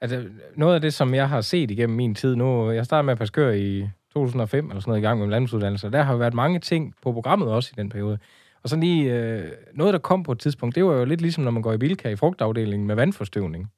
Altså, 0.00 0.28
noget 0.56 0.74
af 0.74 0.80
det, 0.80 0.94
som 0.94 1.14
jeg 1.14 1.28
har 1.28 1.40
set 1.40 1.70
igennem 1.70 1.96
min 1.96 2.14
tid 2.14 2.36
nu, 2.36 2.70
jeg 2.70 2.84
startede 2.84 3.06
med 3.06 3.12
at 3.12 3.18
passe 3.18 3.58
i 3.58 3.88
2005 4.12 4.68
eller 4.68 4.80
sådan 4.80 4.90
noget 4.90 5.00
i 5.00 5.04
gang 5.04 5.20
med 5.20 5.28
landbrugsuddannelse, 5.28 5.90
der 5.90 6.02
har 6.02 6.12
jo 6.12 6.18
været 6.18 6.34
mange 6.34 6.58
ting 6.58 6.94
på 7.02 7.12
programmet 7.12 7.48
også 7.48 7.70
i 7.76 7.80
den 7.80 7.88
periode. 7.88 8.18
Og 8.62 8.68
så 8.68 8.76
lige 8.76 9.14
øh, 9.14 9.50
noget, 9.74 9.92
der 9.92 9.98
kom 9.98 10.22
på 10.22 10.32
et 10.32 10.38
tidspunkt, 10.38 10.74
det 10.74 10.84
var 10.84 10.92
jo 10.92 11.04
lidt 11.04 11.20
ligesom, 11.20 11.44
når 11.44 11.50
man 11.50 11.62
går 11.62 11.72
i 11.72 11.78
Bilka 11.78 12.08
i 12.08 12.16
frugtafdelingen 12.16 12.86
med 12.86 12.94
vandforstøvning. 12.94 13.70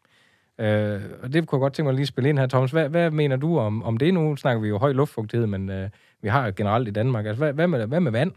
Øh, 0.58 1.00
og 1.22 1.32
det 1.32 1.46
kunne 1.46 1.56
jeg 1.56 1.60
godt 1.60 1.72
tænke 1.72 1.86
mig 1.86 1.94
lige 1.94 2.02
at 2.02 2.08
spille 2.08 2.28
ind 2.28 2.38
her, 2.38 2.46
Thomas. 2.46 2.70
Hvad, 2.70 2.88
hvad 2.88 3.10
mener 3.10 3.36
du 3.36 3.58
om, 3.58 3.82
om 3.82 3.96
det 3.96 4.14
nu? 4.14 4.36
Snakker 4.36 4.62
vi 4.62 4.68
jo 4.68 4.78
høj 4.78 4.92
luftfugtighed, 4.92 5.46
men 5.46 5.70
øh, 5.70 5.90
vi 6.22 6.28
har 6.28 6.46
jo 6.46 6.52
generelt 6.56 6.88
i 6.88 6.90
Danmark. 6.90 7.26
Altså, 7.26 7.44
hvad, 7.44 7.52
hvad, 7.52 7.66
med, 7.66 7.86
hvad 7.86 8.00
med 8.00 8.12
vand? 8.12 8.32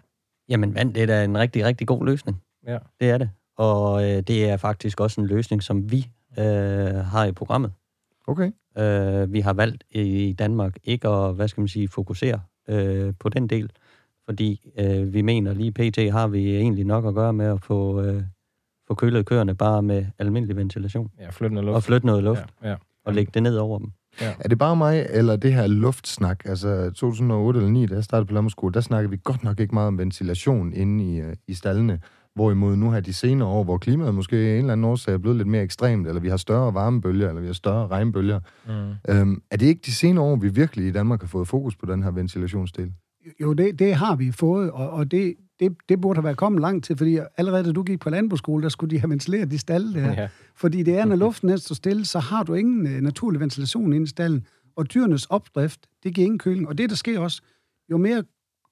Jamen, 0.49 0.75
vand, 0.75 0.93
det 0.93 1.03
er 1.03 1.08
da 1.08 1.23
en 1.23 1.38
rigtig, 1.38 1.65
rigtig 1.65 1.88
god 1.88 2.05
løsning. 2.05 2.41
Ja. 2.67 2.77
Det 2.99 3.10
er 3.10 3.17
det. 3.17 3.29
Og 3.58 4.03
øh, 4.03 4.21
det 4.21 4.49
er 4.49 4.58
faktisk 4.58 4.99
også 4.99 5.21
en 5.21 5.27
løsning, 5.27 5.63
som 5.63 5.91
vi 5.91 6.08
øh, 6.39 6.45
har 6.95 7.25
i 7.25 7.31
programmet. 7.31 7.71
Okay. 8.27 8.51
Øh, 8.77 9.34
vi 9.34 9.39
har 9.39 9.53
valgt 9.53 9.84
i 9.91 10.36
Danmark 10.39 10.77
ikke 10.84 11.08
at, 11.08 11.36
hvad 11.36 11.47
skal 11.47 11.62
man 11.62 11.67
sige, 11.67 11.88
fokusere 11.88 12.41
øh, 12.69 13.13
på 13.19 13.29
den 13.29 13.47
del, 13.47 13.69
fordi 14.26 14.72
øh, 14.80 15.14
vi 15.14 15.22
mener 15.22 15.54
lige 15.54 15.72
pt. 15.72 16.12
har 16.12 16.28
vi 16.28 16.56
egentlig 16.56 16.86
nok 16.86 17.06
at 17.06 17.14
gøre 17.14 17.34
med 17.34 17.46
at 17.46 17.62
få, 17.64 18.02
øh, 18.02 18.24
få 18.88 18.94
kølet 18.94 19.26
køerne 19.26 19.56
bare 19.56 19.82
med 19.84 20.06
almindelig 20.20 20.56
ventilation. 20.56 21.12
Ja, 21.20 21.30
flytte 21.30 21.54
noget 21.56 21.66
luft. 21.66 21.76
Og 21.76 21.84
flytte 21.84 22.06
noget 22.08 22.24
luft 22.24 22.46
Ja, 22.64 22.70
ja. 22.70 22.76
og 23.06 23.14
lægge 23.14 23.32
det 23.34 23.44
ned 23.44 23.58
over 23.58 23.80
dem. 23.80 23.92
Er 24.20 24.48
det 24.50 24.58
bare 24.58 24.76
mig, 24.76 25.06
eller 25.10 25.36
det 25.36 25.54
her 25.54 25.68
luftsnak? 25.68 26.42
Altså 26.46 26.92
2008 26.96 27.58
eller 27.58 27.68
2009, 27.68 27.86
da 27.86 27.96
jeg 27.96 28.04
startede 28.04 28.28
på 28.28 28.34
Lammerskole, 28.34 28.74
der 28.74 28.82
snakkede 28.82 29.12
vi 29.12 29.20
godt 29.24 29.44
nok 29.44 29.60
ikke 29.60 29.74
meget 29.74 29.88
om 29.88 29.98
ventilation 29.98 30.74
inde 30.74 31.14
i, 31.16 31.20
øh, 31.20 31.36
i 31.48 31.54
stallene. 31.54 32.00
Hvorimod 32.36 32.76
nu 32.76 32.92
her 32.92 33.00
de 33.00 33.14
senere 33.14 33.48
år, 33.48 33.64
hvor 33.64 33.78
klimaet 33.78 34.16
måske 34.16 34.36
af 34.36 34.54
en 34.54 34.60
eller 34.60 34.72
anden 34.74 34.86
årsag 34.86 35.14
er 35.14 35.18
blevet 35.18 35.38
lidt 35.38 35.48
mere 35.48 35.62
ekstremt, 35.64 36.08
eller 36.08 36.22
vi 36.22 36.30
har 36.30 36.38
større 36.38 36.74
varmebølger, 36.74 37.30
eller 37.30 37.42
vi 37.42 37.48
har 37.48 37.54
større 37.54 37.88
regnbølger. 37.88 38.40
Mm. 38.68 38.74
Øhm, 39.10 39.42
er 39.52 39.58
det 39.58 39.66
ikke 39.66 39.82
de 39.86 39.92
senere 39.94 40.24
år, 40.24 40.36
vi 40.36 40.50
virkelig 40.50 40.88
i 40.88 40.92
Danmark 40.92 41.22
har 41.22 41.28
fået 41.28 41.48
fokus 41.48 41.76
på 41.76 41.86
den 41.86 42.04
her 42.04 42.12
ventilationsdel? 42.12 42.94
Jo, 43.42 43.54
det, 43.54 43.80
det 43.80 43.96
har 43.96 44.16
vi 44.16 44.32
fået, 44.32 44.72
og, 44.72 44.90
og 44.90 45.12
det, 45.12 45.36
det, 45.60 45.76
det 45.90 46.02
burde 46.02 46.18
have 46.18 46.24
været 46.24 46.38
kommet 46.38 46.62
lang 46.62 46.84
tid, 46.84 46.96
fordi 46.96 47.20
allerede 47.38 47.64
da 47.64 47.72
du 47.72 47.84
gik 47.84 48.00
på 48.00 48.10
landbrugsskole, 48.10 48.64
der 48.64 48.70
skulle 48.70 48.92
de 48.92 49.00
have 49.00 49.10
ventileret 49.10 49.52
de 49.52 49.58
stalle 49.58 49.94
der. 49.94 50.14
Ja. 50.14 50.28
Fordi 50.56 50.84
det 50.84 50.98
er, 50.98 51.06
når 51.06 51.16
luften 51.16 51.50
er 51.50 51.56
står 51.56 51.76
stille, 51.76 52.06
så 52.06 52.20
har 52.20 52.44
du 52.44 52.54
ingen 52.54 52.86
uh, 52.86 52.92
naturlig 52.92 53.40
ventilation 53.40 53.94
inde 53.94 54.04
i 54.04 54.08
stallen. 54.08 54.48
Og 54.76 54.94
dyrenes 54.94 55.26
opdrift, 55.26 55.80
det 56.04 56.16
giver 56.16 56.26
ingen 56.26 56.40
køling. 56.40 56.68
Og 56.68 56.78
det, 56.78 56.90
der 56.90 56.96
sker 56.96 57.20
også, 57.20 57.42
jo 57.92 57.98
mere 57.98 58.24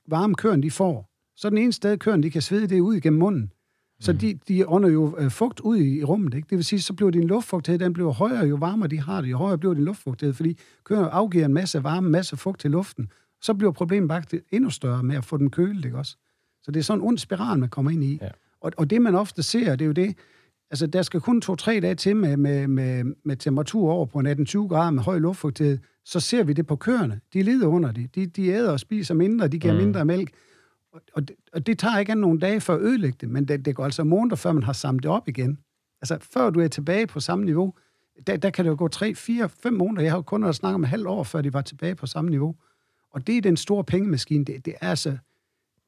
varme 0.07 0.35
køren 0.35 0.63
de 0.63 0.71
får, 0.71 1.09
så 1.35 1.49
den 1.49 1.57
ene 1.57 1.73
sted, 1.73 1.97
køren 1.97 2.23
de 2.23 2.31
kan 2.31 2.41
svede, 2.41 2.67
det 2.67 2.77
er 2.77 2.81
ud 2.81 2.95
igennem 2.95 3.19
munden. 3.19 3.51
Så 3.99 4.13
de, 4.13 4.39
de 4.47 4.67
ånder 4.67 4.89
jo 4.89 5.17
øh, 5.19 5.31
fugt 5.31 5.59
ud 5.59 5.77
i, 5.77 5.99
i 5.99 6.03
rummet. 6.03 6.33
Ikke? 6.33 6.47
Det 6.49 6.55
vil 6.57 6.65
sige, 6.65 6.81
så 6.81 6.93
bliver 6.93 7.11
din 7.11 7.27
luftfugtighed, 7.27 7.79
den 7.79 7.93
bliver 7.93 8.11
højere, 8.11 8.45
jo 8.45 8.55
varmere 8.55 8.89
de 8.89 8.99
har 8.99 9.21
det, 9.21 9.31
jo 9.31 9.37
højere 9.37 9.57
bliver 9.57 9.73
din 9.73 9.83
luftfugtighed, 9.83 10.33
fordi 10.33 10.57
køerne 10.83 11.09
afgiver 11.09 11.45
en 11.45 11.53
masse 11.53 11.83
varme, 11.83 12.05
en 12.05 12.11
masse 12.11 12.37
fugt 12.37 12.59
til 12.59 12.71
luften. 12.71 13.07
Så 13.43 13.53
bliver 13.53 13.71
problemet 13.71 14.09
faktisk 14.11 14.43
endnu 14.51 14.69
større 14.69 15.03
med 15.03 15.15
at 15.15 15.25
få 15.25 15.37
den 15.37 15.49
kølet, 15.49 15.85
ikke 15.85 15.97
også? 15.97 16.17
Så 16.61 16.71
det 16.71 16.79
er 16.79 16.83
sådan 16.83 17.01
en 17.01 17.07
ond 17.07 17.17
spiral, 17.17 17.59
man 17.59 17.69
kommer 17.69 17.91
ind 17.91 18.03
i. 18.03 18.19
Ja. 18.21 18.29
Og, 18.61 18.71
og 18.77 18.89
det, 18.89 19.01
man 19.01 19.15
ofte 19.15 19.43
ser, 19.43 19.75
det 19.75 19.81
er 19.81 19.87
jo 19.87 19.91
det, 19.91 20.17
altså 20.71 20.87
der 20.87 21.01
skal 21.01 21.21
kun 21.21 21.41
to-tre 21.41 21.79
dage 21.79 21.95
til 21.95 22.15
med, 22.15 22.37
med, 22.37 22.67
med, 22.67 23.03
med 23.25 23.35
temperatur 23.37 23.91
over 23.91 24.05
på 24.05 24.19
18-20 24.19 24.67
grader 24.67 24.91
med 24.91 25.03
høj 25.03 25.17
luftfugtighed, 25.19 25.77
så 26.05 26.19
ser 26.19 26.43
vi 26.43 26.53
det 26.53 26.67
på 26.67 26.75
køerne. 26.75 27.19
De 27.33 27.43
lider 27.43 27.67
under 27.67 27.91
det. 27.91 28.15
De, 28.15 28.25
de 28.25 28.47
æder 28.47 28.71
og 28.71 28.79
spiser 28.79 29.13
mindre, 29.13 29.47
de 29.47 29.59
giver 29.59 29.73
Mm. 29.73 29.79
mindre 29.79 30.05
mælk. 30.05 30.31
Og, 30.93 31.01
og, 31.13 31.27
det, 31.27 31.35
og 31.53 31.67
det 31.67 31.79
tager 31.79 31.97
ikke 31.99 32.11
andet 32.11 32.21
nogle 32.21 32.39
dage 32.39 32.61
for 32.61 32.73
at 32.73 32.81
ødelægge 32.81 33.17
det, 33.21 33.29
men 33.29 33.47
det, 33.47 33.65
det 33.65 33.75
går 33.75 33.85
altså 33.85 34.03
måneder, 34.03 34.35
før 34.35 34.51
man 34.51 34.63
har 34.63 34.73
samlet 34.73 35.03
det 35.03 35.11
op 35.11 35.27
igen. 35.27 35.59
Altså, 36.01 36.17
før 36.33 36.49
du 36.49 36.59
er 36.59 36.67
tilbage 36.67 37.07
på 37.07 37.19
samme 37.19 37.45
niveau, 37.45 37.73
der, 38.27 38.37
der 38.37 38.49
kan 38.49 38.65
det 38.65 38.71
jo 38.71 38.75
gå 38.79 38.87
3, 38.87 39.15
4, 39.15 39.49
5 39.49 39.73
måneder. 39.73 40.01
Jeg 40.01 40.11
har 40.11 40.17
jo 40.17 40.21
kun 40.21 40.43
været 40.43 40.55
snakket 40.55 40.75
om 40.75 40.83
et 40.83 40.89
halvt 40.89 41.07
år, 41.07 41.23
før 41.23 41.41
de 41.41 41.53
var 41.53 41.61
tilbage 41.61 41.95
på 41.95 42.05
samme 42.05 42.29
niveau. 42.29 42.55
Og 43.13 43.27
det 43.27 43.37
er 43.37 43.41
den 43.41 43.57
store 43.57 43.83
pengemaskine. 43.83 44.45
Det, 44.45 44.65
det 44.65 44.73
er 44.81 44.89
altså... 44.89 45.17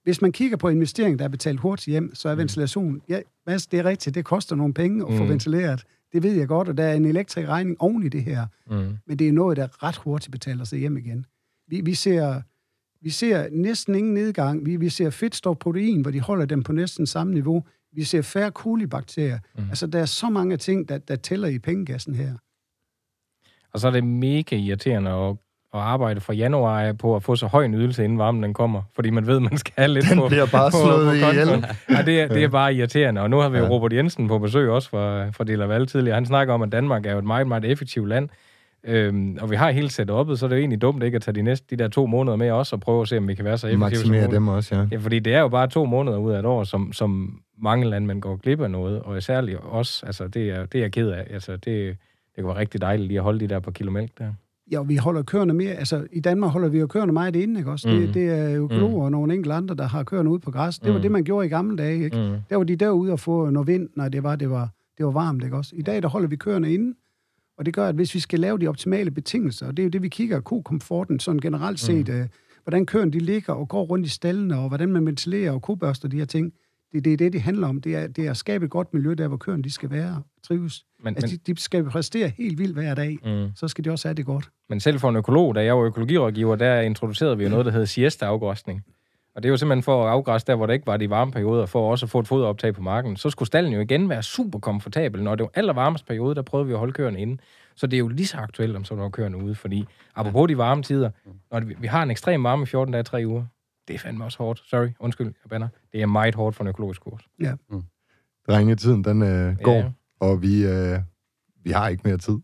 Hvis 0.03 0.21
man 0.21 0.31
kigger 0.31 0.57
på 0.57 0.69
investering, 0.69 1.19
der 1.19 1.25
er 1.25 1.29
betalt 1.29 1.59
hurtigt 1.59 1.85
hjem, 1.91 2.15
så 2.15 2.29
er 2.29 2.35
ventilation... 2.35 3.01
Ja, 3.09 3.19
Mads, 3.47 3.67
det 3.67 3.79
er 3.79 3.85
rigtigt. 3.85 4.15
Det 4.15 4.25
koster 4.25 4.55
nogle 4.55 4.73
penge 4.73 5.05
at 5.07 5.17
få 5.17 5.23
Mm. 5.23 5.29
ventileret. 5.29 5.83
Det 6.13 6.23
ved 6.23 6.33
jeg 6.33 6.47
godt, 6.47 6.69
og 6.69 6.77
der 6.77 6.83
er 6.83 6.93
en 6.93 7.05
elektrisk 7.05 7.47
regning 7.47 7.81
oven 7.81 8.03
i 8.03 8.09
det 8.09 8.23
her. 8.23 8.47
Mm. 8.69 8.97
Men 9.07 9.19
det 9.19 9.27
er 9.27 9.31
noget, 9.31 9.57
der 9.57 9.83
ret 9.83 9.95
hurtigt 9.95 10.31
betaler 10.31 10.63
sig 10.63 10.79
hjem 10.79 10.97
igen. 10.97 11.25
Vi, 11.67 11.81
vi, 11.81 11.93
ser, 11.93 12.41
vi 13.01 13.09
ser 13.09 13.47
næsten 13.51 13.95
ingen 13.95 14.13
nedgang. 14.13 14.65
Vi, 14.65 14.75
vi 14.75 14.89
ser 14.89 15.09
fedtstof 15.09 15.57
protein, 15.57 16.01
hvor 16.01 16.11
de 16.11 16.19
holder 16.21 16.45
dem 16.45 16.63
på 16.63 16.71
næsten 16.73 17.07
samme 17.07 17.33
niveau. 17.33 17.63
Vi 17.93 18.03
ser 18.03 18.21
færre 18.21 18.51
kolibakterier. 18.51 19.39
Mm. 19.55 19.63
Mm. 19.63 19.69
Altså, 19.69 19.87
der 19.87 19.99
er 19.99 20.05
så 20.05 20.29
mange 20.29 20.57
ting, 20.57 20.89
der, 20.89 20.97
der 20.97 21.15
tæller 21.15 21.47
i 21.47 21.59
pengegassen 21.59 22.15
her. 22.15 22.33
Og 23.73 23.79
så 23.79 23.87
er 23.87 23.91
det 23.91 24.03
mega 24.03 24.55
irriterende 24.55 25.11
at, 25.11 25.35
at 25.75 25.81
arbejde 25.81 26.21
fra 26.21 26.33
januar 26.33 26.81
af 26.81 26.97
på 26.97 27.15
at 27.15 27.23
få 27.23 27.35
så 27.35 27.47
høj 27.47 27.65
en 27.65 27.73
ydelse, 27.73 28.03
inden 28.03 28.17
varmen 28.19 28.43
den 28.43 28.53
kommer. 28.53 28.81
Fordi 28.95 29.09
man 29.09 29.27
ved, 29.27 29.39
man 29.39 29.57
skal 29.57 29.73
have 29.77 29.87
lidt 29.87 30.05
Den 30.09 30.17
på, 30.17 30.27
bliver 30.27 30.45
bare 30.51 30.71
på, 30.75 30.77
slået 30.85 31.05
på 31.07 31.31
ihjel. 31.31 31.65
Ja, 31.89 32.01
det, 32.01 32.21
er, 32.21 32.27
det 32.27 32.43
er 32.43 32.47
bare 32.47 32.73
irriterende. 32.73 33.21
Og 33.21 33.29
nu 33.29 33.37
har 33.37 33.49
vi 33.49 33.57
jo 33.57 33.63
Ja. 33.63 33.69
Robert 33.69 33.93
Jensen 33.93 34.27
på 34.27 34.39
besøg 34.39 34.69
også 34.69 34.89
fra, 34.89 35.29
fra 35.29 35.43
Delaval 35.43 35.87
tidligere. 35.87 36.15
Han 36.15 36.25
snakker 36.25 36.53
om, 36.53 36.61
at 36.61 36.71
Danmark 36.71 37.05
er 37.05 37.11
jo 37.11 37.17
et 37.17 37.25
meget, 37.25 37.47
meget 37.47 37.65
effektivt 37.65 38.09
land. 38.09 38.29
Øhm, 38.87 39.37
og 39.41 39.51
vi 39.51 39.55
har 39.55 39.71
helt 39.71 39.99
setup'et, 39.99 40.35
så 40.35 40.45
er 40.45 40.47
det 40.49 40.55
jo 40.55 40.59
egentlig 40.59 40.81
dumt 40.81 41.03
ikke 41.03 41.15
at 41.15 41.21
tage 41.21 41.35
de 41.35 41.41
næste 41.41 41.65
de 41.69 41.83
der 41.83 41.89
to 41.89 42.05
måneder 42.05 42.37
med 42.37 42.51
også 42.51 42.75
og 42.75 42.79
prøve 42.79 43.01
at 43.01 43.07
se, 43.07 43.17
om 43.17 43.27
vi 43.27 43.35
kan 43.35 43.45
være 43.45 43.57
så 43.57 43.67
effektive 43.67 43.99
som 44.01 44.09
muligt. 44.09 44.31
dem 44.31 44.47
også, 44.47 44.75
ja. 44.75 44.85
Ja, 44.91 44.97
fordi 44.97 45.19
det 45.19 45.33
er 45.33 45.39
jo 45.39 45.47
bare 45.47 45.67
to 45.67 45.85
måneder 45.85 46.17
ud 46.17 46.31
af 46.31 46.39
et 46.39 46.45
år, 46.45 46.63
som, 46.63 46.93
som 46.93 47.39
mange 47.61 47.89
landmænd 47.89 48.21
går 48.21 48.35
glip 48.35 48.61
af 48.61 48.71
noget, 48.71 49.01
og 49.01 49.23
særligt 49.23 49.57
os, 49.71 50.03
altså 50.07 50.27
det 50.27 50.49
er, 50.49 50.65
det 50.65 50.77
er 50.77 50.83
jeg 50.83 50.91
ked 50.91 51.09
af. 51.09 51.27
Altså 51.29 51.51
det, 51.51 51.65
det 51.65 52.43
kunne 52.43 52.47
være 52.47 52.57
rigtig 52.57 52.81
dejligt 52.81 53.07
lige 53.07 53.17
at 53.17 53.23
holde 53.23 53.39
de 53.39 53.47
der 53.47 53.59
på 53.59 53.71
kilo 53.71 53.91
mælk 53.91 54.11
der. 54.17 54.33
Ja, 54.71 54.83
vi 54.83 54.95
holder 54.95 55.23
køerne 55.23 55.53
mere, 55.53 55.71
altså 55.73 56.07
i 56.11 56.19
Danmark 56.19 56.51
holder 56.51 56.69
vi 56.69 56.79
jo 56.79 56.87
køerne 56.87 57.11
meget 57.11 57.35
inde, 57.35 57.59
ikke 57.59 57.71
også? 57.71 57.89
Mm. 57.89 57.93
Mhm. 57.95 58.05
Det, 58.05 58.13
det 58.13 58.29
er 58.29 58.63
økologer 58.63 59.03
og 59.05 59.11
nogle 59.11 59.33
enkelte 59.33 59.53
andre, 59.53 59.75
der 59.75 59.87
har 59.87 60.03
køerne 60.03 60.29
ude 60.29 60.39
på 60.39 60.51
græs. 60.51 60.79
Det 60.79 60.87
var 60.89 60.93
Mhm. 60.93 61.01
det, 61.01 61.11
man 61.11 61.23
gjorde 61.23 61.45
i 61.45 61.49
gamle 61.49 61.77
dage, 61.77 62.03
ikke? 62.03 62.17
Mm. 62.17 62.37
Der 62.49 62.55
var 62.55 62.63
de 62.63 62.75
derude 62.75 63.11
og 63.11 63.19
få 63.19 63.49
noget 63.49 63.67
vind, 63.67 63.89
når 63.95 64.09
det 64.09 64.23
var, 64.23 64.35
det 64.35 64.49
var, 64.49 64.69
det 64.97 65.05
var 65.05 65.11
varmt, 65.11 65.43
ikke 65.43 65.55
også? 65.57 65.75
I 65.75 65.81
dag, 65.81 66.01
der 66.01 66.07
holder 66.07 66.27
vi 66.27 66.35
køerne 66.35 66.73
inde, 66.73 66.93
Og 67.57 67.65
det 67.65 67.73
gør, 67.73 67.87
at 67.89 67.95
hvis 67.95 68.15
vi 68.15 68.19
skal 68.19 68.39
lave 68.39 68.57
de 68.57 68.67
optimale 68.67 69.11
betingelser, 69.11 69.67
og 69.67 69.77
det 69.77 69.83
er 69.83 69.85
jo 69.85 69.89
det, 69.89 70.01
vi 70.01 70.09
kigger 70.09 70.41
på 70.41 70.61
komforten 70.65 71.19
sådan 71.19 71.39
generelt 71.41 71.79
set, 71.79 72.07
mm. 72.07 72.13
øh, 72.13 72.27
hvordan 72.63 72.85
køerne 72.85 73.11
de 73.11 73.19
ligger 73.19 73.53
og 73.53 73.67
går 73.69 73.83
rundt 73.83 74.05
i 74.05 74.09
stallene, 74.09 74.57
og 74.59 74.67
hvordan 74.67 74.91
man 74.91 75.05
ventilerer 75.05 75.51
og 75.51 75.61
kobørster 75.61 76.07
de 76.07 76.17
her 76.17 76.25
ting, 76.25 76.53
det, 76.93 77.05
det 77.05 77.13
er 77.13 77.17
det, 77.17 77.33
det 77.33 77.41
handler 77.41 77.67
om. 77.67 77.81
Det 77.81 77.95
er, 77.95 78.07
det 78.07 78.25
er 78.25 78.31
at 78.31 78.37
skabe 78.37 78.65
et 78.65 78.71
godt 78.71 78.93
miljø, 78.93 79.13
der 79.13 79.27
hvor 79.27 79.37
køerne 79.37 79.63
de 79.63 79.71
skal 79.71 79.89
være 79.91 80.23
trives. 80.47 80.85
Men, 81.03 81.15
Altså, 81.15 81.39
de, 81.45 81.53
de 81.53 81.61
skal 81.61 81.89
præstere 81.89 82.31
helt 82.37 82.57
vildt 82.57 82.73
hver 82.73 82.95
dag, 82.95 83.17
mm. 83.25 83.55
så 83.55 83.67
skal 83.67 83.85
de 83.85 83.89
også 83.89 84.07
have 84.07 84.15
det 84.15 84.25
godt. 84.25 84.49
Men 84.69 84.79
selv 84.79 84.99
for 84.99 85.09
en 85.09 85.15
økolog, 85.15 85.55
da 85.55 85.63
jeg 85.63 85.77
var 85.77 85.83
økologirådgiver, 85.83 86.55
der 86.55 86.81
introducerede 86.81 87.37
vi 87.37 87.43
jo 87.43 87.49
noget, 87.49 87.65
der 87.65 87.71
hedder 87.71 87.85
siesta-afgræsning. 87.85 88.83
Og 89.35 89.43
det 89.43 89.49
er 89.49 89.51
jo 89.51 89.57
simpelthen 89.57 89.83
for 89.83 90.05
at 90.05 90.11
afgræsse 90.11 90.47
der, 90.47 90.55
hvor 90.55 90.65
der 90.65 90.73
ikke 90.73 90.87
var 90.87 90.97
de 90.97 91.09
varme 91.09 91.31
perioder, 91.31 91.65
for 91.65 91.91
også 91.91 92.05
at 92.05 92.09
få 92.09 92.19
et 92.19 92.27
foderoptag 92.27 92.73
på 92.73 92.81
marken. 92.81 93.17
Så 93.17 93.29
skulle 93.29 93.47
stallen 93.47 93.73
jo 93.73 93.79
igen 93.79 94.09
være 94.09 94.23
super 94.23 94.59
komfortabel. 94.59 95.23
Når 95.23 95.35
det 95.35 95.43
var 95.43 95.49
allervarmeste 95.53 96.05
periode, 96.05 96.35
der 96.35 96.41
prøvede 96.41 96.67
vi 96.67 96.73
at 96.73 96.79
holde 96.79 96.93
køerne 96.93 97.19
inde. 97.21 97.37
Så 97.75 97.87
det 97.87 97.97
er 97.97 97.99
jo 97.99 98.07
lige 98.07 98.27
så 98.27 98.37
aktuelt, 98.37 98.75
om 98.75 98.83
så 98.83 98.95
var 98.95 99.09
køerne 99.09 99.37
ude. 99.37 99.55
Fordi 99.55 99.85
apropos 100.15 100.47
de 100.47 100.57
varme 100.57 100.83
tider, 100.83 101.09
når 101.51 101.59
vi, 101.59 101.75
vi 101.79 101.87
har 101.87 102.03
en 102.03 102.11
ekstrem 102.11 102.43
varme 102.43 102.63
i 102.63 102.65
14 102.65 102.93
dage, 102.93 103.03
3 103.03 103.27
uger, 103.27 103.45
det 103.87 103.93
er 103.93 103.99
fandme 103.99 104.23
også 104.25 104.37
hårdt. 104.37 104.59
Sorry, 104.65 104.87
undskyld, 104.99 105.27
jeg 105.27 105.49
banner. 105.49 105.67
Det 105.93 106.01
er 106.01 106.05
meget 106.05 106.35
hårdt 106.35 106.55
for 106.55 106.63
en 106.63 106.67
økologisk 106.67 107.01
kurs. 107.01 107.27
Drenge, 108.47 108.75
tiden 108.75 109.03
den 109.03 109.21
øh, 109.21 109.57
går, 109.57 109.73
Ja. 109.75 109.91
og 110.19 110.41
vi, 110.41 110.65
øh, 110.65 110.99
vi 111.63 111.71
har 111.71 111.87
ikke 111.87 112.01
mere 112.05 112.17
tid. 112.17 112.37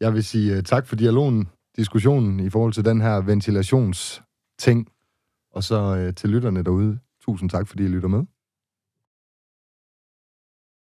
Jeg 0.00 0.14
vil 0.14 0.24
sige 0.24 0.56
øh, 0.56 0.62
tak 0.62 0.86
for 0.86 0.96
dialogen, 0.96 1.48
diskussionen 1.76 2.40
i 2.40 2.50
forhold 2.50 2.72
til 2.72 2.84
den 2.84 3.00
her 3.00 3.20
ventilationsting, 3.20 4.88
og 5.52 5.62
så 5.64 5.96
øh, 5.96 6.14
til 6.14 6.30
lytterne 6.30 6.62
derude. 6.62 6.98
Tusind 7.20 7.50
tak, 7.50 7.68
fordi 7.68 7.84
I 7.84 7.88
lytter 7.88 8.08
med. 8.08 8.24